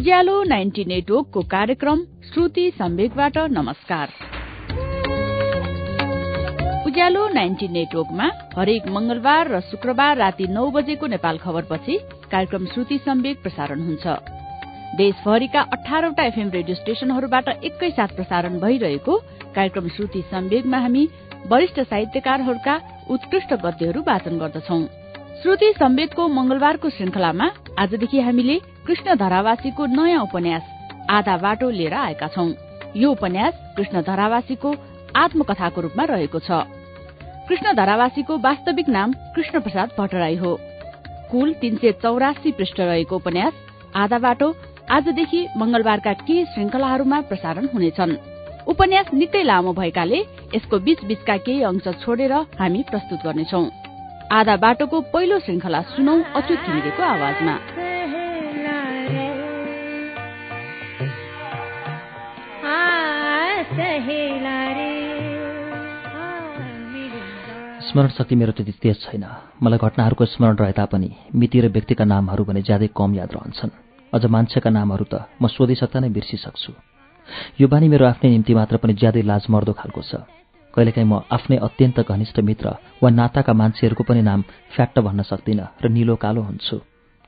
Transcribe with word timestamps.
उज्यालो 0.00 0.34
ninety 0.42 0.84
नेटवर्कको 0.84 1.40
कार्यक्रम 1.44 2.02
श्रुति 2.24 2.62
सम्वेकबाट 2.70 3.36
नमस्कार। 3.52 4.12
उज्यालो 6.86 7.26
नाइन्टी 7.28 7.68
नेटवर्कमा 7.68 8.28
हरेक 8.56 8.86
मंगलबार 8.88 9.48
र 9.48 9.60
शुक्रबार 9.60 10.16
राति 10.16 10.46
नौ 10.48 10.64
बजेको 10.70 11.06
नेपाल 11.06 11.38
खबरपछि 11.38 11.98
कार्यक्रम 12.32 12.66
श्रुति 12.66 12.98
सम्वेक 12.98 13.42
प्रसारण 13.42 13.80
हुन्छ। 13.80 14.06
देशभरिका 14.96 15.60
अठारवटा 15.76 16.24
एफएम 16.24 16.50
रेडियो 16.50 16.76
स्टेशनहरूबाट 16.76 17.48
एकैसाथ 17.48 18.16
प्रसारण 18.16 18.58
भइरहेको 18.60 19.18
कार्यक्रम 19.54 19.88
श्रुति 19.96 20.22
सम्वेगमा 20.30 20.78
हामी 20.78 21.08
वरिष्ठ 21.52 21.80
साहित्यकारहरूका 21.82 22.80
उत्कृष्ट 23.10 23.54
गद्यहरू 23.66 24.02
वाचन 24.08 24.38
गर्दछौं। 24.38 24.82
श्रुति 25.42 25.72
सम्वेकको 25.78 26.28
मंगलबारको 26.30 26.88
श्रृंखलामा 26.90 27.50
आजदेखि 27.78 28.20
हामीले 28.20 28.60
कृष्ण 28.90 29.14
धरावासीको 29.14 29.84
नयाँ 29.86 30.22
उपन्यास 30.22 30.62
आधा 31.10 31.36
बाटो 31.36 31.68
लिएर 31.70 31.94
आएका 31.94 32.26
छौं। 32.26 32.50
यो 32.96 33.10
उपन्यास 33.10 33.54
कृष्ण 33.76 34.00
धरावासीको 34.02 34.74
आत्मकथाको 35.16 35.80
रूपमा 35.80 36.04
रहेको 36.04 36.38
छ। 36.38 36.50
कृष्ण 37.48 37.74
धरावासीको 37.74 38.36
वास्तविक 38.36 38.88
नाम 38.88 39.12
कृष्ण 39.12 39.60
प्रसाद 39.60 39.90
भट्टराई 39.98 40.36
हो। 40.36 40.58
कुल 41.30 41.52
तीन 41.52 41.76
सय 41.76 41.92
चौरासी 41.92 42.52
पृष्ठ 42.52 42.80
रहेको 42.80 43.16
उपन्यास 43.16 43.52
आधा 43.96 44.18
बाटो 44.18 44.56
आजदेखि 44.90 45.46
मंगलबारका 45.56 46.12
केही 46.12 46.44
श्रृंखलाहरूमा 46.44 47.20
प्रसारण 47.20 47.68
हुनेछन्। 47.74 48.16
उपन्यास 48.68 49.14
निकै 49.14 49.42
लामो 49.42 49.72
भएकाले 49.72 50.20
यसको 50.54 50.78
बीच 50.78 51.04
बीचका 51.04 51.36
केही 51.36 51.62
अंश 51.62 51.88
छोडेर 52.02 52.32
हामी 52.58 52.84
प्रस्तुत 52.90 53.22
गर्नेछौ। 53.24 53.64
आधा 54.32 54.56
बाटोको 54.56 55.00
पहिलो 55.00 55.38
श्रृंखला 55.38 55.80
सुनौ 55.94 56.22
अच्युत 56.34 57.00
आवाजमा। 57.00 57.58
स्मरण 67.90 68.08
शक्ति 68.18 68.34
मेरो 68.34 68.52
त्यति 68.52 68.72
तेज 68.82 68.96
छैन। 69.02 69.24
मलाई 69.62 69.78
घटनाहरूको 69.78 70.24
स्मरण 70.26 70.56
रहे 70.58 70.72
तापनि 70.72 71.10
मिति 71.34 71.60
र 71.60 71.68
व्यक्तिका 71.70 72.04
नामहरू 72.04 72.44
भने 72.44 72.62
ज्यादै 72.62 72.88
कम 72.90 73.14
याद 73.14 73.30
रहन्छन्। 73.30 73.70
अझ 74.14 74.24
मान्छेका 74.26 74.70
नामहरू 74.70 75.04
त 75.06 75.14
म 75.42 75.46
सोधिसक्दा 75.46 75.98
नै 76.02 76.10
बिर्सिसक्छु। 76.10 76.72
यो 77.62 77.66
बानी 77.70 77.86
मेरो 77.88 78.10
आफ्नै 78.10 78.30
निम्ति 78.30 78.54
मात्र 78.54 78.76
पनि 78.82 78.92
ज्यादै 78.98 79.22
लाज 79.22 79.46
मर्दो 79.46 79.72
खालको 79.78 80.02
छ। 80.02 80.26
कहिलेकाहीँ 80.74 81.06
म 81.06 81.22
आफ्नै 81.30 81.62
अत्यन्त 81.62 81.98
घनिष्ठ 82.10 82.42
मित्र 82.42 82.66
वा 83.02 83.08
नाताका 83.10 83.52
मान्छेहरूको 83.54 84.02
पनि 84.02 84.22
नाम 84.26 84.40
फ्याट्ट 84.74 84.98
भन्न 84.98 85.22
सक्दिनँ 85.22 85.78
र 85.78 85.86
निलो 85.94 86.18
कालो 86.18 86.42
हुन्छु। 86.42 86.76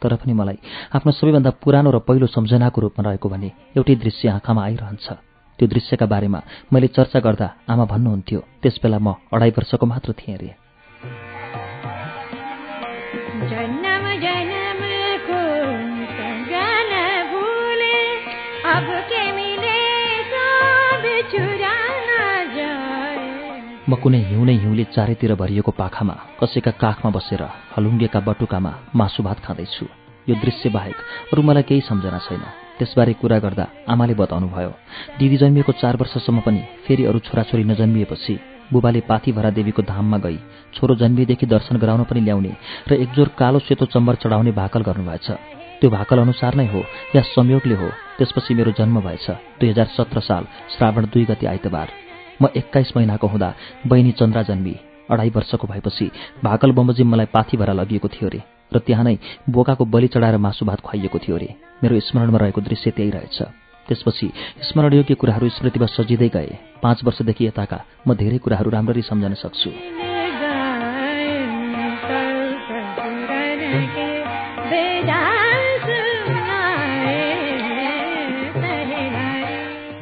तर 0.03 0.19
पनि 0.19 0.35
मलाई 0.35 0.59
आफ्नो 0.91 1.11
सबैभन्दा 1.15 1.51
पुरानो 1.63 1.91
र 1.95 1.99
पहिलो 2.03 2.27
सम्झनाको 2.27 2.79
रूपमा 2.83 3.03
रहेको 3.07 3.29
भने 3.31 3.79
एउटै 3.79 3.95
दृश्य 3.95 4.43
आँखामा 4.43 4.63
आइरहन्छ। 4.67 5.32
त्यो 5.63 5.69
दृश्यका 5.69 6.07
बारेमा 6.11 6.41
मैले 6.73 6.87
चर्चा 6.91 7.19
गर्दा 7.23 7.47
आमा 7.71 7.85
भन्नुहुन्थ्यो 7.87 8.41
त्यसबेला 8.63 8.99
म 8.99 9.15
अढाई 9.31 9.51
वर्षको 9.55 9.87
मात्र 9.87 10.11
थिएँ 10.19 10.35
अरे 10.35 10.51
म 23.87 23.95
कुनै 24.03 24.19
हिउँनै 24.19 24.55
हिउँले 24.63 24.85
चारैतिर 24.91 25.35
भरिएको 25.39 25.71
पाखामा 25.79 26.15
कसैका 26.43 26.71
काखमा 26.83 27.11
बसेर 27.15 27.43
हलुङ्गेका 27.77 28.21
बटुकामा 28.27 28.73
मासु 28.99 29.23
भात 29.23 29.39
खाँदैछु। 29.47 29.87
यो 30.29 30.35
दृश्य 30.43 30.75
बाहेक 30.75 30.99
अरू 31.31 31.43
मलाई 31.43 31.63
केही 31.63 31.81
सम्झना 31.87 32.19
छैन। 32.19 32.62
त्यसबारे 32.83 33.13
कुरा 33.23 33.39
गर्दा 33.39 33.67
आमाले 33.89 34.15
बताउनु 34.19 34.47
भयो 34.51 34.71
दिदी 35.19 35.37
जन्मिएको 35.39 35.73
चार 35.79 35.97
वर्षसम्म 35.97 36.41
पनि 36.47 36.63
फेरि 36.85 37.05
अरू 37.07 37.19
छोराछोरी 37.27 37.65
नजन्मिएपछि 37.65 38.35
बुबाले 38.73 39.01
पाथीभरा 39.09 39.51
देवीको 39.51 39.83
धाममा 39.85 40.19
गई 40.19 40.39
छोरो 40.75 40.95
जन्मिएदेखि 40.97 41.47
दर्शन 41.47 41.77
गराउन 41.79 42.03
पनि 42.11 42.21
ल्याउने 42.21 42.53
र 42.89 42.93
एकजोर 43.05 43.29
कालो 43.39 43.59
सेतो 43.59 43.87
चम्बर 43.87 44.15
चढाउने 44.23 44.53
भाकल 44.53 44.83
गर्नुभएछ। 44.83 45.27
त्यो 45.81 45.91
भाकल 45.91 46.19
अनुसार 46.19 46.55
नै 46.55 46.67
हो 46.73 46.83
या 47.17 47.23
संयोगले 47.29 47.75
हो 47.75 47.89
त्यसपछि 48.19 48.55
मेरो 48.55 48.73
जन्म 48.79 49.01
भएछ 49.01 49.27
दुई 49.61 49.69
हजार 49.71 49.87
सत्र 49.97 50.21
साल 50.21 50.45
श्रावण 50.75 51.05
दुई 51.13 51.25
गति 51.31 51.47
आइतबार। 51.47 51.89
म 52.43 52.49
एक्काइस 52.57 52.93
महिनाको 52.97 53.27
हुँदा 53.27 53.55
बहिनी 53.87 54.13
चन्द्रा 54.21 54.43
जन्मी 54.43 54.75
अढाई 55.11 55.31
वर्षको 55.37 55.67
भएपछि 55.67 56.11
भाकल 56.45 56.73
बमोजिम 56.73 57.13
मलाई 57.13 57.27
पाथीभरा 57.35 57.73
लगिएको 57.73 58.09
थियो 58.09 58.29
अरे 58.29 58.41
र 58.73 58.79
त्यहाँ 58.87 59.05
नै 59.05 59.19
बोकाको 59.51 59.85
बलि 59.85 60.09
चढाएर 60.09 60.37
मासु 60.39 60.65
भात 60.65 60.81
खुवाइएको 60.81 61.19
थियो 61.19 61.37
अरे 61.37 61.72
मेरो 61.83 62.01
स्मरणमा 62.01 62.39
रहेको 62.39 62.61
दृश्य 62.61 62.91
त्यही 62.91 63.11
रहेछ। 63.11 63.39
त्यसपछि 63.89 64.27
स्मरणयोग्य 64.63 65.15
कुराहरू 65.15 65.49
स्मृतिमा 65.49 65.87
सजिँदै 65.87 66.29
गए। 66.29 66.51
पाँच 66.83 66.99
वर्षदेखि 67.05 67.47
यताका 67.47 67.79
म 68.07 68.15
धेरै 68.15 68.39
कुराहरू 68.39 68.71
राम्ररी 68.71 69.03
सम्झन 69.03 69.35
सक्छु। 69.35 69.71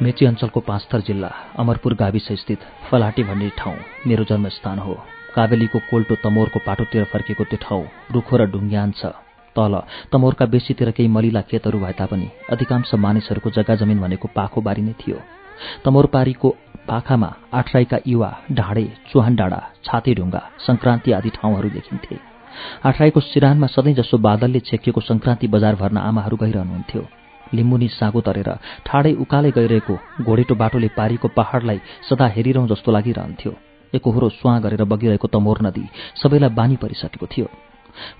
मेची 0.01 0.25
अञ्चलको 0.25 0.59
पाँचथर 0.59 1.01
जिल्ला 1.01 1.31
अमरपुर 1.59 1.93
गाविस 1.93 2.27
स्थित 2.41 2.61
फलाटी 2.89 3.23
भन्ने 3.23 3.49
ठाउँ 3.57 3.77
मेरो 4.07 4.23
जन्मस्थान 4.23 4.79
हो। 4.79 4.93
काबेलीको 5.35 5.79
कोल्टो 5.89 6.15
तमोरको 6.23 6.59
पाटोतिर 6.65 7.03
फर्केको 7.03 7.43
त्यो 7.43 7.59
ठाउँ 7.61 7.85
रुखो 8.13 8.37
र 8.37 8.45
ढुङ्ग्यान 8.45 8.91
छ। 8.91 9.30
तल 9.55 9.73
तमोरका 10.11 10.45
बेसीतिर 10.53 10.89
केही 10.97 11.09
मलिला 11.15 11.41
खेतहरू 11.49 11.79
भए 11.79 11.93
तापनि 11.99 12.27
अधिकांश 12.51 12.93
मानिसहरूको 12.95 13.49
जग्गा 13.57 13.75
जमिन 13.81 13.99
भनेको 14.01 14.27
पाखो 14.35 14.61
बारी 14.61 14.81
नै 14.81 14.93
थियो। 15.01 15.19
तमोरपारीको 15.85 16.49
पाखामा 16.87 17.29
आठराईका 17.53 17.97
युवा 18.07 18.29
ढाडे 18.57 18.85
चुहान 19.11 19.35
डाँडा 19.35 19.59
छाते 19.85 20.13
ढुङ्गा 20.17 20.41
संक्रान्ति 20.67 21.11
आदि 21.17 21.29
ठाउँहरू 21.37 21.69
देखिन्थे। 21.69 22.15
आठराईको 22.87 23.19
सिरानमा 23.21 23.67
सधैँ 23.67 23.93
जसो 23.95 24.17
बादलले 24.17 24.59
छेकिएको 24.59 25.01
संक्रान्ति 25.01 25.47
बजार 25.47 25.75
भर्न 25.75 25.97
आमाहरू 25.99 26.37
गइरहनुहुन्थ्यो। 26.43 27.03
लिम्बुनी 27.53 27.87
सागो 27.89 28.21
तरेर 28.27 28.49
ठाडै 28.87 29.13
उकालै 29.23 29.51
गइरहेको 29.51 29.95
घोडेटो 30.23 30.55
बाटोले 30.55 30.89
पारीको 30.97 31.27
पहाडलाई 31.37 31.79
सदा 32.09 32.27
हेरिरहँ 32.35 32.67
जस्तो 32.67 32.91
लागिरहन्थ्यो। 32.91 33.51
एकहोरो 33.93 34.29
स्वाँ 34.39 34.61
गरेर 34.63 34.83
बगिरहेको 34.87 35.27
तमोर 35.27 35.61
नदी 35.61 35.85
सबैलाई 36.21 36.55
बानी 36.57 36.75
परिसकेको 36.83 37.27
थियो। 37.27 37.47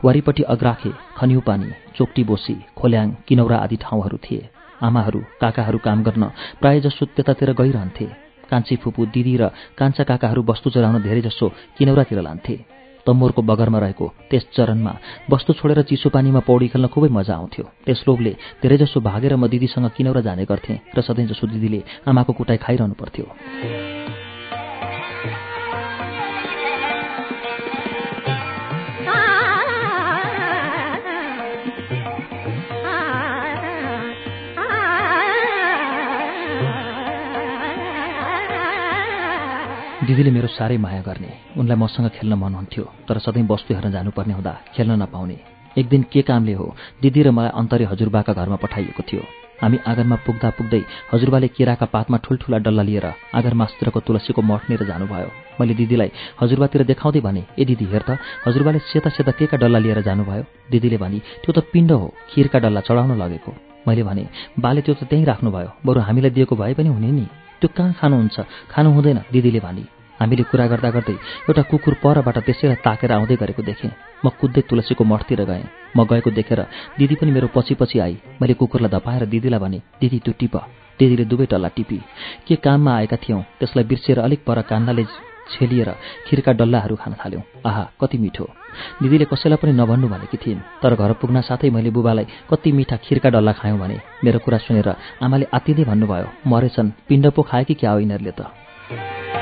वारिपट्टि 0.05 0.43
अग्राखे 0.53 0.91
खनिउ 1.17 1.39
पानी 1.47 1.69
चोक्टी 1.95 2.23
बोसी 2.23 2.55
खोल्याङ 2.77 3.07
किनौरा 3.27 3.57
आदि 3.57 3.77
ठाउँहरू 3.83 4.17
थिए। 4.25 4.49
आमाहरू 4.81 5.19
काकाहरू 5.41 5.77
काम 5.85 6.03
गर्न 6.03 6.23
प्रायजसो 6.61 7.05
त्यतातिर 7.15 7.51
गइरहन्थे। 7.53 8.07
कान्छी 8.51 8.75
फुपू 8.83 9.05
दिदी 9.13 9.35
र 9.41 9.43
कान्छा 9.79 10.03
काकाहरू 10.03 10.41
वस्तु 10.43 10.69
चलाउन 10.69 11.01
धेरैजसो 11.01 11.47
किनौरातिर 11.77 12.19
लान्थे। 12.21 12.55
तम्मोरको 13.05 13.41
बगरमा 13.41 13.79
रहेको 13.79 14.07
त्यस 14.29 14.43
चरणमा 14.55 14.93
वस्तु 15.31 15.53
छोडेर 15.57 15.81
चिसो 15.89 16.09
पानीमा 16.13 16.39
पौडी 16.45 16.67
खेल्न 16.69 16.87
खुबै 16.93 17.09
मजा 17.09 17.33
आउँथ्यो। 17.33 17.65
त्यस 17.85 18.03
लोभले 18.07 18.31
धेरैजसो 18.61 18.99
भागेर 19.01 19.35
म 19.35 19.47
दिदीसँग 19.47 19.89
किनौरा 19.97 20.21
जाने 20.21 20.45
गर्थेँ 20.45 20.77
र 20.93 21.01
सधैँजसो 21.01 21.47
दिदीले 21.47 21.81
आमाको 22.05 22.33
कुटाइ 22.33 22.57
खाइरहनु 22.61 22.93
पर्थ्यो। 22.93 23.25
दिदीले 40.11 40.31
मेरो 40.35 40.47
साह्रै 40.51 40.75
माया 40.75 41.01
गर्ने। 41.07 41.55
उनलाई 41.55 41.77
मसँग 41.79 42.07
खेल्न 42.19 42.35
मन 42.35 42.53
हुन्थ्यो 42.59 42.83
तर 43.07 43.17
सधैँ 43.23 43.47
वस्तु 43.47 43.71
हेर्न 43.71 43.91
जानुपर्ने 43.95 44.33
हुँदा 44.35 44.53
खेल्न 44.75 44.99
नपाउने। 44.99 45.37
एक 45.79 45.87
दिन 45.87 46.01
के 46.11 46.21
कामले 46.27 46.53
हो 46.59 46.67
दिदी 46.99 47.21
र 47.23 47.31
मलाई 47.31 47.55
अन्तरे 47.55 47.85
हजुरबाका 47.87 48.33
घरमा 48.35 48.57
पठाइएको 48.59 49.03
थियो। 49.07 49.23
हामी 49.63 49.77
आँगनमा 49.87 50.17
पुग्दा 50.27 50.49
पुग्दै 50.59 50.81
हजुरबाले 51.13 51.47
केराका 51.55 51.85
पातमा 51.95 52.17
ठुल्ठुला 52.27 52.57
डल्ला 52.59 52.83
लिएर 52.83 53.07
आँगन 53.31 53.53
मास्तिरको 53.55 53.99
तुलसीको 54.03 54.41
मठनेर 54.41 54.83
जानुभयो। 54.83 55.29
मैले 55.59 55.73
दिदीलाई 55.79 56.11
हजुरबातिर 56.41 56.83
देखाउँदै 56.91 57.21
भने 57.23 57.43
ए 57.55 57.63
दिदी 57.71 57.85
हेर 57.87 58.03
त 58.03 58.19
हजुरबाले 58.43 58.79
सेता 58.91 59.09
सेता 59.15 59.31
केका 59.39 59.55
डल्ला 59.63 59.79
लिएर 59.79 60.01
जानुभयो? 60.03 60.43
दिदीले 60.71 60.97
भने 60.99 61.19
त्यो 61.39 61.51
त 61.55 61.63
पिण्ड 61.71 61.91
हो 61.95 62.07
खिरका 62.35 62.59
डल्ला 62.59 62.81
चढाउन 62.83 63.15
लगेको। 63.15 63.51
मैले 63.87 64.03
भने 64.03 64.27
बाले 64.59 64.81
त्यो 64.83 64.93
त 64.99 65.07
त्यहीँ 65.07 65.23
राख्नुभयो 65.31 65.69
बरु 65.87 65.99
हामीलाई 66.03 66.31
दिएको 66.35 66.55
भए 66.59 66.73
पनि 66.75 66.89
हुने 66.91 67.11
नि। 67.15 67.25
त्यो 67.61 67.69
कहाँ 67.77 67.93
खानुहुन्छ? 67.93 68.37
खानु 68.73 68.89
हुँदैन 68.91 69.17
दिदीले 69.31 69.61
भने। 69.61 70.00
हामीले 70.21 70.43
कुरा 70.45 70.65
गर्दा 70.71 70.89
गर्दै 70.95 71.17
एउटा 71.49 71.61
कुकुर 71.69 71.93
परबाट 72.03 72.37
त्यसैलाई 72.45 72.77
ताकेर 72.85 73.11
आउँदै 73.17 73.35
गरेको 73.41 73.61
देखेँ। 73.65 73.91
म 74.21 74.29
कुद्दै 74.37 74.61
तुलसीको 74.69 75.03
मठतिर 75.03 75.41
गएँ। 75.49 75.65
म 75.97 76.05
गएको 76.05 76.29
देखेर 76.29 76.59
दिदी 76.97 77.15
पनि 77.17 77.31
मेरो 77.33 77.47
पछि 77.49 77.73
पछि 77.81 77.97
आई। 78.05 78.15
मैले 78.37 78.53
कुकुरलाई 78.53 78.91
धपाएर 78.93 79.25
दिदीलाई 79.25 79.59
भने 79.59 79.79
दिदी 79.97 80.19
त्यो 80.21 80.33
टिप। 80.37 80.55
दिदीले 80.99 81.25
दुवै 81.25 81.45
टल्ला 81.49 81.69
टिपी। 81.73 81.97
के 82.47 82.55
काममा 82.61 82.91
आएका 83.01 83.17
थियौँ? 83.17 83.41
त्यसलाई 83.59 83.83
बिर्सिएर 83.89 84.19
अलिक 84.21 84.45
पर 84.45 84.61
कान्नाले 84.69 85.03
छेलिएर 85.51 85.89
खिरका 86.29 86.51
डल्लाहरू 86.53 86.95
खान 87.01 87.13
थाल्यौँ। 87.17 87.41
आहा 87.65 87.83
कति 87.97 88.17
मिठो। 88.21 88.45
दिदीले 89.01 89.25
कसैलाई 89.25 89.57
पनि 89.57 89.73
नभन्नु 89.73 90.07
भनेकी 90.07 90.37
थिइन्। 90.37 90.61
तर 90.85 90.95
घर 91.01 91.11
पुग्न 91.17 91.41
साथै 91.49 91.69
मैले 91.73 91.89
बुबालाई 91.89 92.25
कति 92.49 92.71
मिठा 92.77 92.95
खिरका 93.01 93.29
डल्ला 93.33 93.53
खायौँ 93.57 93.79
भने 93.81 93.97
मेरो 94.23 94.39
कुरा 94.45 94.57
सुनेर 94.69 94.89
आमाले 95.25 95.45
आत्तिँदै 95.49 95.83
भन्नुभयो 95.89 96.27
मरेछन् 96.45 96.93
पिण्ड 97.09 97.25
पो 97.33 97.41
खाए 97.41 97.63
कि 97.65 97.73
क्या 97.73 97.91
हो 97.91 97.99
यिनीहरूले 97.99 98.33
त? 98.37 99.40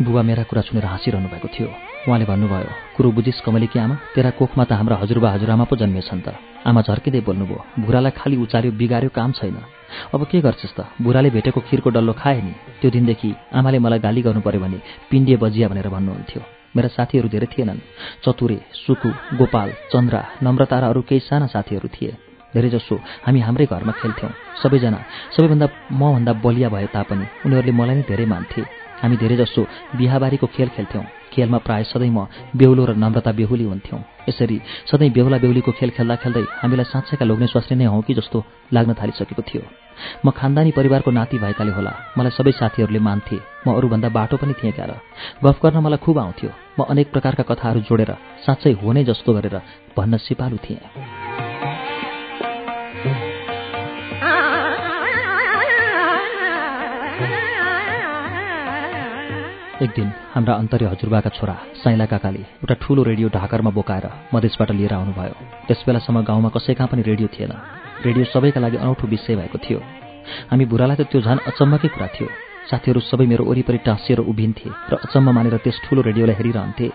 बुबा 0.00 0.22
मेरा 0.22 0.42
कुरा 0.48 0.62
सुनेर 0.64 0.84
हाँसिरहनु 0.84 1.28
भएको 1.28 1.48
थियो। 1.48 1.68
उहाँले 2.08 2.24
भन्नुभयो 2.24 2.72
कुरो 2.96 3.10
बुझिस् 3.12 3.44
कमलीकी 3.44 3.78
आमा 3.78 3.96
तेरा 4.16 4.30
कोखमा 4.32 4.64
त 4.64 4.72
हाम्रा 4.72 4.96
हजुरबा 4.96 5.28
हजुरआमा 5.36 5.64
पो 5.68 5.76
जन्मेछन् 5.76 6.24
त। 6.24 6.40
आमा 6.64 6.80
झर्किँदै 6.88 7.20
बोल्नुभयो 7.20 7.84
बुढालाई 7.84 8.12
खालि 8.16 8.36
उचाल्यो 8.40 8.72
बिगार्यो 8.80 9.10
काम 9.12 9.30
छैन। 9.36 9.56
अब 10.14 10.24
के 10.24 10.40
गर्छस् 10.40 10.72
त? 10.72 10.88
बुढाले 11.04 11.30
भेटेको 11.36 11.60
खिरको 11.68 11.90
डल्लो 11.92 12.12
खाए 12.16 12.40
नि। 12.40 12.52
त्यो 12.80 12.90
दिनदेखि 12.90 13.30
आमाले 13.52 13.78
मलाई 13.84 14.00
गाली 14.00 14.20
गर्नु 14.24 14.40
पर्यो 14.40 14.60
भने 14.64 14.78
पिण्डिए 15.10 15.36
बजिया 15.36 15.68
भनेर 15.68 15.88
भन्नुहुन्थ्यो। 15.92 16.40
मेरा 16.76 16.88
साथीहरू 16.96 17.28
धेरै 17.28 17.48
थिएनन्। 17.52 17.84
चतुरे 18.24 18.58
सुकु 18.72 19.08
गोपाल 19.36 19.68
चन्द्रा 19.92 20.20
नम्रता 20.42 20.76
र 20.80 20.84
अरू 20.88 21.00
केही 21.04 21.20
साना 21.28 21.46
साथीहरू 21.52 21.88
थिए। 21.92 22.16
धेरैजसो 22.56 22.96
हामी 23.28 23.40
हाम्रै 23.44 23.66
घरमा 23.68 23.92
खेल्थ्यौँ। 24.00 24.32
सबैजना 24.62 24.98
सबैभन्दा 25.36 25.66
मभन्दा 25.92 26.32
बलिया 26.40 26.68
भए 26.72 26.86
तापनि 26.88 27.26
उनीहरूले 27.44 27.72
मलाई 27.76 27.96
नै 27.96 28.04
धेरै 28.08 28.26
मान्थे। 28.32 28.79
हामी 29.02 29.16
धेरैजसो 29.16 29.62
बिहाबारीको 29.96 30.46
खेल 30.46 30.68
खेल्थ्यौँ। 30.76 31.04
खेलमा 31.32 31.58
प्राय 31.58 31.84
सधैँ 31.84 32.10
म 32.10 32.26
बेहुलो 32.56 32.84
र 32.84 32.94
नम्रता 32.96 33.32
बेहुली 33.32 33.64
हुन्थ्यौँ। 33.64 34.00
यसरी 34.28 34.60
सधैँ 34.90 35.10
बेहुला 35.10 35.38
बेहुलीको 35.38 35.72
खेल 35.72 35.90
खेल्दा 35.96 36.16
खेल्दै 36.22 36.44
हामीलाई 36.62 36.84
साँच्चैका 36.84 37.24
लोग्ने 37.24 37.46
स्वास्नी 37.46 37.76
नै 37.78 37.84
हौँ 37.86 38.02
कि 38.02 38.14
जस्तो 38.14 38.38
लाग्न 38.72 38.94
थालिसकेको 38.94 39.42
थियो। 39.42 39.62
म 40.24 40.30
खानदानी 40.30 40.70
परिवारको 40.72 41.10
नाति 41.10 41.38
भएकाले 41.38 41.72
होला। 41.72 41.92
मलाई 42.18 42.32
सबै 42.36 42.52
साथीहरूले 42.52 43.00
मान्थे। 43.00 43.36
म 43.66 43.76
अरूभन्दा 43.78 44.08
बाटो 44.08 44.36
पनि 44.36 44.54
थिएँ 44.58 44.72
क्यार। 44.72 44.92
गफ 45.44 45.56
गर्न 45.62 45.78
मलाई 45.84 46.00
खुब 46.04 46.18
आउँथ्यो। 46.18 46.50
म 46.78 46.84
अनेक 46.90 47.12
प्रकारका 47.12 47.42
कथाहरू 47.50 47.80
जोडेर 47.88 48.10
साँच्चै 48.44 48.72
हो 48.80 48.92
जस्तो 49.08 49.32
गरेर 49.32 49.56
भन्न 49.96 50.16
सिपालु 50.16 50.58
थिएँ। 50.64 51.49
एक 59.82 59.90
दिन 59.96 60.08
हाम्रा 60.32 60.54
अन्तर्य 60.54 60.86
हजुरबाका 60.86 61.30
छोरा 61.30 61.56
साइला 61.80 62.06
काकाले 62.06 62.38
एउटा 62.38 62.74
ठुलो 62.82 63.02
रेडियो 63.02 63.28
ढाकरमा 63.32 63.70
बोकाएर 63.72 64.06
मधेसबाट 64.34 64.70
लिएर 64.76 64.92
आउनुभयो। 64.92 65.34
त्यसबेलासम्म 65.68 66.20
गाउँमा 66.20 66.48
कसै 66.52 66.74
कहाँ 66.76 66.88
पनि 66.92 67.02
रेडियो 67.02 67.28
थिएन। 67.32 67.52
रेडियो 68.04 68.24
सबैका 68.28 68.60
लागि 68.60 68.76
अनौठो 68.76 69.06
विषय 69.08 69.36
भएको 69.40 69.58
थियो। 69.64 69.80
हामी 70.50 70.64
बुढालाई 70.68 70.96
त 71.00 71.08
त्यो 71.08 71.20
झन् 71.24 71.44
अचम्मकै 71.48 71.88
कुरा 71.96 72.08
थियो। 72.12 72.28
साथीहरू 72.68 73.00
सबै 73.00 73.24
मेरो 73.32 73.44
वरिपरि 73.48 73.78
टाँसिएर 73.88 74.20
उभिन्थे 74.20 74.68
र 74.68 74.92
अचम्म 75.00 75.28
मानेर 75.32 75.56
त्यस 75.64 75.80
ठुलो 75.88 76.00
रेडियोलाई 76.04 76.36
हेरिरहन्थे। 76.36 76.86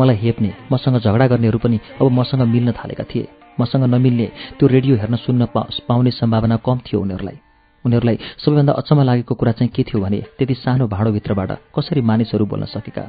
मलाई 0.00 0.16
हेप्ने 0.24 0.50
मसँग 0.72 0.96
झगडा 1.04 1.26
गर्नेहरू 1.36 1.58
पनि 1.60 1.78
अब 2.00 2.06
मसँग 2.16 2.48
मिल्न 2.48 2.72
थालेका 2.72 3.04
थिए। 3.12 3.28
मसँग 3.60 3.84
नमिल्ने 3.92 4.26
त्यो 4.56 4.66
रेडियो 4.72 4.94
हेर्न 4.96 5.16
सुन्न 5.20 5.52
पाउने 5.52 6.10
सम्भावना 6.10 6.56
कम 6.64 6.78
थियो 6.80 7.00
उनीहरूलाई। 7.04 7.51
उनीहरूलाई 7.84 8.18
सबैभन्दा 8.38 8.72
अचम्म 8.72 9.02
लागेको 9.02 9.34
कुरा 9.34 9.52
चाहिँ 9.52 9.72
के 9.74 9.82
थियो 9.82 10.00
भने 10.02 10.20
त्यति 10.38 10.54
सानो 10.54 10.86
भाँडोभित्रबाट 10.88 11.50
कसरी 11.76 12.00
मानिसहरू 12.00 12.46
बोल्न 12.46 12.64
सकेका? 12.66 13.04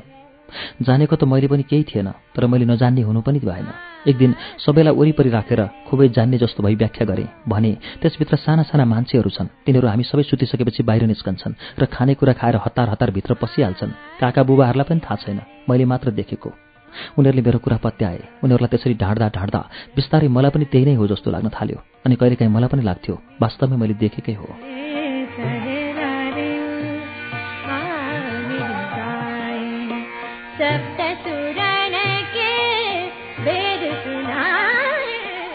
जानेको 0.81 1.15
त 1.15 1.23
मैले 1.23 1.47
पनि 1.47 1.63
केही 1.63 1.83
थिएन 1.83 2.09
तर 2.35 2.45
मैले 2.45 2.65
नजान्ने 2.65 3.01
हुनु 3.01 3.21
पनि 3.21 3.39
भएन। 3.39 3.67
एक 4.09 4.17
दिन 4.17 4.35
सबैलाई 4.65 4.93
वरिपरि 4.93 5.29
राखेर 5.29 5.61
खुबै 5.89 6.07
जान्ने 6.09 6.37
जस्तो 6.37 6.63
भई 6.63 6.75
व्याख्या 6.75 7.05
गरेँ 7.09 7.27
भने 7.49 7.71
त्यसभित्र 8.01 8.35
साना 8.37 8.63
साना 8.69 8.85
मान्छेहरू 8.85 9.29
छन्। 9.29 9.53
तिनीहरू 9.65 9.87
हामी 9.87 10.03
सबै 10.03 10.23
सुतिसकेपछि 10.29 10.83
बाहिर 10.83 11.03
निस्कन्छन् 11.09 11.57
र 11.79 11.85
खानेकुरा 11.85 12.33
खाएर 12.33 12.55
हतार 12.65 12.89
हतार 12.89 13.11
भित्र 13.11 13.33
पसिहाल्छन्। 13.41 13.97
काका 14.21 14.43
बुबाहरूलाई 14.43 14.85
पनि 14.89 15.01
थाहा 15.01 15.15
छैन 15.23 15.41
मैले 15.69 15.85
मात्र 15.85 16.11
देखेको। 16.11 16.72
उनीहरूले 17.17 17.41
मेरो 17.41 17.59
कुरा 17.59 17.77
पत्याए। 17.85 18.19
उनीहरूलाई 18.43 18.71
त्यसरी 18.73 18.95
ढाँड्दा 19.03 19.27
ढाँड्दा 19.37 19.61
बिस्तारै 19.95 20.27
मलाई 20.27 20.51
पनि 20.55 20.65
त्यही 20.71 20.85
नै 20.85 20.95
हो 20.99 21.07
जस्तो 21.07 21.31
लाग्न 21.31 21.49
थाल्यो 21.57 21.77
अनि 22.05 22.15
कहिलेकाहीँ 22.19 22.53
मलाई 22.53 22.69
पनि 22.73 22.83
लाग्थ्यो 22.83 23.15
वास्तवमै 23.41 23.77
मैले 23.81 23.95
देखेकै 24.03 24.35
हो। 24.41 24.47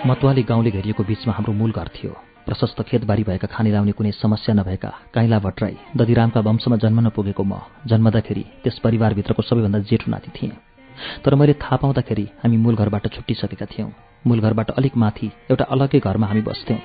मतवाली 0.09 0.43
गाउँले 0.43 0.71
घेरिएको 0.71 1.03
बीचमा 1.05 1.33
हाम्रो 1.37 1.53
मूल 1.53 1.73
घर 1.73 1.89
थियो। 1.97 2.13
प्रशस्त 2.47 2.81
खेतबारी 2.89 3.23
भएका 3.29 3.49
खाने 3.53 3.71
लाउने 3.71 3.93
कुनै 3.93 4.13
समस्या 4.17 4.55
नभएका 4.55 4.91
काइला 5.15 5.39
भट्टराई 5.39 5.77
दधिरामका 5.97 6.41
वंशमा 6.41 6.77
जन्म 6.81 6.99
नपुगेको 7.07 7.45
म 7.45 7.61
जन्मदाखेरि 7.85 8.45
त्यस 8.65 8.79
परिवारभित्रको 8.81 9.43
सबैभन्दा 9.43 9.79
जेठो 9.85 10.09
नाति 10.09 10.31
थिएँ। 10.33 10.68
तर 11.25 11.35
मैले 11.35 11.53
थाहा 11.55 11.77
पाउँदाखेरि 11.77 12.27
हामी 12.43 12.57
मूल 12.57 12.75
घरबाट 12.77 13.07
छुट्टिसकेका 13.15 13.67
थियौँ। 13.67 13.91
मूल 14.27 14.41
घरबाट 14.41 14.71
अलिक 14.71 14.97
माथि 14.97 15.31
एउटा 15.51 15.65
अलग्गै 15.65 16.01
घरमा 16.01 16.27
हामी 16.27 16.41
बस्थ्यौँ। 16.43 16.79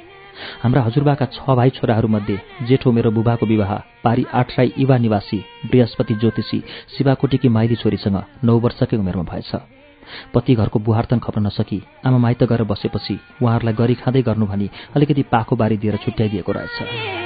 हाम्रा 0.63 0.81
हजुरबाका 0.81 1.25
छ 1.25 1.55
भाइ 1.57 1.69
छोराहरूमध्ये 1.69 2.37
जेठो 2.67 2.91
मेरो 2.91 3.11
बुबाको 3.11 3.45
विवाह 3.45 3.73
पारी 4.03 4.25
आठ 4.33 4.57
राई 4.57 4.73
युवा 4.77 4.97
निवासी 4.97 5.37
बृहस्पति 5.65 6.13
ज्योतिषी 6.15 6.59
शिवाकोटीकी 6.97 7.49
माइली 7.49 7.75
छोरीसँग 7.75 8.17
नौ 8.43 8.57
वर्षकै 8.59 8.97
उमेरमा 8.97 9.23
भएछ। 9.29 9.51
पति 10.33 10.55
घरको 10.55 10.79
बुहार्तन 10.79 11.19
खप्न 11.19 11.45
नसकी 11.47 11.81
आमा 12.05 12.17
माइत 12.17 12.43
गएर 12.43 12.63
बसेपछि 12.65 13.19
उहाँहरूलाई 13.41 13.73
गरी 13.73 13.95
खाँदै 14.01 14.21
गर्नु 14.21 14.45
भनी 14.45 14.69
अलिकति 14.95 15.23
पाखो 15.31 15.55
बारी 15.55 15.77
दिएर 15.77 15.97
छुट्याइदिएको 15.97 16.51
रहेछ। 16.51 17.22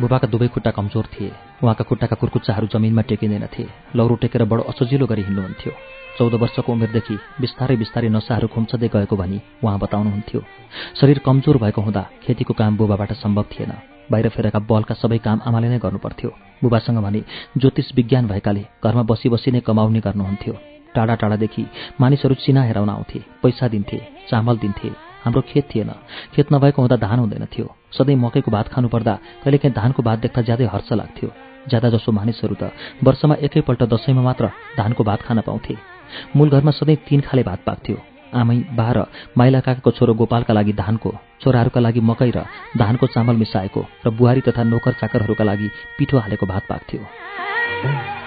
बुबाका 0.00 0.26
दुवै 0.32 0.48
खुट्टा 0.48 0.70
कमजोर 0.72 1.06
थिए। 1.12 1.30
उहाँका 1.62 1.84
खुट्टाका 1.84 2.16
कुर्कुच्चाहरू 2.16 2.66
जमिनमा 2.72 3.02
टेकिँदैनथे 3.08 3.64
लौरो 3.96 4.14
टेकेर 4.22 4.44
बडो 4.50 4.62
असजिलो 4.70 5.06
गरी 5.06 5.22
हिँड्नुहुन्थ्यो। 5.28 5.72
चौध 6.18 6.34
वर्षको 6.42 6.72
उमेरदेखि 6.72 7.14
बिस्तारै 7.40 7.76
बिस्तारै 7.76 8.08
नसाहरू 8.08 8.46
खुम्चदै 8.48 8.88
गएको 8.88 9.16
भनी 9.16 9.38
उहाँ 9.64 9.78
बताउनुहुन्थ्यो। 9.78 10.40
शरीर 11.00 11.18
कमजोर 11.26 11.56
भएको 11.62 11.80
हुँदा 11.80 12.02
खेतीको 12.24 12.54
काम 12.56 12.76
बुबाबाट 12.76 13.12
सम्भव 13.22 13.44
थिएन। 13.52 13.72
बाहिर 14.10 14.28
फेरेका 14.34 14.58
बलका 14.70 14.94
सबै 14.96 15.18
काम 15.20 15.38
आमाले 15.46 15.68
नै 15.68 15.78
गर्नुपर्थ्यो। 15.78 16.30
बुबासँग 16.62 16.98
भने 17.04 17.20
ज्योतिष 17.60 17.92
विज्ञान 17.96 18.26
भएकाले 18.26 18.64
घरमा 18.84 19.02
बसी 19.10 19.28
बसी 19.28 19.50
नै 19.52 19.60
कमाउने 19.60 20.00
गर्नुहुन्थ्यो। 20.00 20.54
टाढा 20.94 21.14
टाढादेखि 21.14 21.62
मानिसहरू 22.00 22.34
चिना 22.42 22.62
हेराउन 22.62 22.90
आउँथे 22.90 23.18
पैसा 23.42 23.68
दिन्थे 23.68 23.98
चामल 24.30 24.56
दिन्थे। 24.58 25.09
हाम्रो 25.24 25.42
खेत 25.42 25.68
थिएन। 25.74 25.90
खेत 26.34 26.52
नभएको 26.52 26.82
हुँदा 26.82 26.96
धान 26.96 27.18
हुँदैन 27.18 27.44
थियो। 27.52 27.66
सधैँ 27.92 28.16
मकैको 28.16 28.50
भात 28.50 28.68
खानुपर्दा 28.68 29.14
कहिलेकाहीँ 29.44 29.74
धानको 29.74 30.02
भात 30.02 30.18
देख्दा 30.18 30.42
ज्यादै 30.42 30.66
हर्ष 30.66 30.92
लाग्थ्यो। 30.92 31.30
ज्यादा 31.68 31.88
जसो 31.90 32.12
मानिसहरू 32.12 32.54
त 32.54 32.72
वर्षमा 33.04 33.34
एकैपल्ट 33.42 33.82
दसैँमा 33.84 34.22
मात्र 34.22 34.50
धानको 34.76 35.04
भात 35.04 35.22
खान 35.22 35.40
पाउँथे। 35.40 35.76
मूल 36.36 36.48
घरमा 36.50 36.70
सधैँ 36.70 36.96
तीन 37.08 37.20
खाले 37.20 37.42
भात 37.42 37.60
पाक्थ्यो। 37.66 37.96
आमै 38.30 38.56
बाह्र 38.72 38.98
माइला 39.38 39.60
काकाको 39.60 39.90
छोरो 39.90 40.14
गोपालका 40.14 40.54
लागि 40.54 40.72
धानको 40.72 41.10
छोराहरूका 41.42 41.80
लागि 41.80 42.00
मकै 42.00 42.30
र 42.30 42.46
धानको 42.78 43.06
चामल 43.06 43.36
मिसाएको 43.36 43.80
र 44.06 44.10
बुहारी 44.14 44.40
तथा 44.46 44.62
नोकर 44.62 44.92
चाकरहरूका 45.00 45.44
लागि 45.44 45.68
पिठो 45.98 46.18
हालेको 46.18 46.46
भात 46.46 46.64
पाक्थ्यो। 46.70 48.19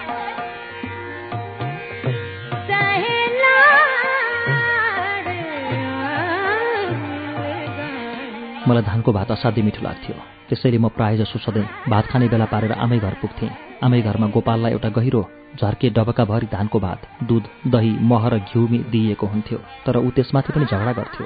मलाई 8.68 8.84
धानको 8.88 9.12
भात 9.12 9.32
असाध्यै 9.32 9.64
मिठो 9.68 9.82
लाग्थ्यो। 9.84 10.16
त्यसैले 10.48 10.78
म 10.78 10.88
प्रायःजसो 10.96 11.38
सधैँ 11.46 11.68
भात 11.92 12.06
खाने 12.12 12.28
बेला 12.32 12.46
पारेर 12.48 12.72
आमै 12.84 12.98
घर 13.04 13.16
पुग्थेँ। 13.22 13.50
आमै 13.84 14.00
घरमा 14.08 14.28
गोपाललाई 14.36 14.72
एउटा 14.72 14.90
गहिरो 14.98 15.22
झर्के 15.60 15.90
डबकाभरि 15.96 16.48
धानको 16.56 16.80
भात 16.80 17.00
दुध 17.28 17.44
दही 17.74 17.92
मह 18.10 18.24
र 18.32 18.40
घिउ 18.48 18.62
दिइएको 18.94 19.26
हुन्थ्यो 19.34 19.58
तर 19.86 19.96
ऊ 20.00 20.10
त्यसमाथि 20.16 20.54
पनि 20.56 20.66
झगडा 20.72 20.92
गर्थ्यो। 21.00 21.26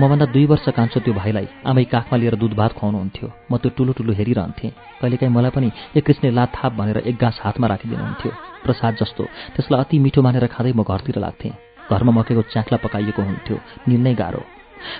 मभन्दा 0.00 0.26
दुई 0.34 0.44
वर्ष 0.50 0.66
कान्छो 0.78 1.00
त्यो 1.06 1.14
भाइलाई 1.14 1.46
आमै 1.70 1.84
काखमा 1.94 2.16
लिएर 2.18 2.34
दुध 2.42 2.54
भात 2.58 2.72
खुवाउनुहुन्थ्यो। 2.78 3.28
म 3.50 3.56
त्यो 3.62 3.70
टुलो 3.76 3.92
टुलो 3.98 4.12
हेरिरहन्थेँ। 4.18 4.70
कहिलेकाहीँ 5.00 5.34
मलाई 5.36 5.52
पनि 5.54 5.70
एक 5.96 6.04
कृष्ण 6.06 6.34
लात 6.34 6.50
थाप 6.56 6.72
भनेर 6.78 6.98
एक 7.06 7.16
गाँस 7.22 7.40
हातमा 7.44 7.66
राखिदिनुहुन्थ्यो। 7.70 8.32
प्रसाद 8.66 8.92
जस्तो 9.00 9.22
त्यसलाई 9.54 9.80
अति 9.86 9.98
मिठो 10.02 10.20
मानेर 10.26 10.46
खाँदै 10.54 10.72
म 10.74 10.82
घरतिर 10.82 11.18
लाग्थेँ। 11.22 11.54
घरमा 11.90 12.12
मकैको 12.18 12.42
च्याख्ला 12.52 12.78
पकाइएको 12.84 13.22
हुन्थ्यो। 13.22 13.56
निल्नै 13.88 14.14
गाह्रो। 14.18 14.55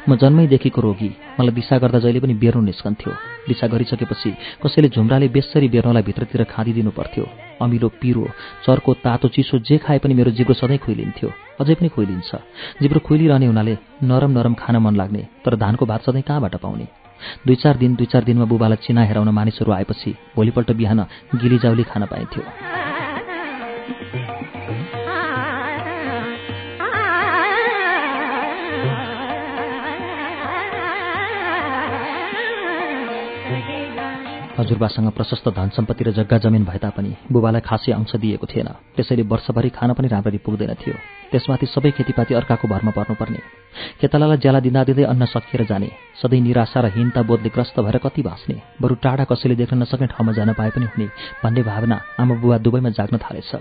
म 0.09 0.17
जन्मैदेखिको 0.17 0.81
रोगी। 0.81 1.11
मलाई 1.41 1.55
दिशा 1.55 1.79
गर्दा 1.79 1.99
जहिले 1.99 2.21
पनि 2.21 2.35
बेर्नु 2.35 2.63
निस्कन्थ्यो। 2.63 3.13
दिशा 3.49 3.67
गरिसकेपछि 3.67 4.31
कसैले 4.63 4.89
झुम्राले 4.89 5.29
बेसरी 5.29 5.69
बेर्नलाई 5.69 6.03
भित्रतिर 6.03 6.45
खाँदिदिनु 6.45 6.91
पर्थ्यो। 6.91 7.25
अमिलो 7.63 7.89
पिरो 8.01 8.25
चर्को 8.67 8.95
तातो 9.05 9.29
चिसो 9.29 9.59
जे 9.59 9.77
खाए 9.79 9.99
पनि 9.99 10.15
मेरो 10.15 10.31
जिब्रो 10.31 10.55
सधैँ 10.55 10.79
खुइलिन्थ्यो। 10.79 11.29
अझै 11.61 11.75
पनि 11.75 11.89
खुइलिन्छ। 11.89 12.31
जिब्रो 12.83 13.01
खुइलिरहने 13.01 13.47
हुनाले 13.47 13.75
नरम 14.03 14.31
नरम 14.31 14.55
खान 14.55 14.77
मन 14.77 14.97
लाग्ने 14.97 15.23
तर 15.45 15.57
धानको 15.57 15.87
भात 15.87 16.03
सधैँ 16.03 16.23
कहाँबाट 16.23 16.57
पाउने? 16.57 16.87
दुई 17.47 17.57
चार 17.57 17.77
दिन 17.77 17.95
दुई 17.97 18.07
चार 18.07 18.25
दिनमा 18.25 18.45
बुबालाई 18.45 18.85
चिना 18.85 19.03
हेराउन 19.05 19.29
मानिसहरू 19.29 19.73
आएपछि 19.73 20.11
भोलिपल्ट 20.37 20.73
बिहान 20.73 21.01
गिली 21.35 21.59
जाउली 21.59 21.83
खान 21.83 22.07
पाइन्थ्यो। 22.07 22.45
हजुरबासँग 34.59 35.11
प्रशस्त 35.13 35.49
धन 35.53 35.69
सम्पत्ति 35.77 36.05
र 36.05 36.11
जग्गा 36.17 36.39
जमिन 36.39 36.65
भए 36.65 36.79
तापनि 36.79 37.13
बुबालाई 37.33 37.61
खासै 37.61 37.93
अंश 37.93 38.17
दिएको 38.17 38.47
थिएन। 38.47 38.69
त्यसैले 38.97 39.23
वर्षभरि 39.23 39.69
खान 39.69 39.93
पनि 39.93 40.09
राम्ररी 40.09 40.39
पुग्दैन 40.41 40.73
थियो। 40.81 40.95
त्यसमाथि 41.31 41.67
सबै 41.67 41.91
खेतीपाती 41.93 42.35
अर्काको 42.35 42.69
भरमा 42.69 42.93
पर्नुपर्ने। 42.97 43.41
खेतालालाई 44.01 44.39
ज्याला 44.41 44.61
दिँदा 44.61 44.85
दिँदै 44.89 45.05
अन्न 45.13 45.25
सकिएर 45.29 45.65
जाने 45.69 45.89
सधैँ 46.17 46.41
निराशा 46.41 46.81
र 46.81 46.87
हिंता 46.97 47.23
बोधले 47.23 47.53
ग्रस्त 47.53 47.81
भएर 47.81 47.99
कति 48.01 48.23
भाँच्ने 48.23 48.57
बरु 48.81 48.95
टाढा 49.05 49.25
कसैले 49.29 49.55
देख्न 49.61 49.77
नसक्ने 49.77 50.07
ठाउँमा 50.09 50.33
जान 50.33 50.53
पाए 50.57 50.71
पनि 50.73 50.87
हुने 50.89 51.07
भन्ने 51.45 51.63
भावना 51.63 52.01
आमा 52.17 52.35
बुबा 52.41 52.59
दुवैमा 52.65 52.91
जाग्न 52.97 53.17
थालेछ। 53.21 53.53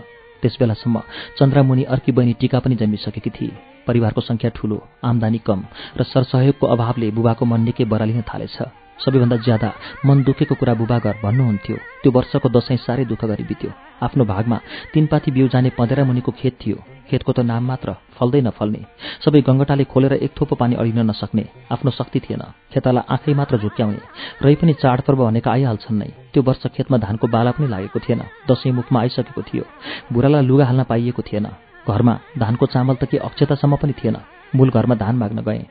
त्यस 0.41 0.55
बेलासम्म 0.59 0.95
चन्द्रामुनि 1.39 1.83
अर्की 1.91 2.11
बहिनी 2.11 2.33
टिका 2.39 2.59
पनि 2.59 2.75
जन्मिसकेकी 2.75 3.29
थिए। 3.29 3.83
परिवारको 3.87 4.21
सङ्ख्या 4.21 4.49
ठूलो 4.55 4.77
आमदानी 5.03 5.39
कम 5.43 5.59
र 5.99 6.03
सरसहयोगको 6.05 6.65
अभावले 6.67 7.11
बुबाको 7.11 7.43
मन 7.45 7.61
निकै 7.67 7.83
बरालिन 7.83 8.23
थालेछ। 8.23 8.84
सबैभन्दा 8.99 9.37
ज्यादा 9.37 9.69
मन 10.05 10.23
दुखेको 10.23 10.55
कुरा 10.55 10.73
बुबागर 10.73 11.15
भन्नुहुन्थ्यो। 11.23 11.77
त्यो 12.01 12.11
वर्षको 12.11 12.49
दसैँ 12.49 12.77
साह्रै 12.77 13.05
दुःख 13.05 13.25
गरी 13.25 13.43
बित्यो। 13.43 13.71
आफ्नो 14.05 14.23
भागमा 14.25 14.57
तीन 14.93 15.05
पाती 15.11 15.31
बिउ 15.31 15.47
जाने 15.47 15.69
पँधेरा 15.77 16.03
मुनिको 16.03 16.31
खेत 16.31 16.55
थियो। 16.61 16.77
खेतको 17.09 17.31
त 17.31 17.39
नाम 17.45 17.63
मात्र 17.67 17.95
फल्दै 18.17 18.41
नफल्ने। 18.41 18.81
सबै 19.25 19.41
गङ्गटाले 19.41 19.83
खोलेर 19.83 20.13
एक 20.25 20.31
थोपो 20.37 20.55
पानी 20.55 20.75
अडिन 20.75 20.99
नसक्ने 21.11 21.43
आफ्नो 21.71 21.91
शक्ति 21.91 22.19
थिएन। 22.19 22.43
खेतालाई 22.73 23.03
आँखै 23.13 23.33
मात्र 23.33 23.57
झुक्क्याउने 23.59 23.99
रही 24.41 24.55
पनि 24.55 24.73
चाडपर्व 24.73 25.19
भनेका 25.27 25.51
आइहाल्छन् 25.51 25.99
नै। 25.99 26.09
त्यो 26.33 26.43
वर्ष 26.43 26.63
खेतमा 26.75 26.97
धानको 26.97 27.27
बाला 27.27 27.51
पनि 27.51 27.67
लागेको 27.67 27.99
थिएन। 27.99 28.21
दसैँ 28.49 28.71
मुखमा 28.71 28.99
आइसकेको 28.99 29.41
थियो। 29.41 29.63
बुढालाई 30.13 30.41
लुगा 30.49 30.65
हाल्न 30.65 30.83
पाइएको 30.89 31.21
थिएन। 31.21 31.47
घरमा 31.85 32.13
धानको 32.39 32.65
चामल 32.65 32.95
त 32.95 33.03
के 33.11 33.17
अक्षतासम्म 33.17 33.75
पनि 33.75 33.93
थिएन। 33.93 34.17
मूल 34.55 34.69
घरमा 34.69 34.95
धान 34.95 35.15
माग्न 35.15 35.41
गए। 35.41 35.65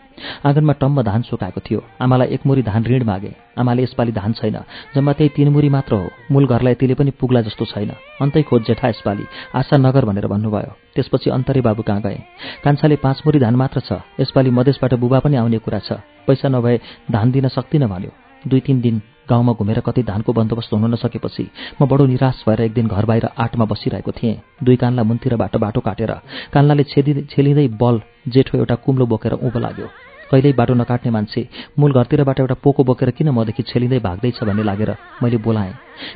आँगनमा 0.46 0.72
टम्म 0.72 1.02
धान 1.02 1.22
सुकाएको 1.22 1.60
थियो। 1.60 1.84
आमालाई 2.00 2.28
एक 2.28 2.40
मुरी 2.46 2.62
धान 2.62 2.84
ऋण 2.84 3.04
मागे। 3.04 3.32
आमाले 3.58 3.82
यसपालि 3.82 4.12
धान 4.12 4.32
छैन। 4.32 4.58
जम्मा 4.94 5.12
त्यही 5.12 5.30
तीन 5.36 5.48
मुरी 5.48 5.68
मात्र 5.68 5.94
हो। 5.94 6.10
मूल 6.30 6.46
घरलाई 6.46 6.72
यतिले 6.72 6.94
पनि 6.94 7.10
पुग्ला 7.10 7.40
जस्तो 7.40 7.64
छैन। 7.64 7.90
अन्तै 8.20 8.42
खोज 8.42 8.62
जेठा 8.62 8.88
यसपालि। 8.88 9.24
आशा 9.54 9.76
नगर 9.76 10.04
भनेर 10.04 10.26
भन्नुभयो। 10.26 10.72
त्यसपछि 10.94 11.30
अन्तरे 11.30 11.60
बाबु 11.60 11.82
कहाँ 11.82 12.00
गए? 12.00 12.18
कान्छाले 12.64 12.96
पाँच 12.96 13.22
मुरी 13.26 13.38
धान 13.38 13.56
मात्र 13.56 13.80
छ। 13.80 13.92
यसपालि 14.20 14.50
मधेसबाट 14.50 14.94
बुबा 14.94 15.18
पनि 15.18 15.36
आउने 15.36 15.58
कुरा 15.58 15.78
छ। 15.78 15.92
पैसा 16.26 16.48
नभए 16.48 16.80
धान 17.10 17.30
दिन 17.30 17.48
सक्दिनँ 17.48 17.88
भन्यो। 17.88 18.10
दुई 18.48 18.60
तिन 18.60 18.80
दिन 18.80 19.00
गाउँमा 19.28 19.52
घुमेर 19.52 19.80
कतै 19.86 20.02
धानको 20.04 20.32
बन्दोबस्त 20.32 20.72
हुन 20.72 20.92
नसकेपछि 20.92 21.44
म 21.80 21.86
बडो 21.90 22.06
निराश 22.06 22.44
भएर 22.46 22.60
एक 22.60 22.72
दिन 22.74 22.86
घर 22.86 23.04
बाहिर 23.04 23.24
आठमा 23.38 23.64
बसिरहेको 23.64 24.12
थिएँ। 24.12 24.36
दुई 24.64 24.76
कानला 24.76 25.02
मुन्तिरबाट 25.02 25.56
बाटो 25.56 25.80
काटेर 25.80 26.12
कानलाले 26.54 26.84
छेलिँदै 27.32 27.68
बल 27.82 28.00
जेठो 28.28 28.58
एउटा 28.58 28.74
कुम्लो 28.84 29.06
बोकेर 29.06 29.32
उँभो 29.34 29.58
लाग्यो। 29.58 29.88
कहिल्यै 30.30 30.52
बाटो 30.58 30.74
नकाट्ने 30.74 31.10
मान्छे 31.10 31.40
मूल 31.78 31.92
घरतिरबाट 31.92 32.40
एउटा 32.40 32.54
पोको 32.64 32.84
बोकेर 32.84 33.10
किन 33.16 33.28
मदेखि 33.36 33.62
छेलिँदै 33.62 33.98
भाग्दैछ 34.00 34.42
भन्ने 34.44 34.62
लागेर 34.62 34.90
मैले 35.22 35.36
बोलाएँ। 35.46 35.72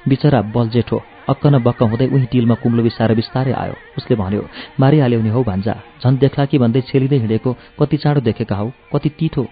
बिचरा 0.09 0.41
बल 0.55 0.69
जेठो 0.75 0.99
अक्क 1.29 1.47
न 1.47 1.59
बक्क 1.65 1.83
हुँदै 1.83 2.07
उही 2.09 2.27
टिलमा 2.33 2.55
कुम्लो 2.63 2.83
बिसाएर 2.83 3.15
बिस्तारै 3.15 3.53
आयो। 3.53 3.75
उसले 3.99 4.17
भन्यो 4.17 4.43
मारिहाल्यो 4.81 5.21
नि 5.21 5.31
हौ 5.31 5.43
भान्जा 5.45 5.75
झन् 6.03 6.19
देख्ला 6.19 6.45
कि 6.51 6.59
भन्दै 6.59 6.81
छेलिँदै 6.89 7.19
हिँडेको 7.25 7.57
कति 7.79 7.97
चाँडो 7.97 8.21
देखेका 8.29 8.57
हौ 8.57 8.69
कति 8.93 9.09
तिठो 9.19 9.45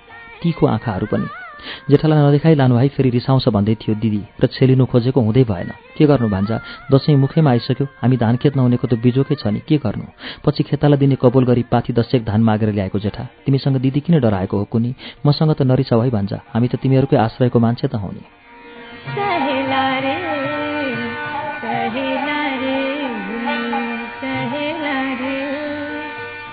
तिखो 0.43 0.67
आँखाहरू 0.67 1.07
पनि। 1.13 1.46
जेठालाई 1.91 2.19
नदेखाइ 2.19 2.55
लानु 2.55 2.77
है 2.77 2.89
फेरि 2.89 3.11
रिसाउँछ 3.11 3.49
भन्दै 3.49 3.75
थियो 3.81 3.95
दिदी 4.03 4.23
र 4.43 4.47
छेलिनु 4.47 4.85
खोजेको 4.87 5.21
हुँदै 5.21 5.45
भएन। 5.45 5.71
के 5.97 6.05
गर्नु 6.07 6.29
भान्जा? 6.29 6.57
दसैँ 6.93 7.17
मुखैमा 7.17 7.51
आइसक्यो। 7.51 7.87
हामी 8.03 8.17
धान 8.17 8.37
खेत 8.37 8.57
नहुनेको 8.57 8.87
त 8.87 8.95
बिजोकै 9.01 9.35
छ 9.41 9.47
नि 9.49 9.61
के 9.69 9.77
गर्नु? 9.79 10.07
पछि 10.45 10.63
खेतालाई 10.63 10.99
दिने 10.99 11.17
कबोल 11.17 11.45
गरी 11.45 11.63
पाथी 11.73 11.93
दसेक 11.93 12.25
धान 12.25 12.41
मागेर 12.43 12.73
ल्याएको 12.73 12.99
जेठा। 12.99 13.25
तिमीसँग 13.45 13.77
दिदी 13.81 14.01
किन 14.01 14.21
डराएको 14.21 14.57
हो 14.59 14.65
कुनी 14.65 14.95
मसँग 15.27 15.53
त 15.55 15.63
नरिसाउ 15.63 16.01
है 16.01 16.11
भान्जा। 16.11 16.39
हामी 16.55 16.69
त 16.69 16.77
तिमीहरूकै 16.77 17.17
आश्रयको 17.17 17.59
मान्छे 17.59 17.89
त 17.89 17.95
हौ 17.97 18.11
नि। 18.13 18.46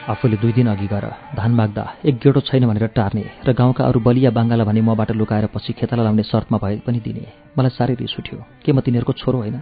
आफूले 0.10 0.38
दुई 0.38 0.52
दिन 0.54 0.68
अघि 0.68 0.88
गएर 0.88 1.06
धान 1.36 1.52
माग्दा 1.56 1.84
एक 2.06 2.16
गेडो 2.20 2.40
छैन 2.44 2.68
भनेर 2.68 2.88
टार्ने 2.92 3.24
र 3.48 3.54
गाउँका 3.56 3.84
अरू 3.88 4.00
बलिया 4.04 4.32
बाङ्गाला 4.36 4.64
भने 4.68 4.82
मबाट 4.84 5.12
लुकाएर 5.16 5.46
पछि 5.56 5.74
खेताला 5.80 6.04
लाउने 6.04 6.24
शर्तमा 6.24 6.58
भए 6.60 6.76
पनि 6.84 7.00
दिने। 7.00 7.24
मलाई 7.58 7.72
साह्रै 7.72 7.96
रिस 7.96 8.16
उठ्यो 8.20 8.38
के 8.64 8.72
म 8.72 8.80
तिनीहरूको 8.84 9.14
छोरो 9.16 9.38
होइन? 9.40 9.56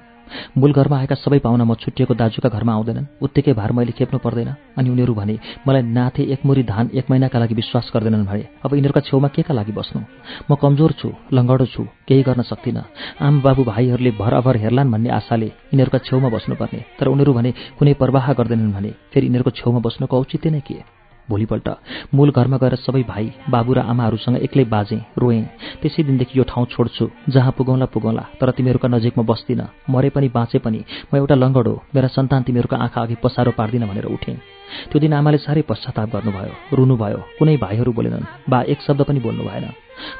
मूल 0.58 0.72
घरमा 0.74 0.98
आएका 0.98 1.16
सबै 1.16 1.40
पाहुना 1.40 1.64
म 1.64 1.74
छुट्टिएको 1.76 2.14
दाजुका 2.14 2.50
घरमा 2.50 2.74
आउँदैनन्। 2.74 3.06
उत्तिकै 3.22 3.54
भार 3.54 3.72
मैले 3.72 3.92
खेप्नु 3.92 4.20
पर्दैन 4.20 4.50
अनि 4.78 4.90
उनीहरू 4.90 5.14
भने 5.14 5.36
मलाई 5.68 5.82
नाथे 5.82 6.24
एक 6.34 6.46
मुरी 6.46 6.64
धान 6.64 6.90
एक 6.94 7.06
महिनाका 7.10 7.40
लागि 7.40 7.56
विश्वास 7.56 7.92
गर्दैनन् 7.94 8.26
भने 8.26 8.44
अब 8.64 8.74
यिनीहरूका 8.76 9.02
छेउमा 9.08 9.28
के 9.36 9.42
का 9.42 9.54
लागि 9.54 9.72
बस्नु? 9.72 10.00
म 10.50 10.56
कमजोर 10.56 10.92
छु 11.00 11.10
लङ्गडो 11.34 11.66
छु 11.74 11.84
केही 12.08 12.24
गर्न 12.24 12.42
सक्दिनँ। 12.42 12.84
आम 13.20 13.42
बाबु 13.42 13.64
भाइहरूले 13.64 14.12
भरअभर 14.22 14.56
हेर्लान् 14.64 14.92
भन्ने 14.92 15.10
आशाले 15.10 15.50
यिनीहरूका 15.72 15.98
छेउमा 16.08 16.30
बस्नुपर्ने। 16.30 16.80
तर 17.00 17.08
उनीहरू 17.08 17.34
भने 17.34 17.52
कुनै 17.80 17.94
प्रवाह 17.94 18.34
गर्दैनन् 18.34 18.74
भने 18.74 18.92
फेरि 19.12 19.26
यिनीहरूको 19.28 19.52
छेउमा 19.60 19.80
बस्नुको 19.80 20.20
औचित्य 20.20 20.50
नै 20.50 20.62
के? 20.62 21.01
भोलिपल्ट। 21.32 21.68
मूल 22.14 22.32
घरमा 22.32 22.58
गएर 22.58 22.76
सबै 22.86 23.04
भाइ 23.04 23.26
बाबु 23.50 23.74
र 23.74 23.80
आमाहरूसँग 23.92 24.38
एक्लै 24.46 24.66
बाजेँ 24.68 25.02
रोएँ। 25.18 25.42
त्यसै 25.82 26.04
दिनदेखि 26.04 26.40
यो 26.40 26.44
ठाउँ 26.44 26.66
छोड्छु। 26.68 27.10
जहाँ 27.30 27.52
पुगौँला 27.58 27.86
पुगौँला 27.94 28.24
तर 28.40 28.52
तिमीहरूका 28.52 28.88
नजिकमा 28.88 29.24
बस्दिनँ। 29.24 29.68
मरे 29.90 30.10
पनि 30.10 30.28
बाँचे 30.30 30.60
पनि। 30.60 30.80
म 31.10 31.18
एउटा 31.18 31.36
लङ्गड 31.36 31.68
हो 31.68 31.76
मेरा 31.96 32.08
सन्तान 32.08 32.44
तिमीहरूका 32.44 32.78
आँखा 32.78 33.02
अघि 33.02 33.16
पसारो 33.24 33.52
पार्दिनँ 33.58 33.88
भनेर 33.88 34.06
उठेँ। 34.08 34.38
त्यो 34.90 35.00
दिन 35.00 35.14
आमाले 35.14 35.38
साह्रै 35.38 35.62
पश्चाताप 35.62 36.10
गर्नुभयो 36.16 36.54
रुनुभयो। 36.78 37.20
कुनै 37.40 37.58
भाइहरू 37.58 37.92
बोलेनन्। 37.92 38.30
बा 38.50 38.60
एक 38.72 38.80
शब्द 38.82 39.02
पनि 39.08 39.20
बोल्नु 39.20 39.44
भएन। 39.44 39.66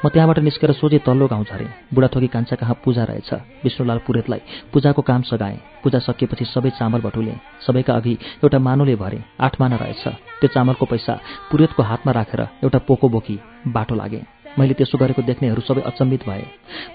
म 0.06 0.10
त्यहाँबाट 0.10 0.40
निस्केर 0.40 0.72
सोझे 0.74 1.00
तल्लो 1.08 1.28
गाउँ 1.28 1.46
झरेँ। 1.46 1.70
बुढाथोकी 1.94 2.28
कान्छा 2.28 2.56
कहाँ 2.56 2.76
पूजा 2.84 3.04
रहेछ? 3.04 3.30
विष्णुलाल 3.64 4.00
पुरेतलाई 4.08 4.42
पूजाको 4.74 5.02
काम 5.02 5.22
सघाएँ। 5.22 5.58
पूजा 5.84 6.00
सकिएपछि 6.00 6.46
सबै 6.46 6.70
चामल 6.70 7.02
बटुलेँ। 7.02 7.40
सबैका 7.66 7.94
अघि 7.94 8.14
एउटा 8.44 8.60
मानोले 8.60 8.96
भरे। 8.96 9.20
आठ 9.40 9.54
माना 9.62 9.76
रहेछ। 9.76 10.04
त्यो 10.40 10.48
चामलको 10.54 10.86
पैसा 10.86 11.14
पुरेतको 11.52 11.84
हातमा 11.84 12.12
राखेर 12.12 12.42
एउटा 12.64 12.80
पोको 12.88 13.10
बोकी 13.10 13.40
बाटो 13.68 13.96
लागेँ। 13.96 14.41
मैले 14.60 14.74
त्यसो 14.74 14.98
गरेको 14.98 15.22
देख्नेहरू 15.22 15.62
सबै 15.62 15.82
अचम्मित 15.82 16.22
भए। 16.28 16.44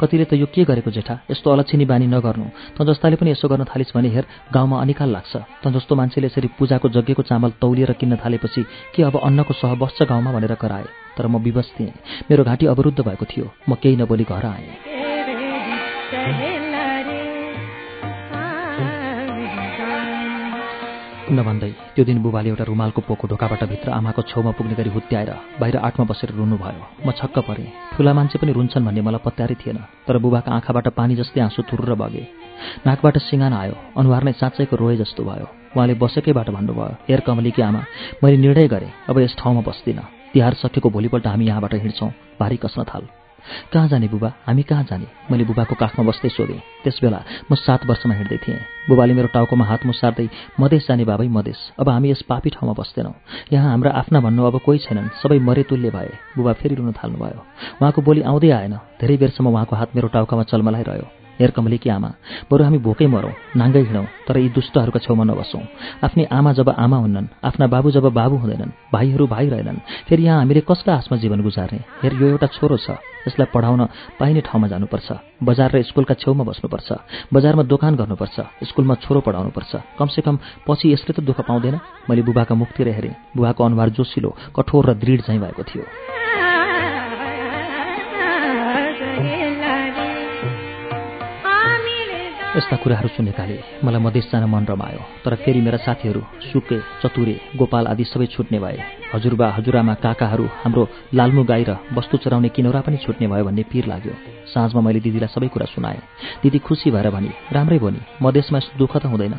कतिले 0.00 0.25
त 0.25 0.32
यो 0.34 0.46
के 0.52 0.64
गरेको 0.64 0.90
जेठा? 0.90 1.14
यस्तो 1.30 1.50
अलक्षिनी 1.50 1.84
बानी 1.84 2.06
नगर्नु। 2.06 2.46
त 2.76 2.78
जस्ताले 2.84 3.16
पनि 3.16 3.30
यसो 3.32 3.48
गर्न 3.48 3.64
थालिस् 3.64 3.94
भने 3.96 4.08
हेर 4.08 4.25
गाउँमा 4.52 4.76
अनिकाल 4.80 5.10
लाग्छ। 5.12 5.34
त 5.62 5.64
जस्तो 5.72 5.92
मान्छेले 5.94 6.26
यसरी 6.26 6.48
पूजाको 6.58 6.88
जग्गेको 6.88 7.22
चामल 7.22 7.50
तौलिएर 7.62 7.92
किन्न 7.96 8.16
थालेपछि 8.20 8.62
के 8.94 9.02
अब 9.02 9.16
अन्नको 9.22 9.52
सह 9.54 9.75
बस्छ 9.80 10.02
गाउँमा 10.02 10.32
भनेर 10.32 10.54
कराए। 10.60 10.86
तर 11.16 11.26
म 11.26 11.40
विवश 11.40 11.72
थिएँ। 11.80 11.92
मेरो 12.28 12.44
घाँटी 12.44 12.66
अवरुद्ध 12.66 13.00
भएको 13.00 13.25
थियो। 13.25 13.46
म 13.68 13.75
केही 13.80 13.96
नबोली 13.96 14.25
घर 14.25 14.44
आएँ। 14.44 15.05
नभन्दै 21.33 21.71
त्यो 21.95 22.04
दिन 22.04 22.18
बुबाले 22.23 22.49
एउटा 22.49 22.64
रुमालको 22.71 23.00
पोको 23.02 23.26
ढोकाबाट 23.28 23.62
भित्र 23.66 23.90
आमाको 23.90 24.23
छेउमा 24.30 24.50
पुग्ने 24.54 24.75
गरी 24.78 24.90
हुत्याएर 24.90 25.30
बाहिर 25.61 25.76
आठमा 25.76 26.04
बसेर 26.06 26.30
रुनुभयो। 26.38 26.83
म 27.02 27.11
छक्क 27.18 27.37
परेँ। 27.42 27.66
ठुला 27.99 28.12
मान्छे 28.14 28.38
पनि 28.38 28.52
रुन्छन् 28.52 28.87
भन्ने 28.87 29.02
मलाई 29.02 29.25
पत्यारै 29.26 29.56
थिएन। 29.59 29.78
तर 30.06 30.18
बुबाका 30.23 30.50
आँखाबाट 30.52 30.87
पानी 30.95 31.14
जस्तै 31.16 31.40
आँसु 31.40 31.62
तुरुर 31.66 31.95
बगे। 31.99 32.23
नाकबाट 32.87 33.18
सिँगाना 33.18 33.56
आयो। 33.59 33.75
अनुहार 33.99 34.23
नै 34.23 34.33
साँच्चैको 34.38 34.76
रोए 34.76 34.97
जस्तो 35.02 35.23
भयो। 35.25 35.47
उहाँले 35.75 35.95
बसेकैबाट 35.99 36.49
भन्नुभयो 36.50 37.11
हेर 37.11 37.21
कमलीकी 37.26 37.62
आमा 37.62 37.83
मैले 38.23 38.37
निर्णय 38.37 38.68
गरेँ। 38.68 38.92
अब 39.11 39.18
यस 39.18 39.35
ठाउँमा 39.38 39.66
बस्दिनँ। 39.66 40.06
तिहार 40.33 40.54
सकेको 40.62 40.88
भोलिपल्ट 40.90 41.26
हामी 41.26 41.45
यहाँबाट 41.47 41.75
हिँड्छौँ। 41.75 42.11
भारी 42.40 42.56
कस्न 42.62 42.85
थाल। 42.87 43.25
कहाँ 43.72 43.88
जाने 43.88 44.08
बुबा? 44.08 44.32
हामी 44.46 44.62
कहाँ 44.62 44.84
जाने? 44.84 45.06
मैले 45.30 45.44
बुबाको 45.44 45.74
काखमा 45.74 46.02
बस्दै 46.06 46.28
सोधेँ। 46.28 46.60
त्यसबेला 46.84 47.20
म 47.50 47.54
सात 47.54 47.86
वर्षमा 47.86 48.14
हिँड्दै 48.14 48.38
थिएँ। 48.42 48.60
बुबाले 48.88 49.14
मेरो 49.14 49.28
टाउकोमा 49.34 49.64
हात 49.64 49.86
मुसार्दै 49.86 50.28
मधेस 50.60 50.86
जाने 50.88 51.04
बाबै 51.04 51.28
मधेस 51.28 51.60
अब 51.80 51.88
हामी 51.88 52.10
यस 52.10 52.22
पापी 52.28 52.50
ठाउँमा 52.54 52.74
बस्दैनौँ। 52.78 53.14
यहाँ 53.52 53.70
हाम्रा 53.70 53.90
आफ्ना 53.90 54.20
भन्नु 54.20 54.42
अब 54.46 54.56
कोही 54.62 54.78
छैनन्। 54.78 55.14
सबै 55.22 55.38
मरेतुल्य 55.38 55.90
भए। 55.90 56.10
बुबा 56.36 56.52
फेरि 56.58 56.74
रुन 56.74 56.92
थाल्नुभयो। 56.92 57.40
उहाँको 57.82 58.00
बोली 58.02 58.22
आउँदै 58.22 58.50
आएन। 58.50 58.74
धेरै 59.00 59.16
बेरसम्म 59.16 59.48
उहाँको 59.50 59.76
हात 59.76 59.90
मेरो 59.96 60.08
टाउकामा 60.08 60.42
चलमलाइरह्यो। 60.50 61.06
हेर 61.36 61.50
कमलीकी 61.52 61.90
आमा 61.92 62.10
बरु 62.48 62.64
हामी 62.64 62.78
भोकै 62.80 63.06
मरौँ 63.12 63.32
नाङ्गै 63.60 63.82
हिँडौँ 63.84 64.06
तर 64.24 64.36
यी 64.40 64.48
दुष्टहरूका 64.56 65.04
छेउमा 65.04 65.24
नबसौँ। 65.28 65.60
आफ्नै 66.00 66.24
आमा 66.32 66.52
जब 66.56 66.68
आमा 66.72 66.96
हुन्नन् 66.96 67.28
आफ्ना 67.44 67.66
बाबु 67.68 67.90
जब 67.92 68.08
बाबु 68.08 68.36
हुँदैनन् 68.40 68.72
भाइहरू 68.88 69.26
भाइ 69.28 69.48
रहेनन् 69.52 69.84
फेरि 70.08 70.22
यहाँ 70.24 70.40
हामीले 70.40 70.60
कसका 70.64 70.96
आसमा 70.96 71.16
जीवन 71.20 71.44
गुजार्ने? 71.44 71.80
हेर 72.02 72.12
यो 72.16 72.26
एउटा 72.40 72.46
छोरो 72.56 72.76
छ। 72.80 72.96
यसलाई 73.26 73.47
पढाउन 73.54 73.80
पाइने 74.18 74.40
ठाउँमा 74.40 74.66
जानुपर्छ। 74.68 75.09
बजार 75.42 75.71
र 75.71 75.83
स्कुलका 75.83 76.14
छेउमा 76.14 76.45
बस्नुपर्छ। 76.45 76.88
बजारमा 77.35 77.62
दोकान 77.62 77.97
गर्नुपर्छ। 77.97 78.37
स्कुलमा 78.64 78.95
छोरो 79.02 79.21
पढाउनुपर्छ। 79.21 79.73
कमसेकम 79.99 80.37
पछि 80.66 80.92
यसले 80.92 81.12
त 81.12 81.21
दुःख 81.21 81.40
पाउँदैन। 81.42 81.76
मैले 82.09 82.23
बुबाका 82.23 82.54
मुखतिर 82.54 82.88
हेरेँ। 82.88 83.14
बुबाको 83.37 83.61
अनुहार 83.64 83.88
जोसिलो 83.90 84.30
कठोर 84.56 84.83
र 84.87 84.95
दृढ 84.95 85.21
झैँ 85.26 85.38
भएको 85.38 85.62
थियो। 85.62 85.85
यस्ता 92.56 92.76
कुराहरू 92.76 93.08
सुनेकाले 93.12 93.84
मलाई 93.84 94.00
मधेस 94.00 94.26
जान 94.32 94.44
मन 94.48 94.64
रमायो। 94.64 95.00
तर 95.25 95.34
फेरि 95.44 95.60
मेरा 95.60 95.76
साथीहरू 95.76 96.20
सुके 96.48 96.78
चतुरे 97.02 97.34
गोपाल 97.52 97.86
आदि 97.86 98.04
सबै 98.08 98.26
छुट्ने 98.32 98.58
भए। 98.58 98.80
हजुरबा 99.12 99.46
हजुरआमा 99.56 99.94
काकाहरू 100.00 100.44
हाम्रो 100.64 100.82
लालमु 101.14 101.42
गाई 101.44 101.64
र 101.68 101.76
वस्तु 101.92 102.16
चराउने 102.16 102.48
किनौरा 102.56 102.80
पनि 102.80 102.96
छुट्ने 103.04 103.26
भयो 103.28 103.44
भन्ने 103.44 103.62
पिर 103.68 103.84
लाग्यो। 103.86 104.14
साँझमा 104.48 104.80
मैले 104.80 105.00
दिदीलाई 105.04 105.28
सबै 105.28 105.48
कुरा 105.52 105.66
सुनाएँ। 105.68 106.00
दिदी 106.42 106.58
खुसी 106.64 106.88
भएर 106.90 107.10
भने 107.12 107.30
राम्रै 107.52 107.78
भयो 107.78 107.90
नि 107.92 108.00
मधेसमा 108.25 108.58
दुःख 108.80 108.96
त 108.96 109.04
हुँदैन। 109.12 109.36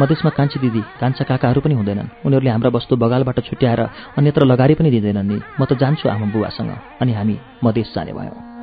मधेसमा 0.00 0.30
कान्छी 0.32 0.58
दिदी 0.64 0.80
कान्छा 1.00 1.24
काकाहरू 1.28 1.60
पनि 1.60 1.74
हुँदैनन्। 1.74 2.08
उनीहरूले 2.24 2.50
हाम्रा 2.50 2.70
वस्तु 2.72 2.96
बगालबाट 2.96 3.38
छुट्याएर 3.44 3.80
अन्यत्र 4.16 4.42
लगारी 4.48 4.74
पनि 4.80 4.90
दिँदैनन् 4.90 5.28
नि। 5.28 5.38
म 5.60 5.62
त 5.68 5.76
जान्छु 5.76 6.08
आमा 6.08 6.32
बुवासँग। 6.32 6.72
अनि 7.02 7.12
हामी 7.12 7.36
मधेस 7.64 7.92
जाने 7.92 8.12
भयौँ। 8.16 8.53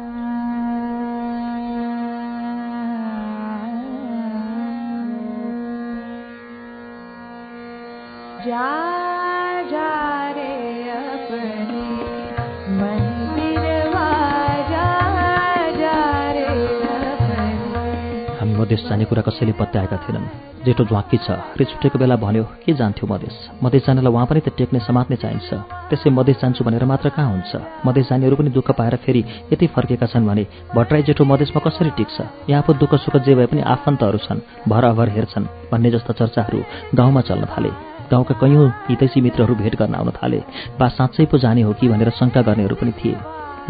मधेस 18.61 18.81
जाने 18.89 19.05
कुरा 19.05 19.21
कसैले 19.21 19.51
पत्याएका 19.53 19.97
थिएनन्। 19.97 20.25
जेठो 20.65 20.83
झ्वाक्की 20.89 21.17
छ 21.17 21.29
रे 21.53 21.65
छुटेको 21.65 21.97
बेला 22.01 22.15
भन्यो 22.17 22.43
के 22.65 22.73
जान्थ्यो 22.73 23.05
मधेस? 23.13 23.61
मधेस 23.61 23.85
जानलाई 23.85 24.13
उहाँ 24.13 24.25
पनि 24.25 24.41
त 24.41 24.49
टेक्ने 24.57 24.79
समात्ने 24.89 25.17
चाहिन्छ। 25.21 25.53
त्यसै 25.93 26.09
मधेस 26.09 26.41
जान्छु 26.41 26.65
भनेर 26.65 26.85
मात्र 26.85 27.09
कहाँ 27.13 27.29
हुन्छ? 27.29 27.85
मधेस 27.85 28.09
जानेहरू 28.09 28.35
पनि 28.41 28.49
दुःख 28.49 28.73
पाएर 28.73 28.95
फेरि 29.05 29.21
यति 29.53 29.67
फर्केका 29.69 30.05
छन् 30.09 30.25
भने 30.25 30.47
भट्टराई 30.73 31.03
जेठो 31.03 31.25
मधेसमा 31.25 31.61
कसरी 31.61 31.89
टिक्छ? 31.93 32.49
यहाँ 32.49 32.63
पो 32.65 32.73
दुःख 32.73 32.95
सुख 33.05 33.21
जे 33.21 33.37
भए 33.37 33.45
पनि 33.53 33.61
आफन्तहरू 33.61 34.17
छन् 34.17 34.45
भर 34.65 34.83
अभर 34.83 35.09
हेर्छन् 35.09 35.45
भन्ने 35.71 35.91
जस्ता 35.91 36.13
चर्चाहरू 36.13 36.63
गाउँमा 36.97 37.21
चल्न 37.21 37.45
थाले। 37.45 37.90
गाउँका 38.11 38.35
कैयौँ 38.41 38.67
हितैसी 38.89 39.21
मित्रहरू 39.21 39.55
भेट 39.55 39.75
गर्न 39.75 39.95
आउन 39.95 40.09
थाले। 40.11 40.39
बा 40.79 40.87
साँच्चै 40.87 41.25
पो 41.25 41.37
जाने 41.37 41.61
हो 41.61 41.73
कि 41.73 41.87
भनेर 41.87 42.09
शङ्का 42.19 42.41
गर्नेहरू 42.41 42.75
पनि 42.75 42.91
थिए। 42.99 43.15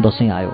दसैँ 0.02 0.28
आयो। 0.30 0.52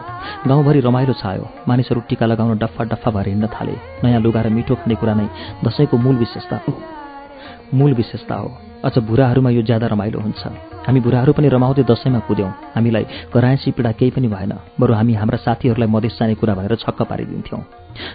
गाउँभरि 0.48 0.80
रमाइलो 0.80 1.12
छायो। 1.12 1.44
मानिसहरू 1.68 2.00
टिका 2.08 2.26
लगाउन 2.26 2.58
डफ्फा 2.58 2.84
डफ्फा 2.84 3.10
भएर 3.10 3.28
हिँड्न 3.28 3.46
थाले। 3.48 3.74
नयाँ 4.04 4.20
लुगा 4.20 4.40
र 4.42 4.48
मिठो 4.48 4.74
खानेकुरा 4.74 5.14
नै 5.14 5.28
दसैँको 5.64 5.96
मूल 5.96 6.16
विशेषता 6.16 6.60
मूल 7.74 7.92
विशेषता 7.94 8.34
हो। 8.34 8.48
अझ 8.84 8.98
बुढाहरूमा 8.98 9.50
यो 9.50 9.62
ज्यादा 9.62 9.86
रमाइलो 9.86 10.20
हुन्छ। 10.20 10.77
हामी 10.88 11.00
बुढाहरू 11.04 11.32
पनि 11.36 11.48
रमाउँदै 11.52 11.84
दसैँमा 11.84 12.20
कुद्यौँ। 12.24 12.50
हामीलाई 12.72 13.04
कराएसी 13.28 13.70
पीडा 13.76 13.92
केही 13.92 14.10
पनि 14.16 14.28
भएन 14.32 14.52
बरु 14.80 14.92
हामी 14.96 15.14
हाम्रा 15.20 15.38
साथीहरूलाई 15.44 15.88
मधेस 15.88 16.16
जाने 16.16 16.34
कुरा 16.40 16.54
भनेर 16.56 16.74
छक्क 16.80 17.02
पारिदिन्थ्यौँ। 17.04 17.60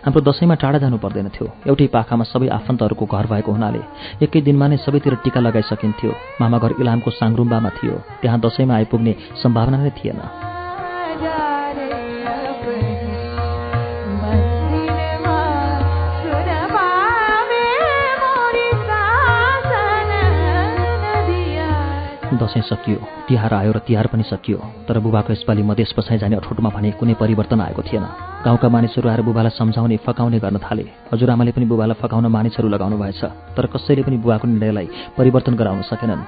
हाम्रो 0.06 0.22
दसैँमा 0.26 0.56
टाढा 0.58 0.78
जानु 0.82 0.98
पर्दैन 0.98 1.30
थियो 1.30 1.48
एउटै 1.70 1.88
पाखामा 1.94 2.26
सबै 2.26 2.48
आफन्तहरूको 2.50 3.06
घर 3.06 3.26
भएको 3.30 3.52
हुनाले 3.52 3.82
एकै 4.26 4.42
दिनमा 4.42 4.68
नै 4.74 4.78
सबैतिर 4.82 5.22
टिका 5.22 5.40
लगाइसकिन्थ्यो। 5.40 6.12
मामा 6.42 6.58
घर 6.58 6.72
इलामको 6.82 7.10
साङरुम्बामा 7.14 7.70
थियो। 7.78 7.96
त्यहाँ 8.22 8.40
दसैँमा 8.42 8.74
आइपुग्ने 8.74 9.14
सम्भावना 9.38 9.78
नै 9.78 9.94
थिएन। 9.94 10.53
दसैँ 22.44 22.62
सकियो 22.68 23.23
तिहार 23.28 23.54
आयो 23.54 23.72
र 23.72 23.80
तिहार 23.88 24.08
पनि 24.08 24.24
सकियो। 24.24 24.58
तर 24.88 25.00
बुबाको 25.00 25.34
यसपालि 25.34 25.64
मधेस 25.64 25.94
बसाइ 25.98 26.18
जाने 26.20 26.36
अठोटमा 26.36 26.70
भने 26.76 26.92
कुनै 27.00 27.14
परिवर्तन 27.16 27.62
आएको 27.62 27.82
थिएन। 27.82 28.06
गाउँका 28.44 28.68
मानिसहरू 28.70 29.08
आएर 29.10 29.22
बुबालाई 29.24 29.56
सम्झाउने 29.56 29.98
फकाउने 30.04 30.40
गर्न 30.44 30.58
थाले। 30.60 30.84
हजुरआमाले 31.14 31.52
पनि 31.56 31.66
बुबालाई 31.66 31.96
फकाउन 31.96 32.26
मानिसहरू 32.28 32.68
लगाउनु 32.68 32.98
भएछ। 33.00 33.24
तर 33.56 33.66
कसैले 33.72 34.04
पनि 34.04 34.18
बुबाको 34.20 34.48
निर्णयलाई 34.48 34.88
परिवर्तन 35.18 35.54
गराउन 35.56 35.82
सकेनन्। 35.88 36.22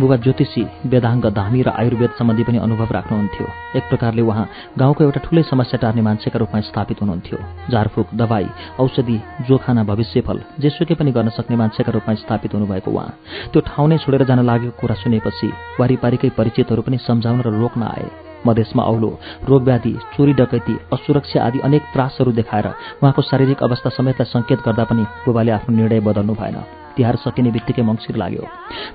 बुबा 0.00 0.16
ज्योतिषी 0.24 0.62
वेदाङ्ग 0.88 1.24
धामी 1.30 1.60
र 1.62 1.68
आयुर्वेद 1.76 2.10
सम्बन्धी 2.16 2.44
पनि 2.48 2.58
अनुभव 2.64 2.88
राख्नुहुन्थ्यो। 2.90 3.46
एक 3.76 3.84
प्रकारले 3.90 4.22
उहाँ 4.22 4.46
गाउँको 4.80 5.04
एउटा 5.04 5.20
ठुलै 5.20 5.42
समस्या 5.44 5.78
टार्ने 5.78 6.02
मान्छेका 6.02 6.38
रूपमा 6.40 6.60
स्थापित 6.64 6.96
हुनुहुन्थ्यो। 7.02 7.38
झारफुक 7.70 8.08
दवाई 8.16 8.46
औषधि 8.80 9.16
जोखाना 9.44 9.84
भविष्यफल 9.84 10.38
जेसुकै 10.60 10.94
पनि 10.96 11.12
गर्न 11.12 11.28
सक्ने 11.36 11.56
मान्छेका 11.60 11.92
रूपमा 11.92 12.14
स्थापित 12.24 12.54
हुनुभएको 12.54 12.90
उहाँ। 12.90 13.12
त्यो 13.52 13.60
ठाउँ 13.60 13.88
नै 13.88 13.98
छोडेर 14.00 14.24
जान 14.24 14.40
लागेको 14.40 14.80
कुरा 14.80 14.94
सुनेपछि 14.96 15.48
वारिपारिकै 15.80 16.28
परिचितहरू 16.40 16.82
पनि 16.82 16.98
सम्झाउन 17.08 17.40
र 17.46 17.54
रोक्न 17.60 17.82
आए। 17.92 18.08
मधेसमा 18.46 18.82
औलो 18.82 19.10
रोगव्याधि 19.48 19.92
चोरी 20.16 20.32
डकैती 20.32 20.74
असुरक्षा 20.92 21.44
आदि 21.44 21.58
अनेक 21.60 21.82
त्रासहरू 21.92 22.32
देखाएर 22.32 22.66
उहाँको 23.00 23.22
शारीरिक 23.22 23.62
अवस्था 23.62 23.90
समेतलाई 23.98 24.32
सङ्केत 24.32 24.60
गर्दा 24.66 24.84
पनि 24.90 25.04
बुबाले 25.24 25.50
आफ्नो 25.52 25.76
निर्णय 25.76 26.00
बदल्नु 26.00 26.34
भएन। 26.34 26.79
तिहार 27.00 27.16
सकिने 27.16 27.50
बित्तिकै 27.50 27.82
मङ्सिर 27.82 28.16
लाग्यो। 28.20 28.44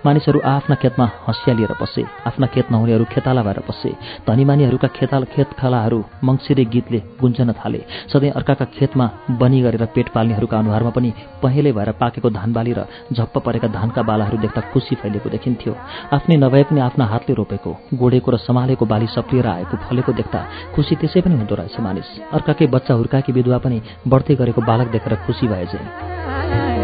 मानिसहरू 0.05 0.39
आफ्ना 0.45 0.75
खेतमा 0.77 1.05
हँसिया 1.27 1.53
लिएर 1.57 1.73
पसे 1.81 2.01
आफ्ना 2.29 2.47
खेत 2.53 2.69
नहुनेहरू 2.71 3.05
खेताला 3.09 3.41
भएर 3.41 3.59
पसे 3.65 3.89
धनीमानीहरूका 4.29 4.87
खेताल 4.93 5.23
खेतखालाहरू 5.33 5.99
मङ्सिरे 6.21 6.65
गीतले 6.69 6.99
गुन्जन 7.17 7.51
थाले। 7.57 7.81
सधैँ 8.13 8.31
अर्काका 8.37 8.65
खेतमा 8.77 9.05
बनी 9.41 9.61
गरेर 9.65 9.85
पेट 9.95 10.07
पाल्नेहरूका 10.13 10.57
अनुहारमा 10.57 10.91
पनि 10.93 11.09
पहेँलै 11.41 11.71
भएर 11.73 11.91
पाकेको 11.97 12.29
धान 12.29 12.53
बाली 12.53 12.73
र 12.77 12.85
झप्प 13.09 13.35
परेका 13.41 13.67
धानका 13.73 14.01
बालाहरू 14.05 14.37
देख्दा 14.37 14.61
खुसी 14.69 14.95
फैलिएको 15.01 15.29
देखिन्थ्यो। 15.33 15.73
आफ्नै 16.13 16.37
नभए 16.37 16.63
पनि 16.69 16.79
आफ्ना 16.85 17.05
हातले 17.09 17.33
रोपेको 17.33 17.71
गोडेको 17.95 18.29
र 18.31 18.37
सम्हालेको 18.45 18.85
बाली 18.85 19.07
सप्लिएर 19.17 19.47
आएको 19.47 19.75
फलेको 19.89 20.11
देख्दा 20.13 20.39
खुसी 20.75 20.95
त्यसै 21.01 21.25
पनि 21.25 21.35
हुँदो 21.41 21.55
रहेछ 21.55 21.79
मानिस। 21.81 22.09
अर्काकै 22.37 22.67
बच्चा 22.69 22.93
हुर्काकी 22.93 23.31
विधवा 23.33 23.57
पनि 23.65 23.81
बढ्दै 24.05 24.35
गरेको 24.35 24.61
बालक 24.61 24.87
देखेर 24.93 25.13
खुसी 25.25 25.47
भए 25.47 25.65
चाहिँ 25.73 26.74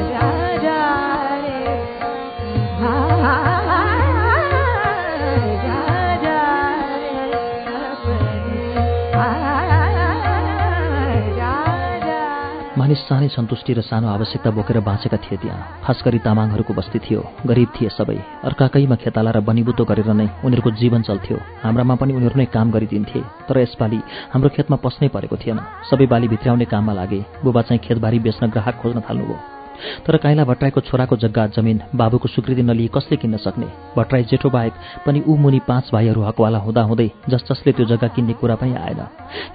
मानिस 12.91 13.07
सानै 13.07 13.27
सन्तुष्टि 13.31 13.71
र 13.71 13.81
सानो 13.87 14.07
आवश्यकता 14.11 14.51
बोकेर 14.51 14.83
बाँचेका 14.83 15.17
थिए 15.23 15.39
त्यहाँ। 15.39 15.79
खास 15.79 16.03
गरी 16.03 16.19
तामाङहरूको 16.27 16.73
बस्ती 16.75 16.99
थियो। 16.99 17.23
गरिब 17.47 17.69
थिए 17.71 17.87
सबै। 17.87 18.19
अर्काकैमा 18.43 18.95
खेताला 18.99 19.31
र 19.31 19.39
बनिबुतो 19.47 19.83
गरेर 19.87 20.11
नै 20.11 20.27
उनीहरूको 20.43 20.71
जीवन 20.75 21.01
चल्थ्यो। 21.07 21.37
हाम्रामा 21.63 21.95
पनि 21.95 22.11
उनीहरू 22.19 22.35
नै 22.35 22.51
काम 22.51 22.67
गरिदिन्थे। 22.75 23.47
तर 23.47 23.63
यसपालि 23.63 23.99
हाम्रो 24.35 24.49
खेतमा 24.51 24.77
पस्नै 24.83 25.07
परेको 25.07 25.35
थिएन। 25.39 25.59
सबै 25.87 26.05
बाली 26.11 26.27
भित्राउने 26.27 26.67
काममा 26.67 26.93
लागे। 26.99 27.19
बुबा 27.39 27.61
चाहिँ 27.63 27.79
खेतबारी 27.79 28.19
बेच्न 28.19 28.51
ग्राहक 28.51 28.75
खोज्न 28.83 28.99
थाल्नुभयो। 29.07 29.60
तर 30.05 30.17
काइला 30.17 30.43
भट्टराईको 30.43 30.81
छोराको 30.81 31.15
जग्गा 31.17 31.45
जमिन 31.55 31.81
बाबुको 31.95 32.27
स्वीकृति 32.27 32.63
नलिए 32.63 32.89
कसले 32.95 33.17
किन्न 33.17 33.37
सक्ने? 33.37 33.67
भट्टराई 33.97 34.23
जेठो 34.23 34.49
बाहेक 34.49 34.73
पनि 35.05 35.23
ऊ 35.27 35.35
मुनि 35.37 35.59
पाँच 35.67 35.89
भाइहरू 35.93 36.21
हकवाला 36.21 36.59
हुँदा 36.59 36.81
हुँदै 36.81 37.09
जस 37.29 37.43
जसले 37.49 37.71
त्यो 37.73 37.85
जग्गा 37.85 38.07
किन्ने 38.15 38.33
कुरा 38.33 38.55
पनि 38.55 38.75
आएन। 38.75 39.01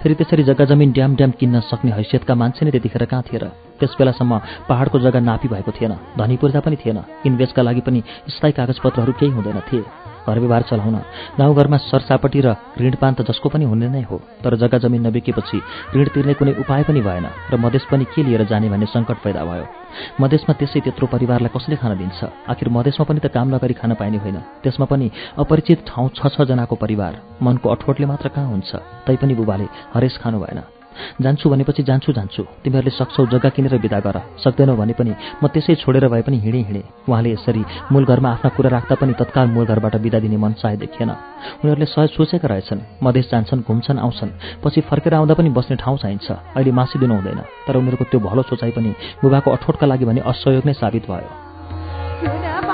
फेरि 0.01 0.15
त्यसरी 0.15 0.43
जग्गा 0.43 0.65
जमिन 0.65 0.91
ड्याम 0.91 1.15
ड्याम 1.15 1.31
किन्न 1.39 1.59
सक्ने 1.69 1.91
हैसियतका 1.91 2.35
मान्छे 2.35 2.65
नै 2.65 2.71
त्यतिखेर 2.71 3.05
कहाँ 3.05 3.23
थिए 3.23 3.39
र? 3.39 3.45
त्यस 3.79 3.95
बेलासम्म 3.99 4.41
पहाडको 4.69 4.99
जग्गा 4.99 5.19
नापी 5.19 5.47
भएको 5.47 5.71
थिएन 5.71 5.93
धनी 6.17 6.37
पूर्जा 6.37 6.59
पनि 6.59 6.75
थिएन। 6.75 6.99
किनबेचका 7.23 7.61
लागि 7.61 7.81
पनि 7.81 8.03
स्थायी 8.29 8.53
कागजपत्रहरू 8.57 9.13
केही 9.19 9.31
हुँदैन 9.31 9.59
थिए। 9.69 10.06
घर 10.27 10.39
व्यवहार 10.39 10.63
चलाउन। 10.69 10.95
गाउँघरमा 11.39 11.77
सरसापट्टि 11.87 12.39
र 12.41 12.55
ऋणपान 12.75 13.13
त 13.13 13.21
जसको 13.23 13.49
पनि 13.49 13.65
हुने 13.65 13.87
नै 13.87 14.03
हो 14.03 14.19
तर 14.43 14.55
जग्गा 14.59 14.77
जमिन 14.83 15.07
नबिकेपछि 15.07 15.57
ऋण 15.95 16.07
तिर्ने 16.13 16.33
कुनै 16.35 16.53
उपाय 16.59 16.83
पनि 16.83 17.01
भएन 17.01 17.27
र 17.51 17.55
मधेस 17.55 17.87
पनि 17.91 18.05
के 18.11 18.23
लिएर 18.23 18.43
जाने 18.45 18.69
भन्ने 18.69 18.85
सङ्कट 18.85 19.17
पैदा 19.23 19.41
भयो। 19.47 19.65
मधेसमा 20.21 20.53
त्यसै 20.59 20.79
त्यत्रो 20.83 21.07
परिवारलाई 21.07 21.51
कसले 21.55 21.75
खान 21.79 21.97
दिन्छ? 21.97 22.19
आखिर 22.51 22.67
मधेसमा 22.69 23.03
पनि 23.07 23.19
त 23.23 23.31
काम 23.31 23.55
नगरी 23.55 23.73
खान 23.79 23.95
पाइने 23.95 24.17
होइन। 24.19 24.37
त्यसमा 24.63 24.85
पनि 24.85 25.07
अपरिचित 25.39 25.87
ठाउँ 25.87 26.09
छ 26.11 26.27
छजनाको 26.27 26.75
परिवार। 26.75 27.13
मनको 27.41 27.67
अठोटले 27.69 28.05
मात्र 28.05 28.27
कहाँ 28.35 28.49
हुन्छ? 28.51 28.71
तैपनि 29.07 29.33
बुबाले 29.35 29.67
हरेस 29.95 30.17
खानु 30.21 30.39
भएन। 30.39 30.76
जान्छु 31.21 31.49
भनेपछि 31.49 31.83
जान्छु 31.83 32.11
जान्छु। 32.13 32.43
तिमीहरूले 32.63 32.91
सक्छौ 32.97 33.25
जग्गा 33.27 33.49
किनेर 33.49 33.75
विदा 33.77 33.99
गर। 33.99 34.17
सक्दैनौ 34.43 34.75
भने 34.75 34.93
पनि 34.93 35.13
म 35.43 35.47
त्यसै 35.47 35.75
छोडेर 35.75 36.07
भए 36.07 36.21
पनि 36.21 36.37
हिँडेँ 36.39 36.63
हिँडेँ। 36.63 36.85
उहाँले 37.09 37.29
यसरी 37.31 37.63
मूल 37.91 38.05
घरमा 38.05 38.29
आफ्ना 38.31 38.49
कुरा 38.49 38.69
राख्दा 38.69 38.95
पनि 38.95 39.13
तत्काल 39.13 39.47
मूल 39.47 39.65
घरबाट 39.65 39.95
विदा 39.95 40.19
दिने 40.19 40.37
मन 40.37 40.53
चाहे 40.61 40.77
देखिएन। 40.77 41.09
उनीहरूले 41.63 41.85
सहज 41.85 42.09
सोचेका 42.17 42.47
रहेछन् 42.47 42.81
मधेस 43.03 43.29
जान्छन् 43.31 43.61
घुम्छन् 43.63 43.99
आउँछन्। 43.99 44.31
पछि 44.63 44.81
फर्केर 44.81 45.13
आउँदा 45.13 45.33
पनि 45.33 45.49
बस्ने 45.49 45.75
ठाउँ 45.75 45.97
चाहिन्छ। 45.97 46.27
अहिले 46.57 46.71
मासिदिनु 46.71 47.13
हुँदैन। 47.13 47.39
तर 47.67 47.75
उनीहरूको 47.77 48.05
त्यो 48.11 48.19
भलो 48.19 48.41
सोचाइ 48.49 48.71
पनि 48.71 48.91
बुबाको 49.21 49.51
अठोटका 49.51 49.85
लागि 49.87 50.05
भने 50.05 50.21
असहयोग 50.21 50.65
नै 50.65 50.73
साबित 50.73 51.05
भयो। 51.09 52.66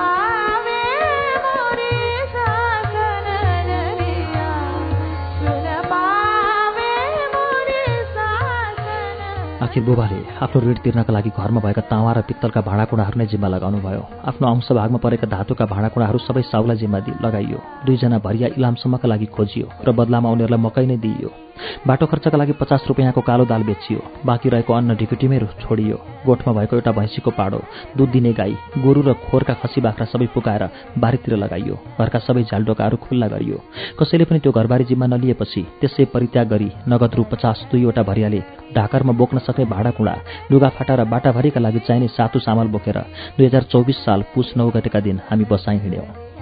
आखिर 9.74 9.84
बुबाले 9.86 10.22
आफ्नो 10.38 10.62
ऋण 10.62 10.78
तिर्नका 10.86 11.14
लागि 11.14 11.30
घरमा 11.34 11.60
भएका 11.66 11.82
तावा 11.90 12.12
र 12.14 12.22
पित्तलका 12.30 12.62
भाँडाकुँडाहरू 12.62 13.18
नै 13.18 13.26
जिम्मा 13.26 13.48
लगाउनु 13.58 13.82
भयो। 13.82 14.06
आफ्नो 14.30 14.46
अंश 14.46 14.70
भागमा 14.70 15.00
परेका 15.02 15.26
धातुका 15.34 15.66
भाँडाकुँडाहरू 15.66 16.18
सबै 16.30 16.42
साउला 16.46 16.78
जिम्मा 16.78 17.00
लगाइयो। 17.26 17.60
दुईजना 17.82 18.18
भरिया 18.22 18.48
इलामसम्मका 18.54 19.08
लागि 19.10 19.28
खोजियो 19.34 19.66
र 19.82 19.90
बदलामा 19.98 20.30
उनीहरूलाई 20.30 20.62
मकै 20.62 20.86
नै 20.86 20.98
दिइयो। 21.02 21.30
बाटो 21.88 22.06
खर्चका 22.06 22.38
लागि 22.38 22.54
पचास 22.60 22.86
रुपियाँको 22.88 23.22
कालो 23.22 23.46
दाल 23.46 23.63
बेचियो। 23.63 24.00
बाँकी 24.26 24.50
रहेको 24.50 24.74
अन्न 24.74 24.96
ढिकुटीमै 24.96 25.39
छोडियो। 25.62 25.98
गोठमा 26.26 26.54
भएको 26.54 26.76
एउटा 26.76 26.92
भैँसीको 26.92 27.32
पाडो 27.32 27.60
दुध 27.98 28.10
दिने 28.12 28.34
गाई 28.34 28.56
गोरु 28.84 29.02
र 29.02 29.13
खोरका 29.28 29.54
खसी 29.62 29.82
बाख्रा 29.82 30.06
सबै 30.06 30.28
पुकाएर 30.34 30.63
बारीतिर 30.98 31.36
लगाइयो। 31.36 31.76
घरका 32.00 32.20
सबै 32.20 32.44
झालडोकाहरू 32.44 32.98
खुल्ला 32.98 33.28
गरियो। 33.28 33.58
कसैले 34.00 34.26
पनि 34.26 34.39
त्यो 34.39 34.52
घरबारी 34.52 34.84
जिम्मा 34.89 35.08
नलिएपछि 35.13 35.62
त्यसै 35.82 36.06
परित्याग 36.13 36.48
गरी 36.50 36.70
नगद 36.89 37.16
रु 37.16 37.24
पचास 37.32 37.68
दुईवटा 37.72 38.04
भरियाले 38.04 38.42
ढाकरमा 38.76 39.13
बोक्न 39.13 39.38
सक्ने 39.46 39.66
भाँडाकुँडा 39.66 40.16
लुगाफाटा 40.52 40.96
र 40.96 41.04
बाटाभरिका 41.06 41.60
लागि 41.60 41.80
चाहिने 41.88 42.08
सातु 42.18 42.39
सामल 42.39 42.68
बोकेर 42.74 42.98
दुई 43.38 43.46
हजार 43.46 43.63
चौबिस 43.72 44.04
साल 44.06 44.24
पुस 44.34 44.54
नौ 44.58 44.70
गतेका 44.72 45.00
दिन 45.00 45.20
हामी 45.30 45.46
बसाइ 45.52 45.78
हिँड्यौँ। 45.84 46.33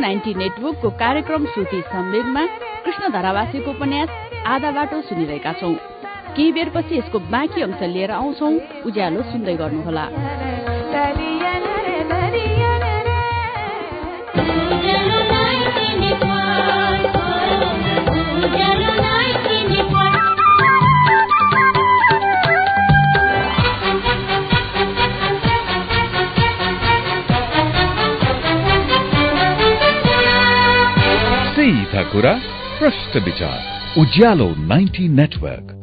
नाइन्टी 0.00 0.34
नेटवर्कको 0.34 0.90
कार्यक्रम 0.90 1.46
श्रुति 1.46 1.80
सम्वेगमा 1.86 2.46
कृष्ण 2.84 3.12
धरावासीको 3.12 3.70
उपन्यास 3.70 4.08
आधा 4.46 4.70
बाटो 4.70 5.00
सुनिरहेका 5.00 5.52
छौं। 5.52 5.74
केही 6.36 6.52
बेरपछि 6.52 6.98
यसको 6.98 7.18
बाँकी 7.18 7.62
अंश 7.62 7.82
लिएर 7.82 8.10
आउँछौ। 8.10 8.48
उज्यालो 8.86 9.22
सुन्दै 9.22 9.54
गर्नुहोला। 9.56 10.08
कुरा 32.02 32.32
प्रश्न 32.78 33.20
विचार। 33.24 33.58
उज्यालो 33.98 34.46
90 34.68 35.08
नेटवर्क। 35.10 35.76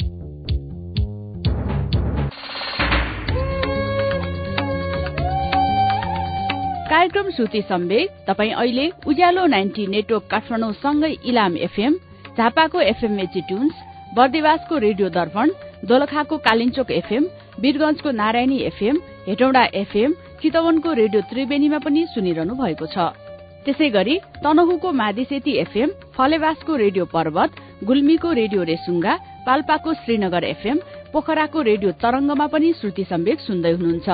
कार्यक्रम 6.89 7.29
श्रुति 7.31 7.61
सम्वेक 7.61 8.09
तपाई 8.27 8.49
अहिले 8.49 8.89
उज्यालो 9.07 9.45
नाइन्टी 9.45 9.87
नेटवर्क 9.87 10.27
काठमाडौँ 10.31 10.71
सँगै 10.73 11.11
इलाम 11.25 11.57
एफएम 11.57 11.93
झापाको 12.37 12.81
एफएम 12.81 13.11
मेची 13.11 13.41
ट्युन्स 13.41 13.73
बर्देवासको 14.15 14.77
रेडियो 14.77 15.09
दर्पण 15.09 15.51
दोलखाको 15.85 16.37
कालिचोक 16.37 16.91
एफएम 16.91 17.23
वीरगंजको 17.59 18.11
नारायणी 18.11 18.57
एफएम 18.63 18.97
हेटौडा 19.27 19.63
एफएम 19.75 20.13
चितवनको 20.41 20.93
रेडियो 20.93 21.21
त्रिवेणीमा 21.29 21.77
पनि 21.77 22.05
सुनिरहनु 22.13 22.55
भएको 22.55 22.85
छ। 22.85 23.26
त्यसै 23.67 23.87
गरी 23.95 24.15
तनहुको 24.43 24.89
मादिसेती 25.01 25.53
एफएम 25.59 25.89
फलेवासको 26.15 26.75
रेडियो 26.83 27.05
पर्वत 27.15 27.57
गुल्मीको 27.87 28.29
रेडियो 28.39 28.61
रेसुङ्गा 28.69 29.13
पाल्पाको 29.47 29.93
श्रीनगर 30.03 30.43
एफएम 30.45 30.77
पोखराको 31.13 31.61
रेडियो 31.69 31.91
तरंगमा 32.03 32.47
पनि 32.53 32.71
श्रुति 32.79 33.03
सम्वेक 33.11 33.39
सुन्दै 33.47 33.71
हुनुहुन्छ। 33.75 34.07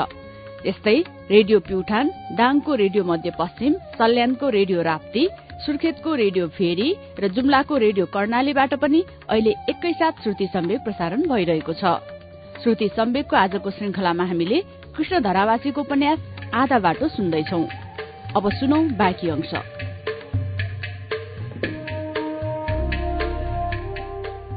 यस्तै 0.70 0.98
रेडियो 1.30 1.60
प्युठान 1.68 2.10
दाङको 2.40 2.76
रेडियो 2.82 3.04
मध्यपश्चिम 3.12 3.74
सल्यानको 4.00 4.50
रेडियो 4.58 4.82
राप्ती 4.90 5.28
सुर्खेतको 5.66 6.16
रेडियो 6.24 6.48
फेरी 6.58 6.90
र 7.22 7.28
जुम्लाको 7.36 7.78
रेडियो 7.86 8.06
कर्णालीबाट 8.16 8.74
पनि 8.82 9.04
अहिले 9.30 9.54
एकैसाथ 9.70 10.24
श्रुति 10.24 10.48
सम्वेक 10.56 10.82
प्रसारण 10.82 11.30
भइरहेको 11.30 11.74
छ। 11.78 11.96
श्रुति 12.64 12.90
सम्वेकको 12.98 13.36
आजको 13.36 13.70
श्रृंखलामा 13.78 14.26
हामीले 14.26 14.60
कृष्ण 14.98 15.22
धरावासीको 15.22 15.82
उपन्यास 15.82 16.20
आधा 16.56 16.80
बाटो 16.80 17.08
सुन्दैछौं। 17.16 17.83
अब 18.36 18.50
सुनौ 18.50 18.78
बाँकी 18.98 19.30
अंश। 19.30 19.52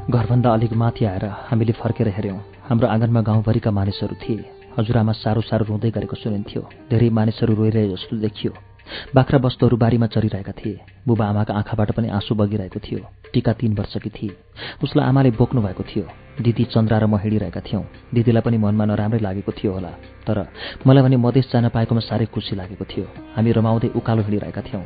घरभन्दा 0.09 0.53
अलिक 0.53 0.73
माथि 0.73 1.05
आएर 1.05 1.25
हामीले 1.25 1.73
फर्केर 1.73 2.07
हेऱ्यौं 2.07 2.37
हाम्रो 2.69 2.87
आँगनमा 2.87 3.21
गाउँभरिका 3.21 3.71
मानिसहरू 3.71 4.15
थिए। 4.17 4.45
हजुरआमा 4.77 5.13
साह्रो 5.13 5.41
साह्रो 5.41 5.65
रुँदै 5.69 5.89
गरेको 5.93 6.15
सुनिन्थ्यो। 6.15 6.61
धेरै 6.89 7.09
मानिसहरू 7.09 7.53
रोइरहे 7.53 7.87
जस्तो 7.89 8.17
देखियो। 8.17 8.51
बाख्रा 9.15 9.39
वस्तुहरू 9.39 9.77
बारीमा 9.77 10.07
चरिरहेका 10.07 10.51
थिए। 10.51 10.79
बुबा 11.07 11.25
आमाका 11.25 11.53
आँखाबाट 11.53 11.91
पनि 11.91 12.07
आँसु 12.09 12.35
बगिरहेको 12.35 12.79
थियो। 12.79 12.99
टिका 13.33 13.53
तीन 13.53 13.73
वर्षकी 13.73 14.09
थिए। 14.09 14.37
उसलाई 14.83 15.07
आमाले 15.07 15.31
बोक्नु 15.31 15.61
भएको 15.61 15.83
थियो। 15.83 16.05
दिदी 16.41 16.63
चन्द्रा 16.63 16.97
र 16.97 17.05
म 17.05 17.17
हिँडिरहेका 17.17 17.61
थियौँ। 17.61 17.83
दिदीलाई 18.13 18.41
पनि 18.41 18.57
मनमा 18.57 18.85
नराम्रै 18.85 19.19
लागेको 19.19 19.51
थियो 19.51 19.71
होला। 19.73 19.91
तर 20.27 20.47
मलाई 20.87 21.03
भने 21.03 21.17
मधेस 21.17 21.49
जान 21.53 21.69
पाएकोमा 21.69 22.01
साह्रै 22.01 22.25
खुसी 22.25 22.55
लागेको 22.55 22.85
थियो। 22.85 23.05
हामी 23.35 23.51
रमाउँदै 23.51 23.89
उकालो 23.95 24.21
हिँडिरहेका 24.21 24.61
थियौँ। 24.61 24.83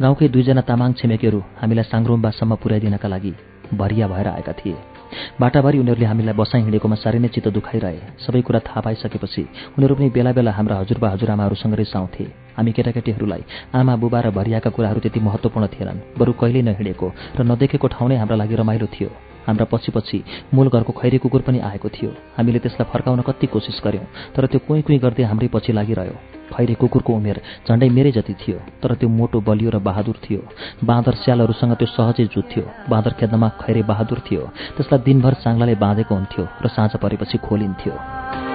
गाउँकै 0.00 0.28
दुईजना 0.28 0.62
तामाङ 0.62 0.92
छिमेकीहरू 0.92 1.40
हामीलाई 1.60 1.84
साङ्रोम्बासम्म 1.92 2.54
पुर्याइदिनका 2.62 3.08
लागि 3.08 3.32
भरिया 3.74 4.06
भएर 4.08 4.28
आएका 4.28 4.52
थिए। 4.52 4.95
बाटाभरि 5.40 5.78
उनीहरूले 5.78 6.06
हामीलाई 6.06 6.34
बसाइ 6.40 6.60
हिँडेकोमा 6.62 6.96
साह्रै 7.02 7.18
नै 7.18 7.28
चित्त 7.28 7.48
दुखाइरहे। 7.56 8.00
सबै 8.24 8.40
कुरा 8.46 8.60
थाहा 8.66 8.80
पाइसकेपछि 8.80 9.42
उनीहरू 9.76 9.94
पनि 9.94 10.08
बेला 10.16 10.32
बेला 10.32 10.52
हाम्रा 10.58 10.76
हजुरबा 10.80 11.08
हजुरआमाहरूसँग 11.14 11.74
रिसाउँथे। 11.74 12.24
हामी 12.56 12.72
केटाकेटीहरूलाई 12.72 13.42
आमा 13.74 13.94
बुबा 14.02 14.20
र 14.20 14.30
भरियाका 14.32 14.70
कुराहरू 14.70 15.00
त्यति 15.04 15.20
महत्त्वपूर्ण 15.20 15.66
थिएनन् 15.74 16.02
बरु 16.18 16.32
कहिल्यै 16.40 16.62
नहिँडेको 16.68 17.06
र 17.38 17.40
नदेखेको 17.50 17.86
ठाउँ 17.94 18.08
नै 18.08 18.16
हाम्रा 18.16 18.36
लागि 18.36 18.54
रमाइलो 18.56 18.86
थियो। 18.94 19.10
हाम्रा 19.46 19.64
पछि 19.72 19.90
पछि 19.92 20.18
मूल 20.54 20.68
घरको 20.68 20.92
खैरी 20.92 21.18
कुकुर 21.18 21.40
पनि 21.46 21.58
आएको 21.60 21.88
थियो। 21.88 22.10
हामीले 22.36 22.58
त्यसलाई 22.58 22.90
फर्काउन 22.92 23.20
कति 23.22 23.46
कोसिस 23.46 23.80
गर्यौं 23.84 24.06
तर 24.34 24.46
त्यो 24.46 24.60
कुइँ 24.66 24.82
कुइँ 24.82 24.98
गर्दै 24.98 25.24
हाम्रै 25.24 25.48
पछि 25.54 25.72
लागिरह्यो। 25.72 26.16
खैरे 26.46 26.74
कुकुरको 26.74 27.12
उमेर 27.12 27.40
झण्डै 27.68 27.88
मेरै 27.90 28.10
जति 28.12 28.34
थियो 28.40 28.58
तर 28.82 28.94
त्यो 28.94 29.08
मोटो 29.08 29.40
बलियो 29.42 29.70
र 29.70 29.78
बहादुर 29.82 30.16
थियो। 30.24 30.40
बाँदर 30.84 31.14
स्यालहरूसँग 31.22 31.74
त्यो 31.74 31.86
सहजै 31.90 32.26
जुत्थ्यो 32.34 32.64
बाँदर 32.90 33.12
खेद्नमा 33.18 33.48
खैरे 33.60 33.82
बहादुर 33.82 34.18
थियो। 34.26 34.42
त्यसलाई 34.76 35.04
दिनभर 35.06 35.34
चाङ्लाले 35.42 35.74
बाँधेको 35.74 36.14
हुन्थ्यो 36.14 36.44
र 36.62 36.66
साँझ 36.70 36.92
परेपछि 37.02 37.38
खोलिन्थ्यो। 37.38 38.45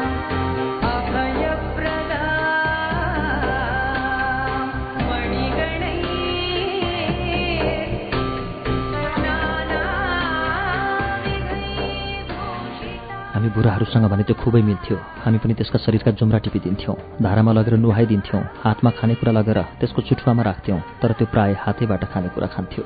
हामी 13.41 13.57
बुढाहरूसँग 13.57 14.05
भने 14.05 14.23
त्यो 14.29 14.37
खुबै 14.37 14.61
मिल्थ्यो। 14.61 14.97
हामी 15.25 15.37
पनि 15.41 15.53
त्यसका 15.57 15.81
शरीरका 15.81 16.11
जुम्रा 16.13 16.45
टिपिदिन्थ्यौँ। 16.45 17.25
धारामा 17.25 17.51
लगेर 17.57 17.73
नुहाइदिन्थ्यौँ। 17.81 18.41
हातमा 18.61 18.89
खानेकुरा 19.01 19.31
लगेर 19.33 19.59
त्यसको 19.81 20.01
चुठुवामा 20.05 20.41
राख्थ्यौँ। 20.45 20.79
तर 21.01 21.11
त्यो 21.17 21.25
प्राय 21.33 21.57
हातैबाट 21.57 22.03
खानेकुरा 22.13 22.47
खान्थ्यो। 22.53 22.83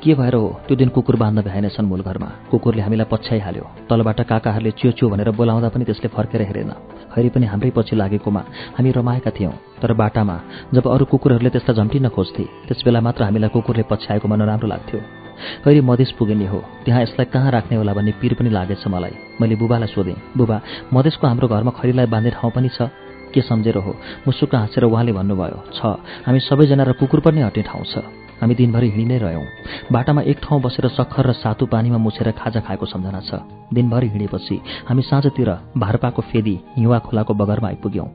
के 0.00 0.14
भएर 0.16 0.34
हो? 0.34 0.64
त्यो 0.64 0.76
दिन 0.80 0.88
कुकुर 0.96 1.16
बाँध्न 1.20 1.44
भ्याएनछन् 1.44 1.90
मूल 1.92 2.00
घरमा। 2.08 2.28
कुकुरले 2.48 2.82
हामीलाई 2.88 3.06
पछ्याइहाल्यो। 3.12 3.64
तलबाट 3.84 4.20
काकाहरूले 4.24 4.72
च्यो 4.80 4.90
च्यो 4.96 5.06
भनेर 5.12 5.30
बोलाउँदा 5.36 5.68
पनि 5.68 5.84
त्यसले 5.84 6.08
फर्केर 6.08 6.42
हेरेन। 6.48 6.72
खैरी 7.12 7.28
पनि 7.36 7.46
हाम्रै 7.52 7.70
पछि 7.76 8.00
लागेकोमा 8.00 8.42
हामी 8.80 8.90
रमाएका 8.96 9.30
थियौँ। 9.36 9.52
तर 9.76 9.92
बाटामा 9.92 10.36
जब 10.72 10.88
अरू 10.88 11.04
कुकुरहरूले 11.04 11.52
त्यसलाई 11.52 11.76
झम्टिन 11.76 12.08
खोज्थे 12.16 12.44
त्यसबेला 12.64 13.00
मात्र 13.04 13.28
हामीलाई 13.28 13.52
कुकुरले 13.52 13.84
पछ्याएकोमा 13.92 14.36
नराम्रो 14.40 14.68
लाग्थ्यो। 14.72 15.25
कहिले 15.64 15.80
मधेस 15.80 16.10
पुगिने 16.18 16.46
हो? 16.46 16.58
त्यहाँ 16.84 17.02
यसलाई 17.02 17.26
कहाँ 17.32 17.50
राख्ने 17.50 17.76
होला 17.76 17.92
भन्ने 17.94 18.12
पिर 18.20 18.34
पनि 18.34 18.50
लागेछ 18.50 18.86
मलाई। 18.86 19.14
मैले 19.40 19.56
बुबालाई 19.56 19.88
सोधेँ 19.88 20.16
बुबा 20.36 20.60
मधेसको 20.94 21.26
हाम्रो 21.26 21.48
घरमा 21.48 21.70
खैरीलाई 21.70 22.06
बाँध्ने 22.06 22.30
ठाउँ 22.36 22.52
पनि 22.52 22.68
छ? 22.68 22.88
के 23.34 23.40
सम्झेर 23.42 23.76
हो? 23.76 23.92
मुसुक्क 24.26 24.54
हाँसेर 24.54 24.84
उहाँले 24.84 25.12
भन्नुभयो 25.12 25.58
छ 25.74 25.98
हामी 26.26 26.40
सबैजना 26.40 26.84
र 26.84 26.92
कुकुर 26.96 27.20
पनि 27.20 27.40
हट्ने 27.42 27.62
ठाउँ 27.62 27.84
छ। 27.84 28.04
हामी 28.36 28.54
दिनभरि 28.54 28.88
हिँडि 28.90 29.04
नै 29.04 29.18
रह्यौँ 29.18 29.44
बाटामा 29.92 30.22
एक 30.22 30.38
ठाउँ 30.44 30.60
बसेर 30.62 30.88
सक्खर 30.92 31.26
र 31.26 31.32
सातु 31.32 31.66
पानीमा 31.66 31.98
मुछेर 31.98 32.30
खाजा 32.36 32.60
खाएको 32.60 32.86
सम्झना 32.86 33.20
छ। 33.20 33.40
दिनभरि 33.72 34.08
हिँडेपछि 34.08 34.56
हामी 34.88 35.02
साँझतिर 35.02 35.50
भारपाको 35.76 36.22
फेदी 36.22 36.56
हिवा 36.76 36.98
खोलाको 36.98 37.34
बगरमा 37.34 37.68
आइपुग्यौँ। 37.68 38.08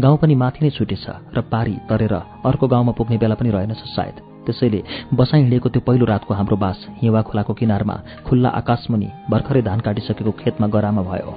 गाउँ 0.00 0.18
पनि 0.18 0.34
माथि 0.34 0.64
नै 0.64 0.70
छुटेछ 0.70 1.06
र 1.34 1.40
पारी 1.50 1.74
तरेर 1.90 2.14
अर्को 2.46 2.66
गाउँमा 2.66 2.92
पुग्ने 2.98 3.18
बेला 3.18 3.34
पनि 3.34 3.50
रहेनछ 3.50 3.82
सायद। 3.94 4.33
त्यसैले 4.46 4.82
बसाइ 5.14 5.40
हिँडेको 5.40 5.68
त्यो 5.68 5.82
पहिलो 5.86 6.04
रातको 6.06 6.34
हाम्रो 6.34 6.56
बास 6.56 6.86
हिवा 7.02 7.22
खोलाको 7.22 7.54
किनारमा 7.54 7.96
खुल्ला 8.26 8.48
आकाशमुनि 8.60 9.08
भर्खरै 9.30 9.62
धान 9.62 9.80
काटिसकेको 9.80 10.32
खेतमा 10.40 10.66
गरामा 10.68 11.02
भयो। 11.02 11.34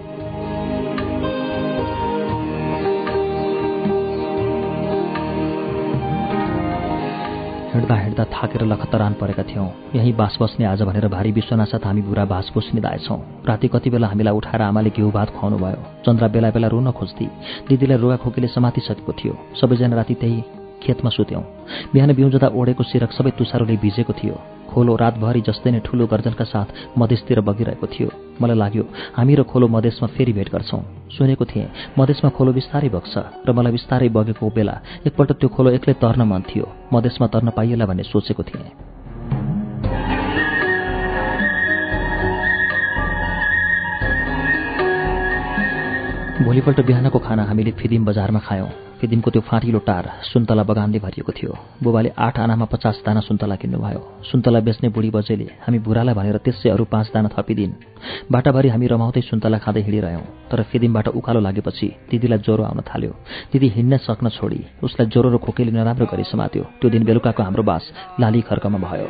हिँड्दा 7.67 7.95
हिँड्दा 7.95 8.23
थाकेर 8.25 8.61
लखतरान 8.65 9.13
परेका 9.13 9.43
थियौँ। 9.43 9.67
यहीँ 9.95 10.13
बास 10.17 10.37
बस्ने 10.41 10.65
आज 10.65 10.81
भनेर 10.81 11.07
भारी 11.07 11.31
विश्वनासाथ 11.31 11.85
हामी 11.85 12.01
बुढा 12.01 12.25
बास 12.25 12.49
पुस्निदाएछौँ 12.53 13.19
राति 13.47 13.67
कति 13.67 13.89
बेला 13.89 14.07
हामीलाई 14.07 14.33
उठाएर 14.33 14.61
आमाले 14.61 14.89
घिउ 14.89 15.11
भात 15.11 15.29
खुवाउनु 15.29 15.57
भयो 15.57 15.83
चन्द्रा 16.05 16.27
बेला 16.27 16.49
बेला 16.51 16.67
रुन 16.67 16.91
खोज्थे 16.91 17.25
दिदीलाई 17.69 17.97
रुगा 17.97 18.15
खोकीले 18.17 18.47
समातिसकेको 18.47 19.13
थियो। 19.13 19.33
सबैजना 19.61 19.95
राति 19.95 20.13
त्यही 20.15 20.41
खेतमा 20.83 21.09
सुत्यौँ। 21.09 21.43
बिहान 21.93 22.13
बिउजदा 22.13 22.47
ओढेको 22.53 22.83
सिरक 22.83 23.11
सबै 23.11 23.31
तुसारोले 23.37 23.75
भिजेको 23.77 24.13
थियो। 24.13 24.35
खोलो 24.69 24.95
रातभरि 24.95 25.41
जस्तै 25.41 25.71
नै 25.71 25.79
ठुलो 25.85 26.05
गर्जनका 26.07 26.45
साथ 26.45 26.67
मधेसतिर 26.97 27.41
बगिरहेको 27.41 27.87
थियो। 27.87 28.09
मलाई 28.41 28.57
लाग्यो 28.57 28.83
हामी 29.17 29.33
र 29.35 29.41
खोलो 29.43 29.67
मधेसमा 29.67 30.07
फेरि 30.15 30.33
भेट 30.37 30.49
गर्छौँ। 30.53 30.81
सुनेको 31.17 31.45
थिएँ 31.45 31.71
मधेसमा 31.97 32.29
खोलो 32.29 32.51
बिस्तारै 32.53 32.89
बग्छ 32.89 33.13
र 33.47 33.49
मलाई 33.57 33.71
बिस्तारै 33.73 34.09
बगेको 34.09 34.45
बेला 34.53 34.75
एकपल्ट 35.07 35.31
त्यो 35.39 35.49
खोलो 35.49 35.69
एक्लै 35.77 35.93
तर्न 35.97 36.21
मन 36.21 36.41
थियो। 36.45 36.65
मधेसमा 36.93 37.27
तर्न 37.27 37.49
पाइएला 37.57 37.85
भन्ने 37.85 38.03
सोचेको 38.03 38.43
थिएँ। 38.43 38.69
भोलिपल्ट 46.37 46.79
बिहानको 46.85 47.19
खाना 47.19 47.43
हामीले 47.43 47.71
फिदिम 47.71 48.05
बजारमा 48.05 48.39
खायौँ। 48.39 48.86
फिदिमको 48.97 49.29
त्यो 49.31 49.41
फाँटिलो 49.45 49.79
टार 49.79 50.05
सुन्तला 50.23 50.63
बगानले 50.63 50.99
भरिएको 50.99 51.31
थियो। 51.31 51.53
बुबाले 51.83 52.09
आठ 52.17 52.39
आनामा 52.39 52.65
पचास 52.65 53.01
दाना 53.05 53.21
सुन्तला 53.21 53.55
किन्नुभयो। 53.55 54.01
सुन्तला 54.25 54.59
बेच्ने 54.59 54.89
बुढी 54.89 55.09
बजेले 55.13 55.47
हामी 55.63 55.79
बुढालाई 55.85 56.15
भनेर 56.17 56.37
त्यसै 56.41 56.69
अरू 56.69 56.83
पाँच 56.89 57.07
दाना 57.13 57.29
थपिदिन्। 57.29 57.73
बाटाभरि 58.31 58.69
हामी 58.69 58.87
रमाउँदै 58.87 59.21
सुन्तला 59.21 59.57
खाँदै 59.61 59.81
हिँडिरह्यौँ 59.81 60.25
तर 60.49 60.59
फिदिमबाट 60.69 61.07
उकालो 61.13 61.39
लागेपछि 61.39 61.87
दिदीलाई 62.09 62.39
ज्वरो 62.41 62.63
आउन 62.63 62.81
थाल्यो। 62.89 63.13
दिदी 63.53 63.67
हिँड्न 63.77 63.97
सक्न 64.01 64.29
छोडी 64.33 64.61
उसलाई 64.83 65.07
ज्वरो 65.13 65.29
र 65.29 65.37
खोकेले 65.45 65.71
नराम्रो 65.71 66.05
गरी 66.11 66.23
समात्यो। 66.25 66.63
त्यो 66.81 66.89
दिन 66.89 67.03
बेलुकाको 67.05 67.41
हाम्रो 67.43 67.63
बास 67.63 67.83
लाली 68.19 68.41
खर्कमा 68.41 68.79
भयो। 68.81 69.07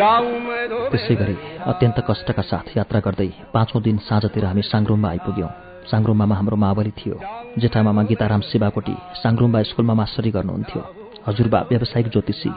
त्यसै 0.00 1.14
गरी 1.20 1.36
अत्यन्त 1.70 1.98
कष्टका 2.08 2.42
साथ 2.50 2.66
यात्रा 2.76 3.00
गर्दै 3.06 3.28
पाँचौँ 3.52 3.82
दिन 3.84 3.96
साँझतिर 4.08 4.44
हामी 4.48 4.62
साङ्ग्रुममा 4.64 5.08
आइपुग्यौँ। 5.10 5.50
साङ्ग्रुममा 5.90 6.34
हाम्रो 6.40 6.56
मावली 6.56 6.92
थियो 6.96 7.16
जेठामामा 7.60 8.02
गीताराम 8.08 8.40
शिवाकोटी 8.48 8.96
साङ्ग्रुम्बा 9.22 9.60
स्कुलमा 9.70 9.94
मास्टरी 10.00 10.30
गर्नुहुन्थ्यो। 10.36 10.82
हजुरबा 11.28 11.58
व्यावसायिक 11.68 12.08
ज्योतिषी 12.08 12.50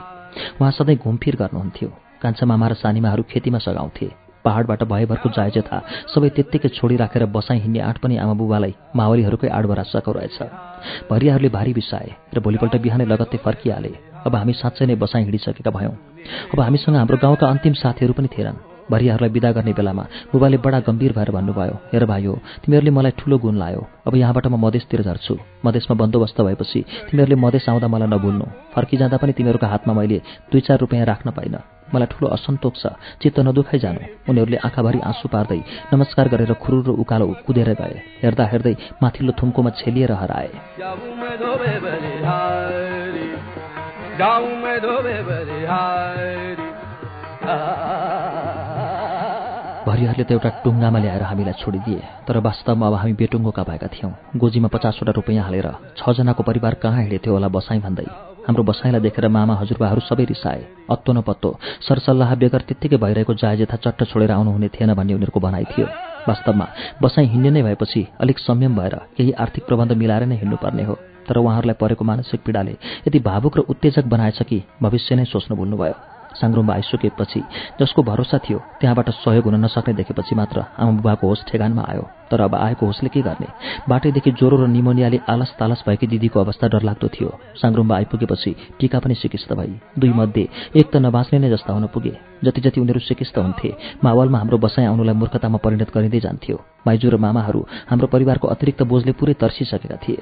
उहाँ 0.56 0.72
सधैँ 0.72 0.96
घुमफिर 1.04 1.34
गर्नुहुन्थ्यो। 1.42 1.88
कान्छा 2.22 2.44
मामा 2.48 2.66
र 2.68 2.74
सानीमाहरू 2.80 3.22
खेतीमा 3.28 3.58
सघाउँथे। 3.60 4.08
पहाडबाट 4.44 4.82
भएभरको 4.88 5.28
जायजेथा 5.36 5.78
सबै 6.12 6.28
त्यत्तिकै 6.36 6.68
छोडिराखेर 6.76 7.24
बसाइ 7.28 7.58
हिँड्ने 7.64 7.80
आँट 7.88 7.98
पनि 8.00 8.16
आमा 8.24 8.34
बुबालाई 8.40 8.72
मावलीहरूकै 8.96 9.48
आडबरा 9.58 9.84
सको 9.92 10.12
रहेछ 10.16 10.38
भरियाहरूले 11.12 11.48
भारी 11.56 11.72
बिसाए 11.76 12.08
र 12.34 12.40
भोलिपल्ट 12.40 12.74
बिहानै 12.84 13.04
लगत्तै 13.12 13.38
फर्किहाले। 13.44 14.13
अब 14.26 14.34
हामी 14.34 14.52
साँच्चै 14.52 14.86
नै 14.86 14.94
बसाइ 14.96 15.22
हिँडिसकेका 15.22 15.70
भयौँ। 15.70 15.96
अब 16.52 16.60
हामीसँग 16.60 16.96
हाम्रो 16.96 17.16
गाउँका 17.22 17.46
अन्तिम 17.46 17.72
साथीहरू 17.76 18.12
पनि 18.12 18.28
थिएनन्। 18.28 18.58
भरियाहरूलाई 18.84 19.30
विदा 19.32 19.50
गर्ने 19.56 19.72
बेलामा 19.72 20.04
बुबाले 20.32 20.56
बडा 20.60 20.78
गम्भीर 20.84 21.12
भएर 21.16 21.30
भन्नुभयो 21.32 21.74
हेर 21.92 22.04
भाइ 22.04 22.24
हो 22.24 22.34
तिमीहरूले 22.64 22.92
मलाई 22.92 23.12
ठुलो 23.16 23.36
गुण 23.40 23.56
लायो। 23.56 23.80
अब 24.06 24.12
यहाँबाट 24.12 24.46
म 24.46 24.60
मधेसतिर 24.60 25.00
झर्छु। 25.08 25.34
मधेसमा 25.64 25.94
बन्दोबस्त 25.96 26.40
भएपछि 26.40 26.80
तिमीहरूले 27.08 27.36
मधेस 27.40 27.64
आउँदा 27.68 27.88
मलाई 27.88 28.08
नभुल्नु। 28.12 28.46
फर्किजाँदा 28.76 29.16
पनि 29.16 29.32
तिमीहरूको 29.32 29.66
हातमा 29.66 29.92
मैले 29.96 30.18
दुई 30.52 30.60
चार 30.60 30.78
रुपियाँ 30.84 31.06
राख्न 31.06 31.30
पाइनँ। 31.32 31.64
मलाई 31.94 32.08
ठुलो 32.12 32.28
असन्तोष 32.36 32.76
छ। 32.76 32.92
चित्त 33.24 33.40
नदुखाइ 33.40 33.78
जानु 33.80 34.00
उनीहरूले 34.28 34.56
आँखाभरि 34.68 35.00
आँसु 35.00 35.28
पार्दै 35.32 35.60
नमस्कार 35.92 36.28
गरेर 36.28 36.52
खुरुर 36.60 36.84
र 36.84 36.90
उकालो 37.00 37.26
कुदेर 37.46 37.72
गए। 37.80 37.96
हेर्दा 38.20 38.44
हेर्दै 38.52 38.74
माथिल्लो 39.00 39.32
थुम्कोमा 39.40 39.70
छेलिएर 39.80 40.12
हराए। 40.12 40.48
भरिहरूले 49.84 50.24
त 50.24 50.30
एउटा 50.32 50.50
टुङ्गामा 50.64 50.98
ल्याएर 51.02 51.22
हामीलाई 51.22 51.54
छोडिदिए 51.58 52.02
तर 52.26 52.36
वास्तवमा 52.46 52.86
अब 52.86 52.94
हामी 52.94 53.14
बेटुङ्गोका 53.20 53.62
भएका 53.68 53.88
थियौँ। 53.94 54.12
गोजीमा 54.38 54.68
पचासवटा 54.74 55.12
रुपियाँ 55.18 55.44
हालेर 55.44 55.66
छजनाको 55.98 56.42
परिवार 56.42 56.74
कहाँ 56.82 57.00
हिँडेथ्यो 57.02 57.32
होला 57.34 57.48
बसाइ 57.56 57.78
भन्दै। 57.84 58.06
हाम्रो 58.46 58.62
बसाइलाई 58.70 59.02
देखेर 59.02 59.28
मामा 59.28 59.54
हजुरबाहरू 59.60 60.00
सबै 60.08 60.24
रिसाए। 60.30 60.62
अत्तो 60.90 61.10
न 61.12 61.20
पत्तो 61.26 61.50
सरसल्लाह 61.82 62.30
बेगर 62.42 62.60
त्यत्तिकै 62.68 62.96
भइरहेको 62.96 63.34
जायजेथा 63.34 63.76
चट्ट 63.84 64.00
छोडेर 64.10 64.30
आउनुहुने 64.30 64.68
थिएन 64.74 64.90
भन्ने 64.94 65.14
उनीहरूको 65.14 65.40
भनाइ 65.40 65.64
थियो। 65.72 65.86
वास्तवमा 66.28 66.66
बसाइ 67.02 67.26
हिँड्ने 67.32 67.50
नै 67.50 67.62
भएपछि 67.62 68.02
अलिक 68.22 68.38
संयम 68.38 68.72
भएर 68.78 68.94
केही 69.16 69.32
आर्थिक 69.42 69.64
प्रबन्ध 69.66 69.92
मिलाएर 69.92 70.24
नै 70.30 70.36
हिँड्नुपर्ने 70.38 70.84
हो। 70.88 71.13
तर 71.28 71.36
उहाँहरूलाई 71.38 71.76
परेको 71.80 72.04
मानसिक 72.04 72.40
पीडाले 72.46 72.76
यति 73.06 73.18
भावुक 73.18 73.56
र 73.58 73.60
उत्तेजक 73.68 74.04
बनाएछ 74.06 74.42
कि 74.42 74.62
भविष्य 74.82 75.14
नै 75.16 75.24
सोच्नु 75.24 75.56
भुल्नुभयो। 75.56 75.94
साङ्ग्रुममा 76.34 76.74
आइसकेपछि 76.74 77.40
जसको 77.80 78.02
भरोसा 78.02 78.38
थियो 78.42 78.58
त्यहाँबाट 78.80 79.10
सहयोग 79.22 79.44
हुन 79.44 79.64
नसक्ने 79.64 79.94
देखेपछि 79.94 80.34
मात्र 80.34 80.64
आमा 80.78 80.90
बुबाको 80.98 81.28
होस 81.28 81.44
ठेगानमा 81.48 81.82
आयो। 81.88 82.02
तर 82.30 82.40
अब 82.40 82.54
आएको 82.54 82.86
होसले 82.86 83.08
के 83.08 83.22
गर्ने? 83.22 83.46
बाटैदेखि 83.88 84.30
ज्वरो 84.32 84.56
र 84.56 84.66
निमोनियाले 84.66 85.20
आलस 85.30 85.54
तालस 85.58 85.84
भएकी 85.86 86.06
दिदीको 86.06 86.40
अवस्था 86.40 86.68
डरलाग्दो 86.74 87.08
थियो। 87.08 87.30
साङ्ग्रुममा 87.62 87.94
आइपुगेपछि 87.96 88.54
टिका 88.80 88.98
पनि 88.98 89.14
सिकिस्त 89.14 89.52
भई 89.52 89.78
दुई 89.98 90.10
मध्ये 90.10 90.48
एक 90.74 90.90
त 90.90 90.96
नबाँच्ने 90.96 91.38
नै 91.38 91.50
जस्ता 91.54 91.72
हुन 91.72 91.86
पुगे। 91.94 92.18
जति 92.44 92.60
जति 92.60 92.80
उनीहरू 92.80 93.00
सिकिस्त 93.00 93.38
हुन्थे 93.38 93.70
मावलमा 94.04 94.38
हाम्रो 94.38 94.58
बसाइ 94.58 94.86
आउनुलाई 94.90 95.14
मूर्खतामा 95.14 95.58
परिणत 95.62 95.94
गरिँदै 95.94 96.20
जान्थ्यो। 96.20 96.56
माइजू 96.86 97.10
र 97.10 97.16
मामाहरू 97.16 97.66
हाम्रो 97.90 98.06
परिवारको 98.10 98.48
अतिरिक्त 98.48 98.82
बोझले 98.82 99.12
पुरै 99.14 99.34
तर्सिसकेका 99.38 99.96
थिए। 100.02 100.18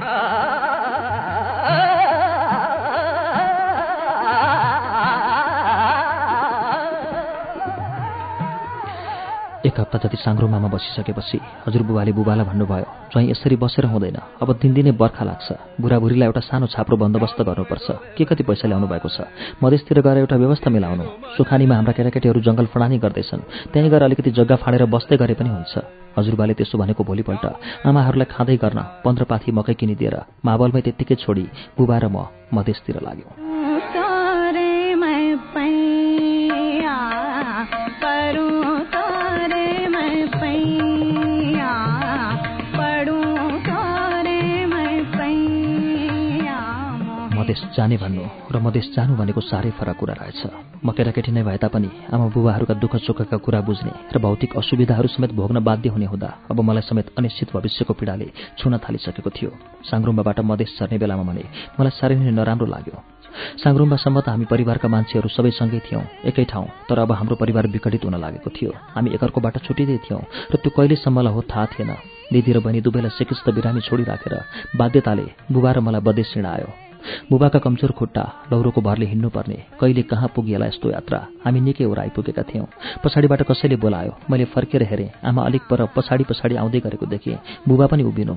एक 9.73 9.81
हप्ता 9.81 9.99
जति 10.05 10.17
साङ्ग्रोमामा 10.21 10.69
बसिसकेपछि 10.69 11.39
हजुर 11.65 11.83
बुबाले 11.89 12.13
बुबालाई 12.13 12.45
भन्नुभयो 12.45 12.87
ज्वाइँ 13.09 13.29
यसरी 13.33 13.57
बसेर 13.57 13.89
हुँदैन। 13.89 14.19
अब 14.45 14.49
दिनदिनै 14.61 14.93
बर्खा 15.01 15.25
लाग्छ। 15.25 15.49
बुढाबुढीलाई 15.81 16.29
एउटा 16.29 16.41
सानो 16.45 16.67
छाप्रो 16.69 16.97
बन्दोबस्त 17.01 17.41
गर्नुपर्छ। 17.41 17.89
के 18.17 18.25
कति 18.29 18.43
पैसा 18.45 18.69
ल्याउनु 18.69 18.87
भएको 18.93 19.09
छ? 19.09 19.25
मधेसतिर 19.65 20.01
गएर 20.05 20.19
एउटा 20.29 20.37
व्यवस्था 20.37 20.69
मिलाउनु। 20.69 21.05
सुखानीमा 21.37 21.75
हाम्रा 21.77 21.93
केटाकेटीहरू 21.97 22.41
जङ्गल 22.45 22.67
फडानी 22.69 22.97
गर्दैछन्। 23.01 23.73
त्यहीँ 23.73 23.89
गएर 23.89 24.03
अलिकति 24.13 24.31
जग्गा 24.37 24.57
फाँडेर 24.61 24.85
बस्दै 24.93 25.17
गरे 25.17 25.35
पनि 25.41 25.49
हुन्छ। 25.49 25.73
हजुरबाले 26.21 26.53
त्यसो 26.53 26.77
भनेको 26.77 27.03
भोलिपल्ट 27.09 27.45
आमाहरूलाई 27.89 28.29
खाँदै 28.29 28.57
गर्न 28.61 28.81
पन्ध्र 29.05 29.25
पाथी 29.25 29.51
मकै 29.57 29.75
किनिदिएर 29.81 30.17
मावलमै 30.45 30.81
त्यत्तिकै 30.85 31.17
छोडी 31.17 31.45
बुबा 31.81 31.97
र 31.97 32.05
म 32.13 32.29
मधेसतिर 32.53 33.01
लाग्यौँ। 33.01 33.52
मधेस 47.53 47.77
जाने 47.77 47.97
भन्नु 48.01 48.25
र 48.49 48.57
मधेस 48.65 48.87
जानु 48.97 49.13
भनेको 49.13 49.41
साह्रै 49.45 49.71
फरक 49.77 49.97
कुरा 50.01 50.15
रहेछ। 50.17 50.41
म 50.81 50.89
केटाकेटी 50.97 51.33
नै 51.37 51.45
भए 51.45 51.61
तापनि 51.61 51.89
आमा 52.09 52.33
बुबाहरूका 52.33 52.81
दुःख 52.81 52.97
सुखका 53.05 53.37
कुरा 53.37 53.61
बुझ्ने 53.61 53.93
र 54.09 54.17
भौतिक 54.17 54.57
असुविधाहरू 54.57 55.09
समेत 55.13 55.37
भोग्न 55.37 55.61
बाध्य 55.61 55.93
हुने 55.93 56.07
हुँदा 56.09 56.49
अब 56.49 56.59
मलाई 56.65 56.85
समेत 56.89 57.13
अनिश्चित 57.13 57.53
भविष्यको 57.53 57.93
पीडाले 57.93 58.27
छुन 58.57 58.73
थालिसकेको 58.81 59.31
थियो। 59.37 59.51
साङ्ग्रुम्बाबाट 59.85 60.41
मधेस 60.41 60.81
झर्ने 60.81 60.97
बेलामा 60.97 61.25
भने 61.29 61.45
मलाई 61.77 61.93
साह्रै 61.93 62.17
नै 62.17 62.33
नराम्रो 62.33 62.67
लाग्यो। 62.73 62.97
साङ्ग्रुम्बासम्म 63.61 64.17
त 64.25 64.29
हामी 64.33 64.49
परिवारका 64.49 64.89
मान्छेहरू 64.89 65.29
सबै 65.29 65.53
सँगै 65.53 65.81
थियौँ 65.85 66.05
एकै 66.25 66.45
ठाउँ 66.49 66.89
तर 66.89 67.05
अब 67.05 67.13
हाम्रो 67.21 67.37
परिवार 67.37 67.69
विघटित 67.69 68.05
हुन 68.09 68.17
लागेको 68.17 68.49
थियो। 68.49 68.73
हामी 68.97 69.13
एकअर्को 69.13 69.41
बाटो 69.45 69.61
छुटिँदै 69.61 69.99
थियौँ 70.09 70.25
र 70.53 70.55
त्यो 70.57 70.71
कहिलेसम्मलाई 70.73 71.33
हो 71.37 71.41
थाहा 71.53 71.67
थिएन। 71.73 71.93
दिदी 72.33 72.53
र 72.53 72.59
बहिनी 72.65 72.81
दुवैलाई 72.81 73.13
सिकिस्त 73.13 73.47
बिरामी 73.53 73.81
छोडिराखेर 73.85 74.35
बाध्यताले 74.77 75.27
बुबा 75.53 75.71
र 75.73 75.79
मलाई 75.85 76.01
बदेश 76.01 76.33
हिँडायो। 76.37 76.92
बुबाका 77.31 77.59
कमजोर 77.59 77.91
खुट्टा 77.93 78.25
लौरोको 78.53 78.81
भरले 78.81 79.07
हिँड्नुपर्ने 79.07 79.59
कहिले 79.81 80.03
कहाँ 80.03 80.29
पुगिएला 80.35 80.67
यस्तो 80.67 80.91
यात्रा? 80.91 81.19
हामी 81.45 81.61
निकै 81.61 81.85
ओर 81.85 81.99
आइपुगेका 81.99 82.43
थियौँ। 82.43 82.67
पछाडिबाट 83.05 83.43
कसैले 83.43 83.77
बोलायो 83.77 84.13
मैले 84.31 84.45
फर्केर 84.55 84.83
हेरेँ 84.83 85.11
आमा 85.25 85.43
अलिक 85.43 85.63
पर 85.71 85.87
पछाडि 85.97 86.25
पछाडि 86.25 86.55
आउँदै 86.57 86.81
गरेको 86.81 87.07
देखेँ 87.07 87.39
बुबा 87.69 87.87
पनि 87.87 88.03
उभिनु 88.03 88.35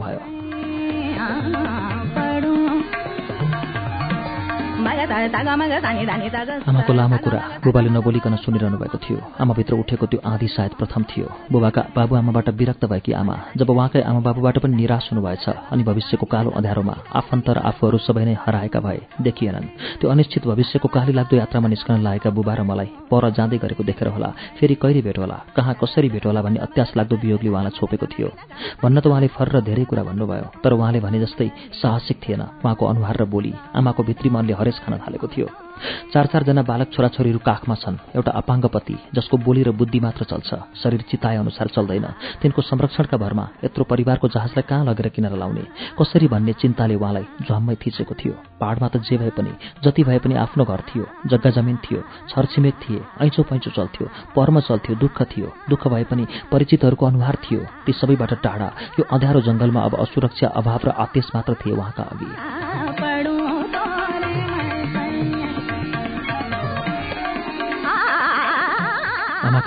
आमाको 6.69 6.93
लामो 6.93 7.17
कुरा 7.25 7.41
बुबाले 7.63 7.89
नबोलिकन 7.89 8.35
सुनिरहनु 8.43 8.77
भएको 8.77 8.97
थियो। 8.97 9.19
आमाभित्र 9.41 9.73
उठेको 9.75 10.05
त्यो 10.05 10.19
आधी 10.25 10.47
सायद 10.47 10.73
प्रथम 10.79 11.01
थियो। 11.09 11.27
बुबाका 11.51 11.81
बाबुआमाबाट 11.95 12.49
विरक्त 12.59 12.83
भएकी 12.85 13.11
आमा 13.13 13.35
जब 13.57 13.69
उहाँकै 13.69 14.01
आमा 14.01 14.19
बाबुबाट 14.27 14.57
पनि 14.63 14.75
निराश 14.75 15.09
हुनुभएछ 15.11 15.45
अनि 15.73 15.83
भविष्यको 15.83 16.25
कालो 16.25 16.49
अँध्यारोमा 16.57 16.95
आफन्त 17.15 17.49
र 17.49 17.57
आफूहरू 17.69 17.97
सबै 18.01 18.23
नै 18.25 18.35
हराएका 18.43 18.79
भए 18.79 18.99
देखिएनन्। 19.21 19.65
त्यो 19.99 20.09
अनिश्चित 20.09 20.43
भविष्यको 20.47 20.87
काली 20.87 21.13
लाग्दो 21.13 21.35
यात्रामा 21.37 21.67
निस्कन 21.67 22.01
लागेका 22.01 22.29
बुबा 22.29 22.53
र 22.55 22.61
मलाई 22.65 22.89
पर 23.11 23.29
जाँदै 23.37 23.57
गरेको 23.63 23.83
देखेर 23.83 24.07
होला 24.09 24.29
फेरि 24.57 24.75
कहिले 24.81 25.01
भेट 25.01 25.17
होला 25.19 25.37
कहाँ 25.55 25.73
कसरी 25.81 26.09
भेट 26.09 26.25
होला 26.25 26.41
भन्ने 26.41 26.59
अत्यास 26.65 26.93
लाग्दो 26.97 27.15
वियोगले 27.23 27.49
उहाँलाई 27.49 27.73
छोपेको 27.77 28.05
थियो। 28.09 28.29
भन्न 28.83 28.99
त 28.99 29.07
उहाँले 29.07 29.27
फर 29.37 29.59
धेरै 29.61 29.83
कुरा 29.85 30.03
भन्नुभयो 30.09 30.45
तर 30.63 30.73
उहाँले 30.73 30.99
भने 30.99 31.19
जस्तै 31.25 31.49
साहसिक 31.81 32.17
थिएन 32.23 32.41
उहाँको 32.41 32.83
अनुहार 32.85 33.15
र 33.21 33.25
बोली 33.25 33.53
आमाको 33.75 34.03
भित्री 34.03 34.29
मनले 34.29 34.53
हरेस 34.53 34.79
खान 34.85 34.94
थालेको 34.99 35.27
थियो। 35.27 35.47
चार 36.13 36.25
चारजना 36.31 36.61
बालक 36.63 36.87
छोराछोरीहरू 36.95 37.39
काखमा 37.39 37.75
छन्। 37.75 37.97
एउटा 38.15 38.31
अपाङ्गपति 38.31 38.95
जसको 39.15 39.37
बोली 39.37 39.63
र 39.63 39.71
बुद्धि 39.71 39.99
मात्र 39.99 40.23
चल्छ। 40.23 40.79
शरीर 40.79 41.01
चिताए 41.11 41.35
अनुसार 41.35 41.67
चल्दैन। 41.67 42.05
तिनको 42.41 42.61
संरक्षणका 42.61 43.17
भरमा 43.17 43.45
यत्रो 43.63 43.83
परिवारको 43.83 44.27
जहाजलाई 44.27 44.63
कहाँ 44.63 44.85
लगेर 44.85 45.07
किनेर 45.09 45.35
लाउने? 45.35 45.63
कसरी 45.99 46.27
भन्ने 46.27 46.53
चिन्ताले 46.53 46.95
उहाँलाई 46.95 47.25
झम्मै 47.43 47.75
थिचेको 47.75 48.13
थियो। 48.15 48.33
पहाडमा 48.59 48.87
त 48.87 48.97
जे 49.03 49.17
भए 49.17 49.29
पनि 49.35 49.51
जति 49.83 50.03
भए 50.03 50.19
पनि 50.23 50.35
आफ्नो 50.35 50.63
घर 50.63 50.81
थियो 50.87 51.05
जग्गा 51.27 51.49
जमिन 51.51 51.77
थियो 51.83 51.99
छरछिमेक 52.31 52.75
थिए 52.79 53.01
ऐँचो 53.21 53.43
पैँचो 53.43 53.71
चल्थ्यो 53.75 54.07
पर्म 54.35 54.59
चल्थ्यो 54.59 54.95
दुःख 54.95 55.21
थियो 55.35 55.51
दुःख 55.69 55.87
भए 55.87 56.03
पनि 56.03 56.25
परिचितहरूको 56.51 57.05
अनुहार 57.05 57.35
थियो 57.43 57.59
ती 57.85 57.91
सबैबाट 57.93 58.33
टाढा। 58.39 58.69
यो 58.99 59.03
अँध्यारो 59.11 59.41
जङ्गलमा 59.41 59.81
अब 59.81 59.95
असुरक्षा 59.99 60.47
अभाव 60.55 60.79
र 60.85 60.89
आतेश 61.03 61.31
मात्र 61.35 61.53
थिए 61.53 61.73
उहाँका 61.73 62.03
अघि। 62.03 63.34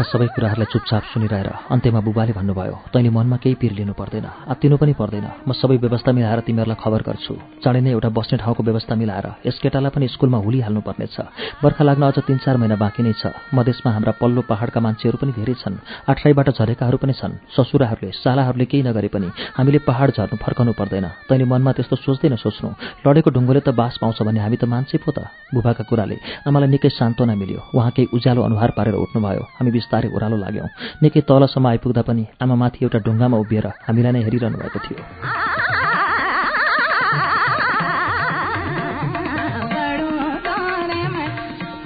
सबै 0.05 0.27
कुराहरूलाई 0.35 0.71
चुपचाप 0.71 1.03
सुनिरहेर 1.11 1.49
अन्त्यमा 1.75 2.01
बुबाले 2.07 2.33
भन्नुभयो 2.39 2.77
तैँले 2.93 3.11
मनमा 3.11 3.37
केही 3.43 3.55
पिर 3.59 3.73
लिनु 3.79 3.93
पर्दैन। 3.99 4.27
आत्तिनु 4.47 4.77
पनि 4.79 4.93
पर्दैन। 4.95 5.27
म 5.43 5.51
सबै 5.59 5.77
व्यवस्था 5.83 6.11
मिलाएर 6.13 6.41
तिमीहरूलाई 6.47 6.79
खबर 6.79 7.03
गर्छु। 7.03 7.35
चाँडै 7.65 7.81
नै 7.83 7.91
एउटा 7.97 8.09
बस्ने 8.15 8.37
ठाउँको 8.39 8.63
व्यवस्था 8.63 8.95
मिलाएर 8.95 9.27
यस 9.47 9.59
केटालाई 9.59 9.91
पनि 9.91 10.07
स्कुलमा 10.15 10.39
हुलिहाल्नु 10.39 10.81
पर्नेछ। 10.87 11.17
बर्खा 11.63 11.83
लाग्न 11.85 12.03
अझ 12.11 12.19
तिन 12.23 12.39
चार 12.45 12.57
महिना 12.63 12.77
बाँकी 12.79 13.03
नै 13.03 13.13
छ। 13.19 13.35
मधेसमा 13.51 13.91
हाम्रा 13.91 14.13
पल्लो 14.23 14.43
पहाडका 14.47 14.81
मान्छेहरू 14.81 15.19
पनि 15.19 15.33
धेरै 15.35 15.55
छन्। 15.59 15.83
आठराईबाट 16.07 16.49
झरेकाहरू 16.55 16.97
पनि 17.03 17.15
छन्। 17.19 17.39
ससुराहरूले 17.57 18.11
सालाहरूले 18.23 18.67
केही 18.71 18.83
नगरे 18.87 19.09
पनि 19.11 19.29
हामीले 19.59 19.79
पहाड 19.83 20.09
झर्नु 20.15 20.37
फर्काउनु 20.39 20.73
पर्दैन। 20.79 21.07
तैँले 21.27 21.45
मनमा 21.45 21.73
त्यस्तो 21.75 21.97
सोच्दैन 22.07 22.37
सोच्नु। 22.39 22.69
लडेको 23.03 23.31
ढुङ्गोले 23.35 23.61
त 23.67 23.75
बास 23.75 23.99
पाउँछ 23.99 24.23
भने 24.23 24.41
हामी 24.45 24.57
त 24.63 24.65
मान्छे 24.71 25.03
पो 25.03 25.11
त। 25.11 25.27
बुबाका 25.55 25.83
कुराले 25.91 26.17
आमालाई 26.47 26.69
निकै 26.71 26.91
सान्त्वना 26.95 27.35
मिल्यो। 27.35 27.61
उहाँ 27.75 27.91
केही 27.97 28.13
उज्यालो 28.15 28.41
अनुहार 28.47 28.71
पारेर 28.79 28.95
उठ्नुभयो। 28.95 29.43
हामी 29.59 29.71
बिस्तारै 29.89 30.09
ओह्रालो 30.13 30.37
लाग्यौँ। 30.45 30.69
निकै 31.03 31.21
तलसम्म 31.25 31.67
आइपुग्दा 31.73 32.03
पनि 32.05 32.25
आमामाथि 32.45 32.79
एउटा 32.85 32.99
ढुङ्गामा 33.07 33.37
उभिएर 33.41 33.67
हामीलाई 33.89 34.13
नै 34.13 34.21
हेरिरहनु 34.29 34.57
भएको 34.61 34.79
थियो। 34.85 35.48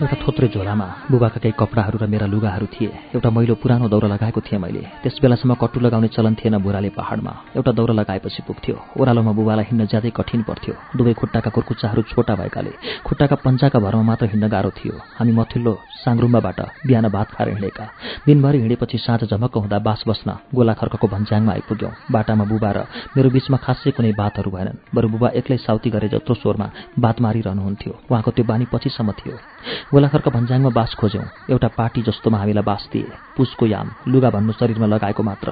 एउटा 0.03 0.17
थोत्रे 0.19 0.47
झोलामा 0.51 0.87
बुबाका 1.11 1.39
केही 1.39 1.55
कपडाहरू 1.55 1.99
र 2.03 2.07
मेरा 2.11 2.27
लुगाहरू 2.27 2.67
थिए। 2.75 3.15
एउटा 3.15 3.31
मैलो 3.31 3.55
पुरानो 3.55 3.87
दौरा 3.87 4.09
लगाएको 4.11 4.41
थिएँ 4.43 4.59
मैले। 4.59 4.83
त्यस 5.03 5.23
बेलासम्म 5.23 5.55
कट्टु 5.55 5.79
लगाउने 5.79 6.09
चलन 6.11 6.35
थिएन 6.35 6.59
बुढाले 6.59 6.91
पहाडमा। 6.99 7.33
एउटा 7.55 7.73
दौरा 7.79 7.95
लगाएपछि 7.95 8.43
पुग्थ्यो। 8.43 8.77
ओह्रालोमा 8.99 9.33
बुबालाई 9.39 9.65
हिँड्न 9.71 9.87
ज्यादै 9.87 10.11
कठिन 10.11 10.43
पर्थ्यो। 10.43 10.75
दुवै 10.99 11.15
खुट्टाका 11.15 11.51
कुर्कुच्चाहरू 11.55 12.03
छोटा 12.11 12.35
भएकाले 12.35 12.73
खुट्टाका 13.07 13.37
पन्चाका 13.47 13.79
भरमा 13.79 14.03
मात्र 14.03 14.27
हिँड्न 14.27 14.51
गाह्रो 14.51 14.71
थियो। 14.75 14.95
हामी 15.19 15.33
मथिल्लो 15.39 15.73
साङ्रुम्बाबाट 16.03 16.59
बिहान 16.83 17.07
भात 17.07 17.29
खाएर 17.39 17.49
हिँडेका। 17.55 17.85
दिनभरि 18.27 18.59
हिँडेपछि 18.59 18.99
साँझ 18.99 19.23
झमक्क 19.31 19.55
हुँदा 19.55 19.79
बास 19.87 20.03
बस्न 20.09 20.29
गोलाखर्कको 20.51 21.07
भन्ज्याङमा 21.15 21.53
आइपुग्यौँ। 21.53 21.93
बाटामा 22.11 22.45
बुबा 22.51 22.71
र 22.75 22.79
मेरो 23.15 23.31
बिचमा 23.31 23.57
खासै 23.63 23.95
कुनै 23.95 24.13
बातहरू 24.19 24.51
भएनन्। 24.51 24.83
बरु 24.95 25.09
बुबा 25.15 25.29
एक्लै 25.39 25.63
साउती 25.63 25.95
गरे 25.95 26.09
जत्रो 26.11 26.35
स्वरमा 26.43 26.67
बात 26.99 27.17
मारिरहनुहुन्थ्यो। 27.23 27.93
उहाँको 28.11 28.31
त्यो 28.35 28.45
बानी 28.51 28.67
पछिसम्म 28.67 29.11
थियो। 29.15 29.39
गोलाखरका 29.93 30.31
भन्ज्याङमा 30.33 30.71
बास 30.73 30.95
खोज्यौँ। 30.97 31.53
एउटा 31.53 31.69
पार्टी 31.77 32.01
जस्तोमा 32.03 32.39
हामीलाई 32.41 32.65
बास 32.65 32.89
दिए। 32.93 33.13
पुसको 33.37 33.67
याम 33.67 33.89
लुगा 34.09 34.31
भन्नु 34.33 34.53
शरीरमा 34.57 34.87
लगाएको 34.89 35.23
मात्र। 35.23 35.49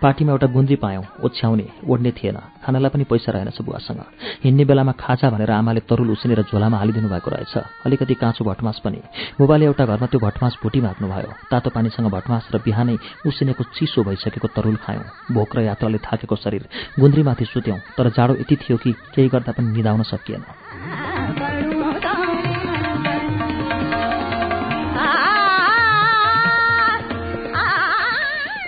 पार्टीमा 0.00 0.32
एउटा 0.32 0.46
गुन्द्री 0.48 0.76
पायौँ 0.80 1.04
ओछ्याउने 1.20 1.66
ओढ्ने 1.84 2.10
थिएन। 2.16 2.38
खानालाई 2.64 2.88
पनि 2.88 3.04
पैसा 3.04 3.32
रहेनछ 3.36 3.60
बुवासँग 3.60 4.00
हिँड्ने 4.44 4.64
बेलामा 4.64 4.92
खाजा 4.96 5.28
भनेर 5.28 5.50
आमाले 5.52 5.80
तरुल 5.84 6.08
उसिनेर 6.08 6.40
झोलामा 6.48 6.76
हालिदिनु 6.80 7.08
भएको 7.12 7.30
रहेछ। 7.36 7.54
अलिकति 7.84 8.14
काँचो 8.16 8.44
भटमास 8.48 8.80
पनि। 8.80 9.00
बुबाले 9.36 9.64
एउटा 9.68 9.84
घरमा 9.84 10.06
त्यो 10.08 10.20
भटमास 10.24 10.56
भुटी 10.62 10.80
माग्नुभयो। 10.80 11.30
तातो 11.52 11.70
पानीसँग 11.76 12.08
भटमास 12.08 12.48
र 12.48 12.64
बिहानै 12.64 12.96
उसिनेको 13.28 13.64
चिसो 13.76 14.00
भइसकेको 14.08 14.48
तरुल 14.56 14.76
खायौँ। 14.80 15.04
भोक 15.36 15.56
र 15.56 15.68
यात्राले 15.68 15.98
थाकेको 16.00 16.36
शरीर। 16.40 16.64
गुन्द्रीमाथि 16.96 17.44
सुत्यौँ 17.44 17.78
तर 17.92 18.08
जाडो 18.16 18.40
यति 18.40 18.56
थियो 18.56 18.76
कि 18.80 18.92
केही 19.12 19.28
गर्दा 19.28 19.52
पनि 19.52 19.68
निधाउन 19.76 20.02
सकिएन। 20.08 21.71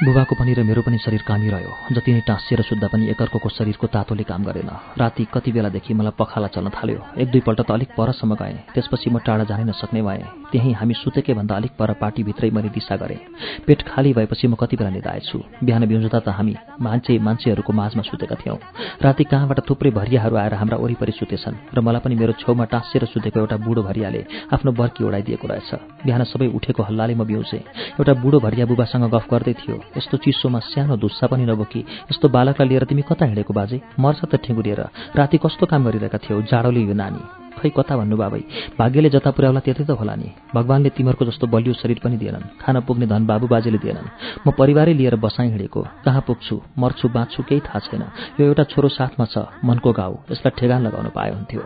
बुबाको 0.04 0.34
पनि 0.36 0.52
र 0.54 0.62
मेरो 0.62 0.82
पनि 0.82 0.98
शरीर 1.00 1.22
कामिरह्यो 1.24 1.72
जति 1.92 2.12
नै 2.12 2.20
टाँसिएर 2.28 2.60
सुत्दा 2.62 2.88
पनि 2.92 3.08
एकअर्को 3.08 3.48
शरीरको 3.48 3.86
तातोले 3.88 4.24
काम 4.28 4.44
गरेन। 4.44 4.70
राति 5.00 5.24
कति 5.32 5.52
बेलादेखि 5.52 5.94
मलाई 5.94 6.12
पखाला 6.18 6.48
चल्न 6.52 6.68
थाल्यो। 6.68 7.00
एक 7.16 7.28
दुईपल्ट 7.32 7.60
त 7.60 7.70
अलिक 7.70 7.90
परसम्म 7.96 8.34
गएँ। 8.36 8.58
त्यसपछि 8.74 9.10
म 9.10 9.18
टाढा 9.24 9.44
जानै 9.48 9.64
नसक्ने 9.64 10.02
भएँ। 10.02 10.43
त्यहीँ 10.54 10.74
हामी 10.78 10.94
सुतेकै 10.94 11.34
भन्दा 11.34 11.54
अलिक 11.56 11.72
पर 11.74 11.92
पार्टीभित्रै 11.98 12.50
मैले 12.54 12.68
दिशा 12.70 12.96
गरेँ। 12.96 13.18
पेट 13.66 13.82
खाली 13.82 14.12
भएपछि 14.14 14.46
म 14.46 14.54
कति 14.54 14.76
बेला 14.78 14.90
निधाएछु 14.94 15.38
बिहान 15.66 15.82
बिउजुँदा 15.90 16.20
त 16.22 16.28
हामी 16.30 16.54
मान्छे 16.78 17.18
मान्छेहरूको 17.18 17.72
माझमा 17.74 18.02
सुतेका 18.06 18.36
थियौँ। 18.38 18.58
राति 19.02 19.24
कहाँबाट 19.26 19.58
थुप्रै 19.66 19.90
भरियाहरू 19.90 20.36
आएर 20.38 20.54
हाम्रा 20.54 20.76
वरिपरि 20.78 21.12
सुतेछन् 21.12 21.74
र 21.74 21.80
मलाई 21.82 22.00
पनि 22.06 22.14
मेरो 22.14 22.38
छेउमा 22.38 22.64
टाँसिएर 22.70 23.04
सुतेको 23.10 23.38
एउटा 23.40 23.56
बुढो 23.66 23.82
भरियाले 23.82 24.20
आफ्नो 24.54 24.70
बर्की 24.78 25.04
ओढाइदिएको 25.04 25.46
रहेछ। 25.50 25.70
बिहान 26.06 26.22
सबै 26.22 26.46
उठेको 26.54 26.82
हल्लाले 26.86 27.14
म 27.18 27.26
बिउसेँ। 27.26 27.62
एउटा 27.98 28.14
बुढो 28.22 28.38
भरिया 28.46 28.66
बुबासँग 28.70 29.10
गफ 29.10 29.26
गर्दै 29.26 29.54
थियो 29.58 29.76
यस्तो 29.98 30.16
चिसोमा 30.22 30.58
सानो 30.70 30.96
धुस्सा 31.02 31.26
पनि 31.26 31.50
नबोकी 31.50 31.80
यस्तो 32.14 32.30
बालकलाई 32.30 32.68
लिएर 32.68 32.84
तिमी 32.86 33.02
कता 33.02 33.26
हिँडेको 33.26 33.52
बाजे? 33.52 33.82
मर्छ 33.98 34.20
त 34.30 34.38
ठेङ्गुरिएर 34.38 34.80
राति 35.18 35.36
कस्तो 35.42 35.66
काम 35.66 35.82
गरिरहेका 35.84 36.18
थियौ 36.22 36.42
जाडोले 36.46 36.80
यो 36.86 36.94
नानी। 36.94 37.43
खै 37.64 37.72
कता 37.72 37.96
भन्नु 37.96 38.16
बाबै 38.20 38.42
भाग्यले 38.76 39.08
जता 39.16 39.30
पुर्याउला 39.32 39.60
त्यतै 39.64 39.84
त 39.88 39.90
होला 39.96 40.14
नि। 40.20 40.28
भगवान्ले 40.52 40.90
तिमीहरूको 40.92 41.24
जस्तो 41.24 41.48
बलियो 41.48 41.72
शरीर 41.80 41.98
पनि 42.04 42.16
दिएनन् 42.20 42.60
खान 42.60 42.76
पुग्ने 42.84 43.06
धन 43.08 43.24
बाबु 43.24 43.46
बाजेले 43.48 43.80
दिएनन्। 43.80 44.08
म 44.44 44.48
परिवारै 44.52 44.92
लिएर 44.92 45.16
बसाइ 45.16 45.48
हिँडेको 45.48 45.80
कहाँ 46.04 46.22
पुग्छु 46.28 46.54
मर्छु 46.76 47.06
बाँच्छु 47.08 47.40
केही 47.48 47.60
थाहा 47.64 47.80
छैन। 47.88 48.02
यो 48.36 48.44
एउटा 48.52 48.64
छोरो 48.68 48.88
साथमा 48.92 49.24
छ 49.32 49.48
मनको 49.64 49.90
गाउँ 49.96 50.16
यसलाई 50.28 50.52
ठेगान 50.60 50.80
लगाउन 50.84 51.08
पाए 51.16 51.32
हुन्थ्यो। 51.32 51.64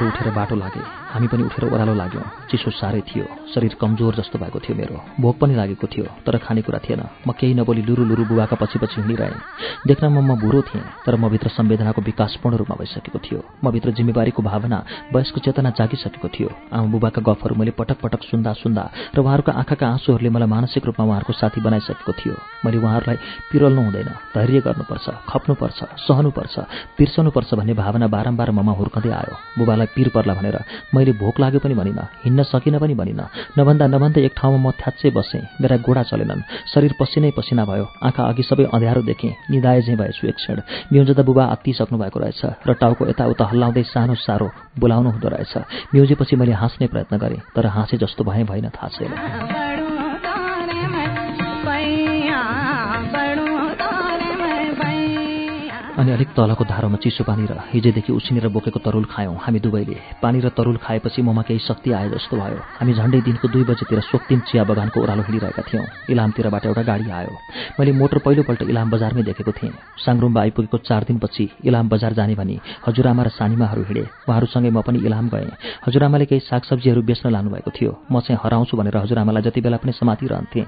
उठेर 0.00 0.32
बाटो 0.32 0.56
लागे। 0.56 0.80
हामी 1.10 1.26
पनि 1.26 1.42
उठेर 1.42 1.64
ओह्रालो 1.66 1.94
लाग्यौँ। 1.94 2.24
चिसो 2.50 2.70
साह्रै 2.70 3.02
थियो। 3.02 3.24
शरीर 3.50 3.74
कमजोर 3.80 4.14
जस्तो 4.14 4.38
भएको 4.38 4.58
थियो 4.62 4.74
मेरो। 4.78 4.96
भोक 5.20 5.36
पनि 5.38 5.54
लागेको 5.54 5.86
थियो 5.86 6.06
तर 6.22 6.38
खानेकुरा 6.38 6.78
थिएन। 6.86 7.02
म 7.26 7.32
केही 7.34 7.54
नबोली 7.54 7.82
लुरु 7.82 8.04
लुरु 8.04 8.24
बुबाका 8.30 8.56
पछि 8.56 8.78
पछि 8.78 9.00
हिँडिरहेँ। 9.02 9.34
देख्नमा 9.86 10.20
म 10.20 10.38
बुढो 10.38 10.60
थिएँ 10.70 10.84
तर 11.06 11.16
म 11.16 11.28
भित्र 11.28 11.48
संवेदनाको 11.50 12.00
विकास 12.02 12.38
पूर्ण 12.42 12.56
रूपमा 12.56 12.76
भइसकेको 12.78 13.18
थियो। 13.18 13.40
म 13.64 13.70
भित्र 13.70 13.90
जिम्मेवारीको 13.98 14.42
भावना 14.42 14.78
वयस्को 15.14 15.40
चेतना 15.40 15.70
जागिसकेको 15.74 16.28
थियो। 16.30 16.48
आमा 16.72 16.86
बुबाका 16.94 17.20
गफहरू 17.26 17.54
मैले 17.58 17.70
पटक 17.74 17.98
पटक 17.98 18.22
सुन्दा 18.30 18.52
सुन्दा 18.62 18.84
र 19.14 19.18
उहाँहरूको 19.18 19.52
आँखाका 19.52 19.86
आँसुहरूले 19.98 20.30
मलाई 20.30 20.48
मानसिक 20.48 20.86
रूपमा 20.86 21.04
उहाँहरूको 21.06 21.32
साथी 21.32 21.60
बनाइसकेको 21.60 22.12
थियो। 22.12 22.34
मैले 22.64 22.78
उहाँहरूलाई 22.78 23.18
पिरल्नु 23.50 23.82
हुँदैन 23.82 24.10
धैर्य 24.34 24.60
गर्नुपर्छ 24.62 25.06
खप्नुपर्छ 25.26 25.78
सहनुपर्छ 26.06 26.54
बिर्सनुपर्छ 26.98 27.50
भन्ने 27.58 27.74
भावना 27.74 28.06
बारम्बार 28.06 28.50
ममा 28.50 28.72
हुर्कँदै 28.78 29.10
आयो। 29.10 29.34
बुबालाई 29.58 29.86
पिर 29.94 30.08
पर्ला 30.14 30.34
भनेर 30.34 30.56
मैले 31.00 31.12
भोक 31.16 31.40
लाग्यो 31.40 31.60
पनि 31.64 31.74
भनिनँ 31.74 32.04
हिँड्न 32.24 32.42
सकिनँ 32.44 32.80
पनि 32.80 32.94
भनिनँ। 32.94 33.24
नभन्दा 33.58 33.86
नभन्दै 33.88 34.20
एक 34.20 34.34
ठाउँमा 34.36 34.60
म 34.60 34.72
थ्याच्चै 34.76 35.10
बसेँ। 35.16 35.40
मेरा 35.56 35.76
गोडा 35.80 36.02
चलेनन्। 36.04 36.44
शरीर 36.68 36.92
पसिनै 37.00 37.30
पसिना 37.32 37.64
भयो। 37.64 37.88
आँखा 37.98 38.22
अघि 38.28 38.42
सबै 38.44 38.64
अँध्यारो 38.68 39.02
देखेँ। 39.02 39.32
निधाए 39.50 39.80
झैँ 39.80 39.96
भएछु 39.96 40.28
एक 40.28 40.36
क्षण। 40.36 40.60
म्युजिँदा 40.92 41.22
बुबा 41.24 41.44
आत्तिसक्नु 41.56 41.96
भएको 41.98 42.18
रहेछ 42.20 42.42
र 42.68 42.70
टाउको 42.76 43.08
यताउता 43.08 43.44
हल्लाउँदै 43.48 43.82
सानो 43.88 44.14
सारो 44.20 44.48
बोलाउनु 44.76 45.10
हुँदो 45.10 45.28
रहेछ। 45.30 45.56
म्युजेपछि 45.96 46.36
मैले 46.36 46.52
हाँस्ने 46.52 46.86
प्रयत्न 46.92 47.16
गरेँ 47.16 47.40
तर 47.56 47.66
हाँसे 47.66 47.96
जस्तो 47.96 48.24
भएँ 48.24 48.44
भएन 48.44 48.68
थाहा 48.68 48.88
छैन। 48.92 49.69
अनि 56.00 56.12
अलिक 56.12 56.28
तलको 56.32 56.64
धारोमा 56.64 56.96
चिसो 56.96 57.24
पानी 57.28 57.44
र 57.44 57.60
हिजोदेखि 57.76 58.12
उसिनेर 58.12 58.48
बोकेको 58.48 58.80
तरुल 58.80 59.04
खायौँ। 59.04 59.36
हामी 59.36 59.60
दुवैले। 59.60 59.96
पानी 60.16 60.40
र 60.40 60.48
तरुल 60.48 60.76
खाएपछि 60.80 61.20
ममा 61.20 61.42
केही 61.44 61.60
शक्ति 61.60 61.92
आए 61.92 62.08
जस्तो 62.08 62.40
भयो। 62.40 62.56
हामी 62.80 62.92
झन्डै 62.96 63.20
दिनको 63.20 63.48
दुई 63.52 63.64
बजेतिर 63.68 64.00
सोक्तिम 64.08 64.40
चिया 64.48 64.64
बगानको 64.64 64.96
ओह्रालो 64.96 65.22
हिँडिरहेका 65.28 65.62
थियौँ। 65.68 65.84
इलामतिरबाट 66.08 66.66
एउटा 66.66 66.82
गाडी 66.88 67.04
आयो। 67.04 67.32
मैले 67.76 67.92
मोटर 67.92 68.18
पहिलोपल्ट 68.24 68.62
इलाम 68.72 68.88
बजारमै 68.90 69.22
देखेको 69.28 69.52
थिएँ। 69.52 69.76
साङरुम्बा 70.00 70.40
आइपुगेको 70.40 70.78
चार 70.88 71.04
दिनपछि 71.04 71.44
इलाम 71.68 71.88
बजार 71.92 72.12
जाने 72.16 72.34
भनी 72.40 72.56
हजुरआमा 72.88 73.22
र 73.22 73.28
सानीमाहरू 73.36 73.82
हिँडे। 73.84 74.04
उहाँहरूसँगै 74.24 74.70
म 74.72 74.80
पनि 74.80 75.04
इलाम 75.04 75.28
गएँ। 75.28 75.52
हजुरआमाले 75.84 76.24
केही 76.24 76.40
सागसब्जीहरू 76.48 77.00
बेच्न 77.04 77.28
लानुभएको 77.28 77.70
थियो। 77.76 77.92
म 78.08 78.24
चाहिँ 78.24 78.40
हराउँछु 78.40 78.72
भनेर 78.72 78.96
हजुरआमालाई 79.04 79.42
जति 79.44 79.60
बेला 79.60 79.76
पनि 79.76 79.92
समातिरहन्थेँ। 79.92 80.64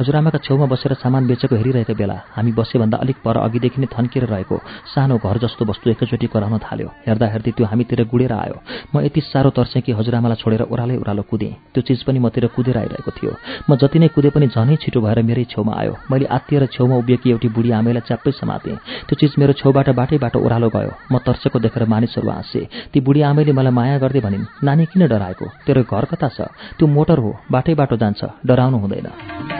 हजुरआमाका 0.00 0.38
छेउमा 0.40 0.66
बसेर 0.72 0.92
सामान 1.04 1.28
बेचेको 1.28 1.54
हेरिरहेको 1.60 1.94
बेला 2.00 2.16
हामी 2.32 2.52
बसेभन्दा 2.56 2.96
अलिक 2.96 3.16
पर 3.20 3.36
अघिदेखि 3.44 3.80
नै 3.80 3.88
थन्किएर 3.92 4.24
रहेको। 4.24 4.56
सानो 4.94 5.16
घर 5.18 5.38
जस्तो 5.38 5.64
वस्तु 5.64 5.90
एकैचोटि 5.90 6.26
कराउन 6.26 6.58
थाल्यो। 6.58 6.88
हेर्दा 7.06 7.26
हेर्दै 7.26 7.50
त्यो 7.56 7.66
हामीतिर 7.66 8.04
गुडेर 8.10 8.32
आयो। 8.32 8.56
म 8.94 9.00
यति 9.04 9.20
साह्रो 9.20 9.50
तर्सेँ 9.50 9.82
कि 9.82 9.92
हजुरआमालाई 9.92 10.36
छोडेर 10.42 10.62
ओह्रालै 10.66 10.96
ओह्रालो 10.96 11.22
कुदेँ। 11.30 11.52
त्यो 11.74 11.82
चिज 11.82 12.02
पनि 12.04 12.18
मतिर 12.18 12.46
कुदेर 12.56 12.76
आइरहेको 12.78 13.10
थियो। 13.10 13.32
म 13.68 13.76
जति 13.76 13.98
नै 13.98 14.08
कुदे 14.14 14.30
पनि 14.34 14.46
झनै 14.48 14.76
छिटो 14.82 15.00
भएर 15.00 15.22
मेरै 15.22 15.44
छेउमा 15.52 15.72
आयो। 15.74 15.94
मैले 16.10 16.26
आत्तिएर 16.26 16.66
छेउमा 16.74 16.96
उभिएकी 16.96 17.30
एउटी 17.30 17.48
बुढी 17.48 17.70
आमैलाई 17.70 18.02
च्याप्पै 18.08 18.32
समातेँ। 18.32 18.76
त्यो 19.06 19.14
चिज 19.20 19.32
मेरो 19.38 19.52
छेउबाट 19.60 19.88
बाटैबाट 19.94 20.36
ओह्रालो 20.36 20.68
गयो। 20.68 20.92
म 21.12 21.18
तर्सेको 21.20 21.58
देखेर 21.58 21.84
मानिसहरू 21.84 22.30
हाँसे। 22.30 22.90
ती 22.92 23.00
बुढी 23.00 23.20
आमैले 23.30 23.52
मलाई 23.52 23.72
माया 23.72 23.98
गर्दै 23.98 24.20
भनिन् 24.20 24.64
नानी 24.64 24.84
किन 24.90 25.06
डराएको? 25.06 25.46
तेरो 25.66 25.82
घर 25.82 26.04
कता 26.10 26.28
छ? 26.28 26.40
त्यो 26.78 26.86
मोटर 26.86 27.18
हो 27.18 27.30
बाटै 27.50 27.74
बाटो 27.74 27.96
जान्छ। 27.96 28.20
डराउनु 28.46 28.78
हुँदैन। 28.78 29.59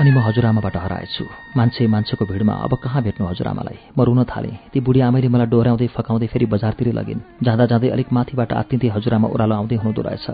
अनि 0.00 0.10
म 0.10 0.18
हजुरआमाबाट 0.24 0.76
हराएछु। 0.76 1.24
मान्छे 1.56 1.86
मान्छेको 1.86 2.24
भिडमा 2.24 2.52
अब 2.64 2.72
कहाँ 2.80 3.02
भेट्नु 3.04 3.26
हजुरआमालाई? 3.26 3.92
म 3.92 4.00
रुन 4.00 4.24
थालेँ। 4.24 4.72
ती 4.72 4.80
बुढी 4.80 5.00
आमैले 5.04 5.28
मलाई 5.28 5.46
डोर्याउँदै 5.52 5.86
फकाउँदै 5.92 6.26
फेरि 6.32 6.46
बजारतिर 6.48 6.88
लगिन्। 6.96 7.20
जाँदा 7.44 7.64
जाँदै 7.68 7.88
अलिक 7.92 8.08
माथिबाट 8.08 8.52
आत्तिँदै 8.64 8.88
हजुरआमा 8.96 9.28
ओह्रालो 9.28 9.54
आउँदै 9.60 9.76
हुनुहुँदो 9.76 10.00
रहेछ। 10.00 10.26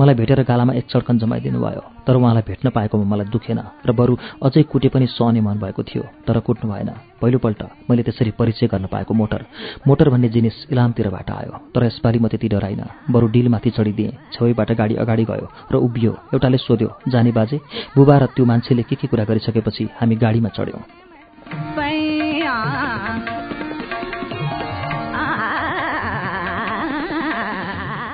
मलाई 0.00 0.14
भेटेर 0.16 0.40
गालामा 0.48 0.72
एक 0.72 0.86
चड्कन 0.88 1.18
जमाइदिनु 1.20 1.60
भयो 1.60 1.82
तर 2.08 2.16
उहाँलाई 2.16 2.48
भेट्न 2.48 2.66
पाएकोमा 2.72 3.04
मलाई 3.12 3.28
दुखेन 3.28 3.60
र 3.84 3.92
बरु 3.92 4.16
अझै 4.40 4.62
कुटे 4.72 4.88
पनि 4.88 5.06
सहने 5.12 5.40
मन 5.44 5.60
भएको 5.60 5.82
थियो 5.84 6.04
तर 6.24 6.40
कुट्नु 6.40 6.72
भएन। 6.72 7.09
पहिलोपल्ट 7.20 7.62
मैले 7.90 8.02
त्यसरी 8.02 8.30
परिचय 8.38 8.66
गर्न 8.66 8.86
पाएको 8.92 9.14
मोटर। 9.14 9.44
मोटर 9.86 10.08
भन्ने 10.08 10.28
जिनिस 10.28 10.56
इलामतिरबाट 10.72 11.30
आयो 11.30 11.52
तर 11.74 11.84
यसपालि 11.84 12.18
म 12.18 12.28
त्यति 12.28 12.48
डराइन। 12.48 12.82
बरु 13.10 13.26
डिलमाथि 13.28 13.70
चढिदिएँ 13.70 14.12
छेउबाट 14.32 14.72
गाडी 14.72 14.94
अगाडि 15.02 15.24
गयो 15.24 15.46
र 15.72 15.76
उभियो 15.76 16.12
एउटाले 16.34 16.58
सोध्यो 16.58 16.88
जाने 17.08 17.32
बाजे 17.32 17.60
बुबा 17.96 18.16
र 18.18 18.26
त्यो 18.34 18.44
मान्छेले 18.44 18.82
के 18.82 18.96
के 18.96 19.06
कुरा 19.06 19.24
गरिसकेपछि 19.24 19.88
हामी 20.00 20.16
गाडीमा 20.16 20.48
चढ्यौँ? 20.56 20.82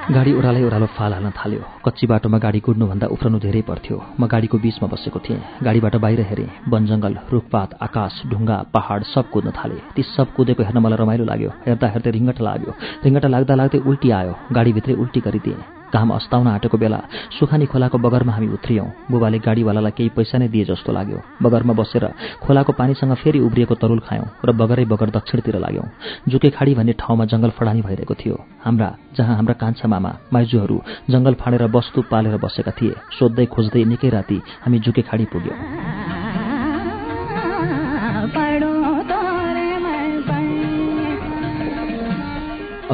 गाडी 0.07 0.32
ओह्रालै 0.38 0.62
ओह्रालो 0.62 0.86
फाल 0.94 1.12
हाल्न 1.12 1.30
थाल्यो। 1.34 1.62
कच्ची 1.82 2.07
बाटोमा 2.07 2.38
गाडी 2.38 2.61
कुद्नुभन्दा 2.62 3.07
उफ्रनु 3.11 3.38
धेरै 3.42 3.62
पर्थ्यो। 3.66 3.96
म 4.20 4.30
गाडीको 4.30 4.57
बीचमा 4.62 4.86
बसेको 4.86 5.18
थिएँ। 5.18 5.66
गाडीबाट 5.66 5.94
बाहिर 5.98 6.20
हेरेँ। 6.30 6.70
वनजङ्गल 6.70 7.14
रुखपात 7.34 7.70
आकाश 7.86 8.14
ढुङ्गा 8.30 8.57
पहाड 8.70 9.00
सब 9.02 9.24
कुद्न 9.34 9.50
थाले। 9.59 9.78
ती 9.98 10.02
सब 10.14 10.26
कुदेको 10.30 10.62
हेर्न 10.62 10.78
मलाई 10.78 10.98
रमाइलो 11.02 11.24
लाग्यो। 11.26 11.50
हेर्दा 11.66 11.86
हेर्दै 11.90 12.11
रिङ्गट 12.16 12.38
लाग्यो। 12.38 12.72
रिङ्गट 13.02 13.24
लाग्दा 13.34 13.54
लाग्दै 13.59 13.78
उल्टी 13.82 14.09
आयो। 14.18 14.32
गाडीभित्रै 14.54 14.94
उल्टी 14.94 15.20
गरिदिएँ। 15.26 15.75
घाम 15.87 16.11
अस्ताउन 16.11 16.47
आँटेको 16.49 16.78
बेला 16.78 17.01
सुखानी 17.39 17.66
खोलाको 17.66 17.99
बगरमा 17.99 18.32
हामी 18.32 18.49
उत्रियौँ। 18.49 18.87
बुबाले 19.11 19.39
गाडीवालालाई 19.39 19.93
केही 19.97 20.09
पैसा 20.16 20.39
नै 20.39 20.49
दिए 20.49 20.64
जस्तो 20.64 20.93
लाग्यो। 20.93 21.18
बगरमा 21.43 21.72
बसेर 21.72 22.05
खोलाको 22.43 22.72
पानीसँग 22.72 23.14
फेरि 23.22 23.39
उब्रिएको 23.39 23.74
तरुल 23.74 24.01
खायौँ 24.03 24.26
र 24.45 24.53
बगरै 24.53 24.84
बगर 24.84 25.11
दक्षिणतिर 25.14 25.57
लाग्यौँ। 25.59 25.87
जुके 26.28 26.51
खाडी 26.51 26.74
भन्ने 26.74 26.93
ठाउँमा 26.99 27.24
जङ्गल 27.30 27.51
फडानी 27.55 27.82
भइरहेको 27.82 28.14
थियो। 28.14 28.37
हाम्रा 28.64 28.89
जहाँ 29.16 29.37
हाम्रा 29.37 29.55
कान्छा 29.62 29.89
मामा 29.89 30.12
माइजूहरू 30.32 30.76
जङ्गल 31.11 31.34
फाँडेर 31.41 31.64
वस्तु 31.70 32.03
पालेर 32.11 32.37
बसेका 32.43 32.72
थिए 32.78 32.95
सोध्दै 33.18 33.47
खोज्दै 33.47 33.84
निकै 33.84 34.09
राति 34.11 34.39
हामी 34.64 34.78
जुके 34.78 35.03
खाडी 35.03 35.24
पुग्यौँ। 35.32 36.15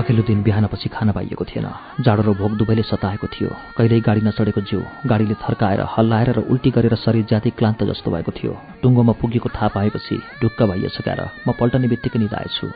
अघिल्लो 0.02 0.22
दिन 0.26 0.42
बिहानपछि 0.42 0.88
खान 0.90 1.10
पाइएको 1.14 1.44
थिएन। 1.46 1.66
जाडो 2.02 2.22
र 2.22 2.30
भोक 2.34 2.52
दुवैले 2.58 2.82
सताएको 2.82 3.26
थियो। 3.30 3.50
कहिल्यै 3.78 4.00
गाडी 4.02 4.20
नचढेको 4.26 4.60
जिउ 4.66 4.80
गाडीले 5.06 5.34
थर्काएर 5.38 5.80
हल्लाएर 5.94 6.30
र 6.34 6.38
उल्टी 6.50 6.70
गरेर 6.74 6.94
शरीर 6.98 7.24
जाति 7.30 7.50
क्लान्त 7.54 7.82
जस्तो 7.86 8.10
भएको 8.10 8.32
थियो। 8.34 8.52
टुङ्गोमा 8.82 9.12
पुगेको 9.22 9.48
थाहा 9.54 9.68
पाएपछि 9.78 10.16
ढुक्क 10.42 10.60
भइए 10.62 10.88
सकाएर 10.90 11.20
म 11.46 11.52
पल्टने 11.54 11.86
बित्तिकै 11.88 12.18
निधाएछु 12.18 12.66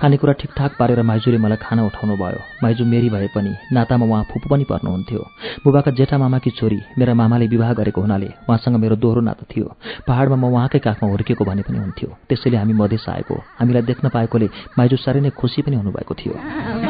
खानेकुरा 0.00 0.32
ठिकठाक 0.40 0.72
पारेर 0.78 1.02
माइजूले 1.02 1.38
मलाई 1.42 1.58
खाना 1.58 1.82
उठाउनु 1.90 2.14
भयो। 2.22 2.40
माइजू 2.62 2.84
मेरी 2.86 3.08
भए 3.10 3.28
पनि 3.34 3.52
नातामा 3.72 4.06
उहाँ 4.06 4.22
फुपू 4.30 4.46
पनि 4.46 4.64
पर्नुहुन्थ्यो। 4.70 5.22
बुबाका 5.64 5.90
जेठा 5.90 6.18
मामाकी 6.18 6.50
छोरी 6.54 6.78
मेरा 6.98 7.14
मामाले 7.14 7.46
विवाह 7.50 7.72
गरेको 7.74 8.00
हुनाले 8.00 8.28
उहाँसँग 8.46 8.76
मेरो 8.78 8.96
दोहोरो 9.02 9.20
नाता 9.26 9.44
थियो। 9.50 9.66
पहाडमा 10.06 10.36
म 10.36 10.44
उहाँकै 10.54 10.78
काखमा 10.78 11.10
हुर्किएको 11.10 11.44
भने 11.44 11.62
पनि 11.66 11.78
हुन्थ्यो। 11.78 12.08
त्यसैले 12.28 12.56
हामी 12.56 12.74
मधेस 12.78 13.06
आएको। 13.08 13.34
हामीलाई 13.58 13.82
देख्न 13.90 14.08
पाएकोले 14.14 14.48
माइजू 14.78 14.96
साह्रै 14.96 15.20
नै 15.20 15.30
खुसी 15.34 15.62
पनि 15.66 15.76
हुनुभएको 15.76 16.14
थियो। 16.14 16.85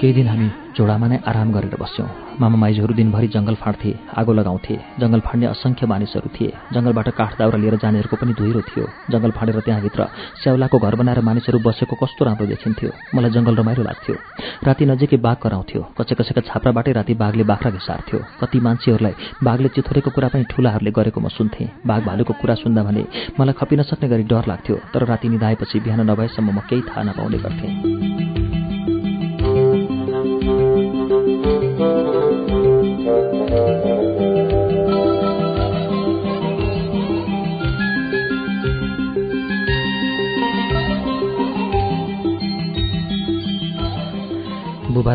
केही 0.00 0.12
दिन 0.16 0.28
हामी 0.32 0.48
झोडामा 0.76 1.06
नै 1.12 1.16
आराम 1.28 1.48
गरेर 1.52 1.76
बस्यौँ। 1.76 2.08
मामा 2.40 2.56
माइजूहरू 2.56 2.94
दिनभरि 2.96 3.28
जङ्गल 3.36 3.56
फाँड्थे 3.60 3.90
आगो 4.16 4.32
लगाउँथे 4.32 4.74
जङ्गल 5.00 5.20
फाँड्ने 5.26 5.46
असङ्ख्य 5.52 5.86
मानिसहरू 5.92 6.28
थिए। 6.32 6.50
जङ्गलबाट 6.72 7.08
काठ 7.20 7.32
दाउरा 7.36 7.58
लिएर 7.60 7.76
जानेहरूको 7.84 8.16
पनि 8.16 8.32
धुइरो 8.32 8.60
थियो। 8.64 8.84
जङ्गल 9.12 9.30
फाँडेर 9.36 9.60
त्यहाँभित्र 9.60 10.00
स्याउलाको 10.40 10.78
घर 10.80 10.94
बनाएर 11.00 11.20
मानिसहरू 11.20 11.58
बसेको 11.60 11.94
कस्तो 12.00 12.24
राम्रो 12.24 12.46
देखिन्थ्यो। 12.48 12.90
मलाई 13.12 13.30
जङ्गल 13.36 13.54
रमाइलो 13.60 13.82
लाग्थ्यो। 13.84 14.14
राति 14.64 14.84
नजिकै 14.88 15.16
बाघ 15.20 15.36
कराउँथ्यो। 15.44 15.80
कसै 16.00 16.14
कसैका 16.16 16.40
छाप्राबाटै 16.48 16.92
राति 16.96 17.14
बाघले 17.20 17.44
बाख्रा 17.44 17.70
घिसार्थ्यो। 17.76 18.18
कति 18.40 18.58
मान्छेहरूलाई 18.64 19.14
बाघले 19.44 19.68
चिथोरेको 19.76 20.10
कुरा 20.16 20.28
पनि 20.32 20.44
ठुलाहरूले 20.48 20.90
गरेको 20.96 21.20
म 21.20 21.28
सुन्थेँ। 21.28 21.84
बाघ 21.84 22.00
भालुको 22.08 22.32
कुरा 22.40 22.54
सुन्दा 22.64 22.82
भने 22.88 23.04
मलाई 23.36 23.54
खपिन 23.60 23.82
सक्ने 23.84 24.08
गरी 24.08 24.24
डर 24.32 24.48
लाग्थ्यो 24.48 24.76
तर 24.96 25.04
राति 25.12 25.28
निधाएपछि 25.28 25.76
बिहान 25.84 26.08
नभएसम्म 26.08 26.48
म 26.56 26.58
केही 26.64 26.82
थाहा 26.88 27.02
नपाउने 27.04 27.38
गर्थेँ। 27.44 28.59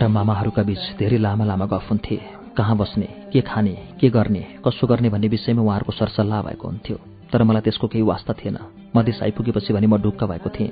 र 0.06 0.08
मामाहरूका 0.08 0.64
बीच 0.64 0.84
धेरै 1.02 1.18
लामा 1.18 1.46
लामा 1.50 1.66
गफ 1.66 1.90
हुन्थे। 1.90 2.16
कहाँ 2.58 2.76
बस्ने 2.78 3.08
के 3.34 3.42
खाने 3.42 3.74
के 4.00 4.10
गर्ने 4.14 4.42
कसो 4.66 4.88
गर्ने 4.88 5.10
भन्ने 5.10 5.28
विषयमा 5.28 5.62
उहाँहरूको 5.62 5.92
सरसल्लाह 5.92 6.42
भएको 6.46 6.68
हुन्थ्यो। 6.68 6.98
तर 7.34 7.44
मलाई 7.44 7.62
त्यसको 7.66 7.88
केही 7.90 8.06
वास्ता 8.06 8.34
थिएन। 8.38 8.58
मधेस 8.96 9.20
आइपुगेपछि 9.24 9.74
भने 9.74 9.88
म 9.88 9.98
ढुक्क 9.98 10.24
भएको 10.24 10.50
थिएँ। 10.54 10.70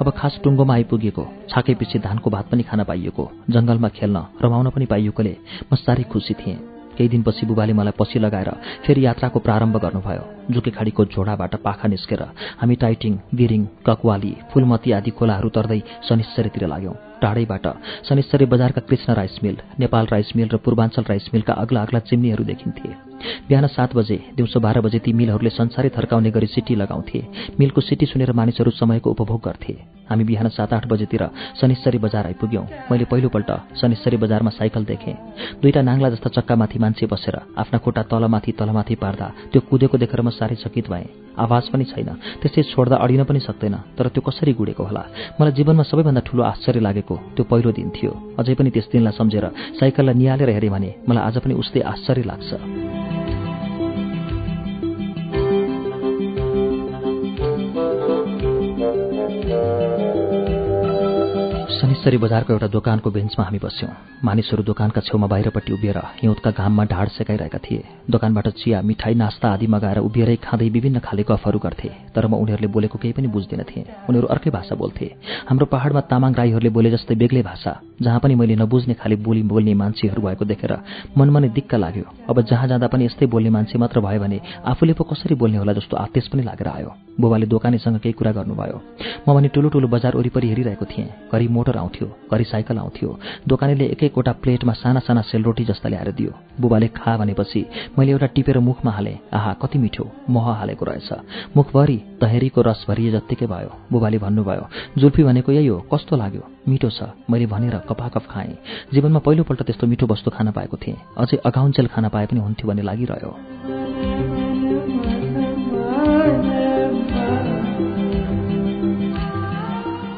अब 0.00 0.12
खास 0.12 0.40
टुङ्गोमा 0.44 0.74
आइपुगेको 0.74 1.24
छाकेपछि 1.48 1.98
धानको 2.04 2.30
भात 2.30 2.46
पनि 2.52 2.62
खान 2.68 2.84
पाइएको 2.84 3.24
जङ्गलमा 3.48 3.88
खेल्न 3.96 4.16
रमाउन 4.44 4.68
पनि 4.76 4.86
पाइएकोले 4.92 5.34
म 5.72 5.74
साह्रै 5.74 6.04
खुसी 6.12 6.34
थिएँ। 6.36 6.58
केही 6.96 7.08
दिनपछि 7.08 7.46
बुबाले 7.46 7.72
मलाई 7.72 7.96
पछि 7.96 8.18
लगाएर 8.18 8.50
फेरि 8.84 9.06
यात्राको 9.06 9.38
प्रारम्भ 9.40 9.76
गर्नुभयो। 9.84 10.24
जुके 10.52 10.70
खाडीको 10.76 11.04
झोडाबाट 11.06 11.54
पाखा 11.64 11.88
निस्केर 11.88 12.22
हामी 12.60 12.76
टाइटिङ 12.76 13.12
दिरिङ 13.34 13.62
ककवाली 13.88 14.32
फुलमती 14.52 14.92
आदि 14.92 15.10
खोलाहरू 15.16 15.48
तर्दै 15.48 15.80
शनिश्चरीतिर 16.08 16.66
लाग्यौँ। 16.68 17.05
टाढैबाट। 17.22 17.66
शनिश्चरी 18.08 18.44
बजारका 18.44 18.80
Krishna 18.80 19.14
rice 19.14 19.38
mill 19.42 19.56
Nepal 19.80 20.06
rice 20.06 20.32
mill 20.36 20.48
र 20.48 20.56
पूर्वाञ्चल 20.56 21.02
राइस 21.02 21.30
मिलका 21.34 21.52
अग्ला 21.52 21.82
अग्ला 21.82 21.98
चिम्नीहरू 21.98 22.44
देखिन्थे। 22.44 23.15
बिहान 23.48 23.66
सात 23.66 23.94
बजे 23.96 24.16
दिउँसो 24.36 24.60
बाह्र 24.60 24.80
बजे 24.80 24.98
ती 24.98 25.12
मिलहरूले 25.12 25.50
संसारै 25.50 25.88
थर्काउने 25.96 26.30
गरी 26.30 26.46
सिटी 26.46 26.74
लगाउँथे। 26.74 27.20
मिलको 27.60 27.80
सिटी 27.80 28.06
सुनेर 28.06 28.32
मानिसहरू 28.32 28.70
समयको 28.70 29.10
उपभोग 29.10 29.40
गर्थे। 29.44 29.74
हामी 30.10 30.24
बिहान 30.24 30.48
सात 30.48 30.72
आठ 30.72 30.86
बजेतिर 30.86 31.22
शनिश्चरी 31.60 31.98
बजार 31.98 32.26
आइपुग्यौँ। 32.26 32.64
मैले 32.90 33.04
पहिलोपल्ट 33.10 33.50
शनिश्चरी 33.80 34.16
बजारमा 34.16 34.50
साइकल 34.50 34.84
देखेँ। 34.84 35.14
दुईटा 35.62 35.82
नाङ्ला 35.82 36.08
जस्ता 36.10 36.30
चक्कामाथि 36.30 36.78
मान्छे 36.78 37.06
बसेर 37.06 37.36
आफ्ना 37.58 37.78
खुट्टा 37.78 38.02
तलमाथि 38.10 38.52
तलमाथि 38.52 38.94
पार्दा 38.94 39.26
त्यो 39.52 39.60
कुदेको 39.66 39.98
देखेर 39.98 40.20
म 40.20 40.30
साह्रै 40.30 40.56
चकित 40.62 40.86
भएँ। 40.90 41.34
आवाज 41.36 41.68
पनि 41.68 41.84
छैन। 41.84 42.08
त्यसै 42.40 42.62
छोड्दा 42.72 42.96
अडिन 42.96 43.24
पनि 43.28 43.40
सक्दैन 43.40 43.74
तर 43.98 44.08
त्यो 44.14 44.22
कसरी 44.22 44.52
गुडेको 44.54 44.82
होला? 44.84 45.02
मलाई 45.40 45.52
जीवनमा 45.52 45.84
सबैभन्दा 45.84 46.22
ठुलो 46.22 46.42
आश्चर्य 46.54 46.80
लागेको 46.80 47.14
त्यो 47.36 47.44
पहिलो 47.44 47.70
दिन 47.76 47.90
थियो। 47.90 48.12
अझै 48.38 48.54
पनि 48.54 48.70
त्यस 48.70 48.88
दिनलाई 48.92 49.12
सम्झेर 49.12 49.44
साइकललाई 49.80 50.14
निहालेर 50.14 50.50
हेरेँ 50.56 50.70
भने 50.70 50.90
मलाई 51.08 51.22
आज 51.26 51.36
पनि 51.44 51.54
उस्तै 51.60 51.80
आश्चर्य 51.82 52.24
लाग्छ। 52.24 53.05
शनिश्चरी 62.06 62.22
बजारको 62.22 62.52
एउटा 62.54 62.66
दोकानको 62.70 63.10
बेन्चमा 63.10 63.44
हामी 63.44 63.58
बस्यौँ। 63.58 63.90
मानिसहरू 64.22 64.62
दोकानका 64.62 65.00
छेउमा 65.02 65.26
बाहिरपट्टि 65.26 65.72
उभिएर 65.74 65.98
हिउँदका 66.22 66.50
घाममा 66.54 66.84
ढाड 66.86 67.08
सेकाइरहेका 67.10 67.58
थिए। 67.58 67.82
दोकानबाट 68.06 68.46
चिया 68.62 68.78
मिठाई 68.80 69.14
नास्ता 69.18 69.48
आदि 69.50 69.66
मगाएर 69.66 69.98
उभिएरै 70.06 70.36
खाँदै 70.38 70.68
विभिन्न 70.70 70.98
खाले 71.02 71.22
गफहरू 71.26 71.58
गर्थे। 71.58 71.90
तर 72.14 72.26
म 72.30 72.38
उनीहरूले 72.38 72.70
बोलेको 72.70 72.98
केही 73.02 73.10
पनि 73.10 73.26
बुझ्दिनथेँ 73.26 74.06
उनीहरू 74.06 74.26
अर्कै 74.30 74.50
भाषा 74.54 74.74
बोल्थे। 74.78 75.06
हाम्रो 75.50 75.66
पहाडमा 75.66 76.00
तामाङ 76.06 76.32
राईहरूले 76.38 76.70
बोले 76.70 76.90
जस्तै 76.94 77.14
बेग्लै 77.18 77.42
भाषा 77.42 77.72
जहाँ 77.98 78.20
पनि 78.22 78.34
मैले 78.38 78.54
नबुझ्ने 78.54 78.94
खाले 79.02 79.16
बोली 79.26 79.42
बोल्ने 79.42 79.74
मान्छेहरू 79.74 80.22
भएको 80.22 80.44
देखेर 80.46 80.72
मनमा 81.18 81.38
नै 81.42 81.48
दिक्क 81.58 81.74
लाग्यो। 81.74 82.06
अब 82.30 82.36
जहाँ 82.46 82.66
जाँदा 82.70 82.86
पनि 82.86 83.10
यस्तै 83.10 83.26
बोल्ने 83.26 83.50
मान्छे 83.50 83.82
मात्र 83.82 83.98
भयो 84.06 84.22
भने 84.22 84.38
आफूले 84.62 84.94
पो 84.94 85.04
कसरी 85.10 85.34
बोल्ने 85.34 85.58
होला 85.58 85.72
जस्तो 85.74 85.96
आतेश 85.98 86.30
पनि 86.30 86.42
लागेर 86.46 86.70
आयो। 86.70 86.90
बुबाले 87.20 87.46
दोकानेसँग 87.46 87.98
केही 87.98 88.12
कुरा 88.12 88.32
गर्नुभयो। 88.32 88.80
म 89.28 89.34
भने 89.34 89.48
ठुलो 89.48 89.68
ठुलो 89.68 89.88
बजार 89.88 90.16
वरिपरि 90.16 90.48
हेरिरहेको 90.48 90.84
थिएँ। 90.84 91.08
घरि 91.32 91.48
मोटर 91.48 91.76
आउँथ्यो 91.76 92.06
घरि 92.32 92.44
साइकल 92.44 92.78
आउँथ्यो। 92.78 93.18
दोकानेले 93.48 93.84
एक 93.86 94.02
एकवटा 94.04 94.32
प्लेटमा 94.42 94.72
साना 94.72 95.00
साना 95.00 95.20
सेलरोटी 95.22 95.64
जस्ता 95.64 95.88
ल्याएर 95.88 96.10
दियो। 96.12 96.32
बुबाले 96.60 96.88
खा 96.88 97.16
भनेपछि 97.16 97.64
मैले 97.98 98.12
एउटा 98.12 98.26
टिपेर 98.36 98.58
मुखमा 98.58 98.92
हालेँ। 98.92 99.18
आहा 99.32 99.52
कति 99.62 99.78
मिठो 99.78 100.04
मह 100.30 100.46
हालेको 100.52 100.84
रहेछ। 100.84 101.10
मुखभरि 101.56 101.96
तहेरीको 102.20 102.60
रस 102.62 102.84
भरिए 102.88 103.10
जत्तिकै 103.12 103.46
भयो। 103.46 103.70
बुबाले 103.92 104.18
भन्नुभयो 104.18 104.68
जुल्फी 104.98 105.22
भनेको 105.22 105.52
यही 105.52 105.66
हो 105.66 105.78
कस्तो 105.92 106.16
लाग्यो? 106.16 106.42
मिठो 106.68 106.90
छ। 106.90 107.02
मैले 107.30 107.46
भनेर 107.46 107.76
कपाकप 107.88 108.24
खाएँ। 108.30 108.56
जीवनमा 108.92 109.18
पहिलोपल्ट 109.18 109.62
त्यस्तो 109.62 109.86
मिठो 109.86 110.06
वस्तु 110.06 110.30
खान 110.30 110.50
पाएको 110.50 110.76
थिएँ। 110.76 110.96
अझै 111.16 111.36
अघाउन्चेल 111.46 111.86
खान 111.86 112.08
पाए 112.08 112.26
पनि 112.26 112.40
हुन्थ्यो 112.40 112.68
भन्ने 112.68 112.82
लागिरह्यो। 112.82 113.75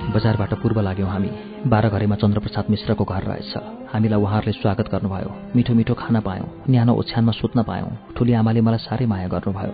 बजारबाट 0.09 0.53
पूर्व 0.61 0.81
लाग्यौँ 0.81 1.09
हामी। 1.11 1.31
बाह्र 1.69 1.89
घरेमा 1.89 2.17
चन्द्रप्रसाद 2.17 2.65
मिश्रको 2.71 3.05
घर 3.05 3.23
रहेछ। 3.29 3.53
हामीलाई 3.93 4.21
उहाँहरूले 4.21 4.53
स्वागत 4.57 4.87
गर्नुभयो। 4.89 5.31
मिठो 5.57 5.75
मिठो 5.75 5.95
खान 5.95 6.21
पायौँ 6.25 6.49
न्यानो 6.65 6.93
ओछ्यानमा 6.97 7.33
सुत्न 7.37 7.63
पायौँ। 7.69 8.17
ठुली 8.17 8.33
आमाले 8.41 8.61
मलाई 8.65 8.81
साह्रै 8.89 9.07
माया 9.07 9.29
गर्नुभयो। 9.29 9.73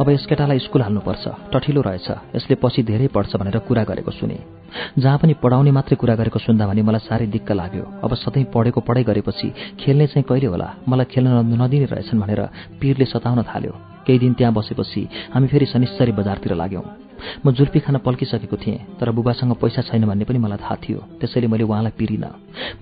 अब 0.00 0.08
यस 0.10 0.24
केटालाई 0.26 0.58
स्कुल 0.64 0.82
हाल्नुपर्छ। 0.82 1.24
टठिलो 1.52 1.80
रहेछ। 1.84 2.08
यसले 2.36 2.54
पछि 2.56 2.82
धेरै 2.88 3.06
पढ्छ 3.12 3.36
भनेर 3.36 3.58
कुरा 3.68 3.84
गरेको 3.84 4.10
सुने। 4.16 4.38
जहाँ 4.96 5.18
पनि 5.20 5.34
पढाउने 5.44 5.70
मात्रै 5.76 5.96
कुरा 6.00 6.14
गरेको 6.16 6.38
सुन्दा 6.40 6.64
भने 6.66 6.82
मलाई 6.82 7.04
साह्रै 7.04 7.26
दिक्क 7.28 7.52
लाग्यो। 7.52 7.84
अब 8.00 8.14
सधैँ 8.16 8.48
पढेको 8.48 8.80
पढाइ 8.80 9.04
गरेपछि 9.04 9.48
खेल्ने 9.80 10.06
चाहिँ 10.08 10.24
कहिले 10.24 10.46
होला? 10.48 10.68
मलाई 10.88 11.06
खेल्न 11.12 11.52
नदिने 11.52 11.86
रहेछन् 11.92 12.20
भनेर 12.20 12.40
पिरले 12.80 13.04
सताउन 13.04 13.44
थाल्यो। 13.44 13.72
केही 14.06 14.18
दिन 14.24 14.32
त्यहाँ 14.40 14.54
बसेपछि 14.56 15.02
हामी 15.34 15.46
फेरि 15.52 15.66
शनिश्चरी 15.66 16.12
बजारतिर 16.16 16.54
लाग्यौँ। 16.54 17.05
म 17.46 17.50
जुल्फी 17.52 17.80
खान 17.80 17.96
पल्किसकेको 18.06 18.56
थिएँ 18.56 18.78
तर 19.00 19.10
बुबासँग 19.10 19.52
पैसा 19.62 19.82
छैन 19.82 20.06
भन्ने 20.06 20.24
पनि 20.24 20.38
मलाई 20.38 20.58
थाहा 20.58 20.76
थियो। 20.84 21.00
त्यसैले 21.20 21.46
मैले 21.46 21.64
उहाँलाई 21.64 21.92
पिरिनँ। 21.98 22.30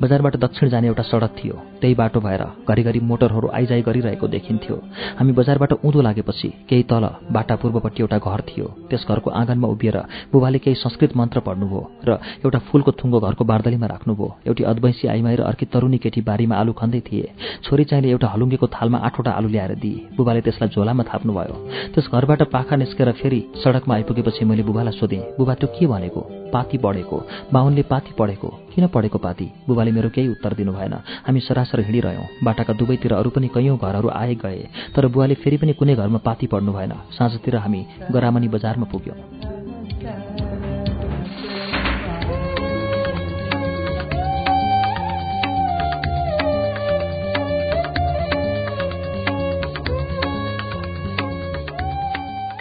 बजारबाट 0.01 0.37
दक्षिण 0.37 0.69
जाने 0.69 0.87
एउटा 0.89 1.03
सडक 1.03 1.33
थियो। 1.39 1.55
त्यही 1.81 1.95
बाटो 1.95 2.21
भएर 2.21 2.43
घरिघरि 2.69 3.01
मोटरहरू 3.01 3.49
आइजाइ 3.55 3.83
गरिरहेको 3.83 4.27
देखिन्थ्यो। 4.29 4.77
हामी 5.19 5.33
बजारबाट 5.33 5.73
उँधो 5.85 6.01
लागेपछि 6.01 6.49
केही 6.69 6.83
तल 6.91 7.05
बाटा 7.33 7.55
पूर्वपट्टि 7.57 8.03
एउटा 8.03 8.19
घर 8.19 8.41
थियो। 8.49 8.67
त्यस 8.91 9.05
घरको 9.09 9.31
आँगनमा 9.31 9.69
उभिएर 9.69 9.97
बुबाले 10.33 10.59
केही 10.59 10.77
संस्कृत 10.77 11.17
मन्त्र 11.17 11.41
पढ्नुभयो 11.41 11.83
र 12.09 12.19
एउटा 12.45 12.59
फूलको 12.69 12.91
थुङ्गो 12.93 13.21
घरको 13.21 13.45
बार्दलीमा 13.45 13.87
राख्नुभयो। 13.87 14.29
एउटी 14.47 14.63
अद्वैंसी 14.65 15.09
आइमाई 15.09 15.35
र 15.37 15.43
अर्की 15.43 15.67
तरुनी 15.67 15.99
केटी 15.99 16.21
बारीमा 16.21 16.55
आलु 16.57 16.73
खन्दै 16.73 17.01
थिए। 17.01 17.33
छोरी 17.65 17.85
चाहिँले 17.85 18.11
एउटा 18.11 18.29
हलुङ्गेको 18.35 18.67
थालमा 18.67 18.99
आठवटा 18.99 19.31
आलु 19.31 19.49
ल्याएर 19.49 19.75
दिए। 19.83 20.17
बुबाले 20.17 20.41
त्यसलाई 20.41 20.69
झोलामा 20.75 21.03
थाप्नुभयो। 21.05 21.55
त्यस 21.95 22.07
घरबाट 22.13 22.43
पाखा 22.55 22.77
निस्केर 22.77 23.13
फेरि 23.21 23.41
सडकमा 23.63 23.95
आइपुगेपछि 24.25 24.45
मैले 24.45 24.63
बुबालाई 24.63 24.97
सोधेँ 24.97 25.37
बुबा 25.39 25.55
त्यो 25.55 25.69
के 25.69 25.87
भनेको? 25.87 26.21
पाती 26.53 26.79
बढेको 26.79 27.17
बाहुनले 27.53 27.83
पाती 27.83 28.13
पढेको। 28.17 28.49
किन 28.73 28.87
पढेको 28.89 29.19
पाती 29.19 29.47
बुबाले 29.69 29.93
मेरो 29.93 30.09
केही 30.09 30.29
उत्तर 30.29 30.55
दिनु 30.55 30.73
भएन। 30.73 30.95
हामी 31.27 31.41
सरासर 31.41 31.81
हिँडिरह्यौँ। 31.81 32.27
बाटाका 32.41 32.73
दुवैतिर 32.73 33.13
अरू 33.13 33.31
पनि 33.31 33.49
कैयौँ 33.49 33.77
घरहरू 33.77 34.09
आए 34.09 34.35
गए 34.35 34.69
तर 34.97 35.07
बुवाले 35.09 35.35
फेरि 35.35 35.57
पनि 35.57 35.73
कुनै 35.77 35.95
घरमा 35.95 36.19
पाती 36.25 36.47
पढ्नु 36.47 36.73
भएन। 36.73 36.93
साँझतिर 37.13 37.57
हामी 37.57 37.85
गरामनी 38.13 38.49
बजारमा 38.49 38.87
पुग्यौँ। 38.89 39.64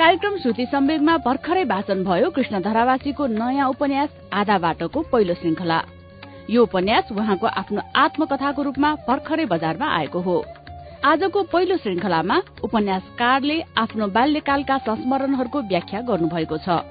कार्यक्रम 0.04 0.38
श्रुति 0.38 0.66
सम्वेगमा 0.66 1.16
भर्खरै 1.18 1.64
वाचन 1.64 2.04
भयो 2.04 2.30
कृष्ण 2.36 2.60
धरावासीको 2.62 3.26
नयाँ 3.26 3.68
उपन्यास 3.70 4.10
आधा 4.34 4.58
बाटोको 4.60 5.01
पहिलो 5.01 5.34
श्रृङ्खला। 5.34 5.78
यो 6.49 6.64
उपन्यास 6.64 7.12
उहाँको 7.12 7.47
आफ्नो 7.47 7.82
आत्मकथाको 7.95 8.62
रूपमा 8.62 8.89
भर्खरै 9.08 9.45
बजारमा 9.45 9.88
आएको 9.88 10.20
हो। 10.20 10.36
आजको 11.08 11.43
पहिलो 11.43 11.78
श्रृङ्खलामा 11.78 12.39
उपन्यासकारले 12.64 13.56
आफ्नो 13.78 14.08
बाल्यकालका 14.08 14.78
संस्मरणहरूको 14.78 15.62
व्याख्या 15.72 16.01
गर्नुभएको 16.01 16.58
छ। 16.58 16.84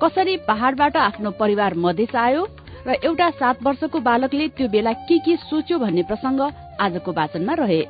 कसरी 0.00 0.36
पहाड़बाट 0.48 0.96
आफ्नो 0.98 1.30
परिवार 1.36 1.74
मधेस 1.76 2.14
आयो 2.16 2.46
र 2.86 2.96
एउटा 3.04 3.28
सात 3.36 3.62
वर्षको 3.62 4.00
बालकले 4.00 4.48
त्यो 4.56 4.68
बेला 4.68 4.92
के 5.04 5.18
के 5.20 5.36
सोच्यो 5.44 5.78
भन्ने 5.78 6.02
प्रसंग 6.08 6.40
आजको 6.80 7.12
वाचनमा 7.12 7.54
रहे। 7.60 7.82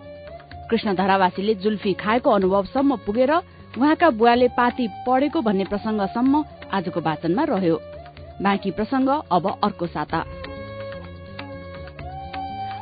कृष्ण 0.67 0.95
धरावासीले 0.95 1.55
जुल्फी 1.63 1.93
खाएको 2.03 2.31
अनुभवसम्म 2.31 2.97
पुगेर 3.07 3.33
उहाँका 3.79 4.09
बुवाले 4.11 4.49
पाती 4.57 4.87
पढेको 5.07 5.41
भन्ने 5.41 5.65
प्रसंगसम्म 5.65 6.45
आजको 6.75 7.01
वाचनमा 7.01 7.45
रह्यो। 7.47 7.77
बाँकी 8.43 8.71
प्रसंग 8.71 9.09
अब 9.09 9.47
अर्को 9.65 9.87
साता। 9.89 10.25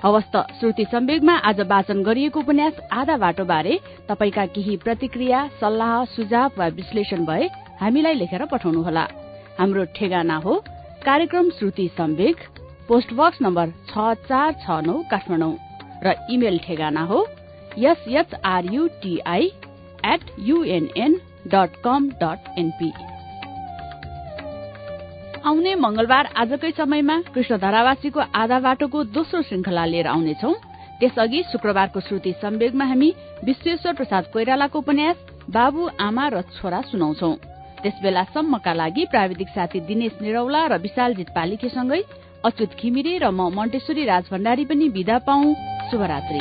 हवस्त 0.04 0.36
श्रुति 0.58 0.84
सम्वेगमा 0.84 1.34
आज 1.44 1.60
वाचन 1.68 2.02
गरिएको 2.02 2.40
उपन्यास 2.40 2.80
आधा 2.92 3.16
बाटो 3.16 3.44
बारे 3.44 3.78
तपाईका 4.08 4.44
केही 4.54 4.76
प्रतिक्रिया 4.78 5.46
सल्लाह 5.60 6.04
सुझाव 6.14 6.50
वा 6.58 6.66
विश्लेषण 6.78 7.24
भए 7.26 7.48
हामीलाई 7.80 8.14
लेखेर 8.14 8.44
पठाउनुहोला। 8.46 9.04
हाम्रो 9.58 9.84
ठेगाना 9.96 10.36
हो 10.38 10.54
कार्यक्रम 11.04 11.50
श्रुति 11.58 11.88
सम्वेग 11.96 12.36
पोस्टबक्स 12.88 13.38
नम्बर 13.42 13.72
छ 13.88 14.14
चार 14.24 14.52
छ 14.64 14.80
नौ 14.86 14.96
काठमाडौँ। 15.10 15.54
र 16.04 16.14
इमेल 16.30 16.58
ठेगाना 16.64 17.02
हो 17.04 17.26
एसएचआरयुटीआई 17.78 19.50
unn.com.np 20.86 21.70
आउने 25.46 25.72
मंगलबार 25.74 26.24
आजकै 26.36 26.70
समयमा 26.76 27.16
कृष्ण 27.34 27.52
धरावासीको 27.56 28.20
आधा 28.34 28.58
बाटोको 28.60 28.98
दोस्रो 29.16 29.42
श्रृंखला 29.42 29.84
लिएर 29.86 30.06
आउनेछौ। 30.06 30.52
त्यसअघि 31.00 31.40
शुक्रबारको 31.52 32.00
श्रुति 32.00 32.32
सम्वेगमा 32.42 32.84
हामी 32.84 33.10
विश्वेश्वर 33.44 33.92
प्रसाद 33.94 34.24
कोइरालाको 34.32 34.76
उपन्यास 34.78 35.16
बाबु 35.50 35.82
आमा 36.00 36.24
र 36.28 36.36
छोरा 36.56 36.80
सुनाउँछौ। 36.90 37.30
त्यसबेलासम्मका 37.82 38.72
लागि 38.72 39.02
प्राविधिक 39.10 39.48
साथी 39.48 39.78
दिनेश 39.80 40.14
निरौला 40.22 40.62
र 40.66 40.72
विशालजित 40.82 41.28
पालिकेसँगै 41.30 42.02
अच्युत 42.44 42.70
घिमिरे 42.82 43.14
र 43.18 43.24
म 43.30 43.40
मण्टेश्वरी 43.54 44.02
राज 44.04 44.24
भण्डारी 44.32 44.64
पनि 44.64 44.86
विदा 44.88 45.18
पाउ 45.18 45.42
शुभरात्री। 45.90 46.40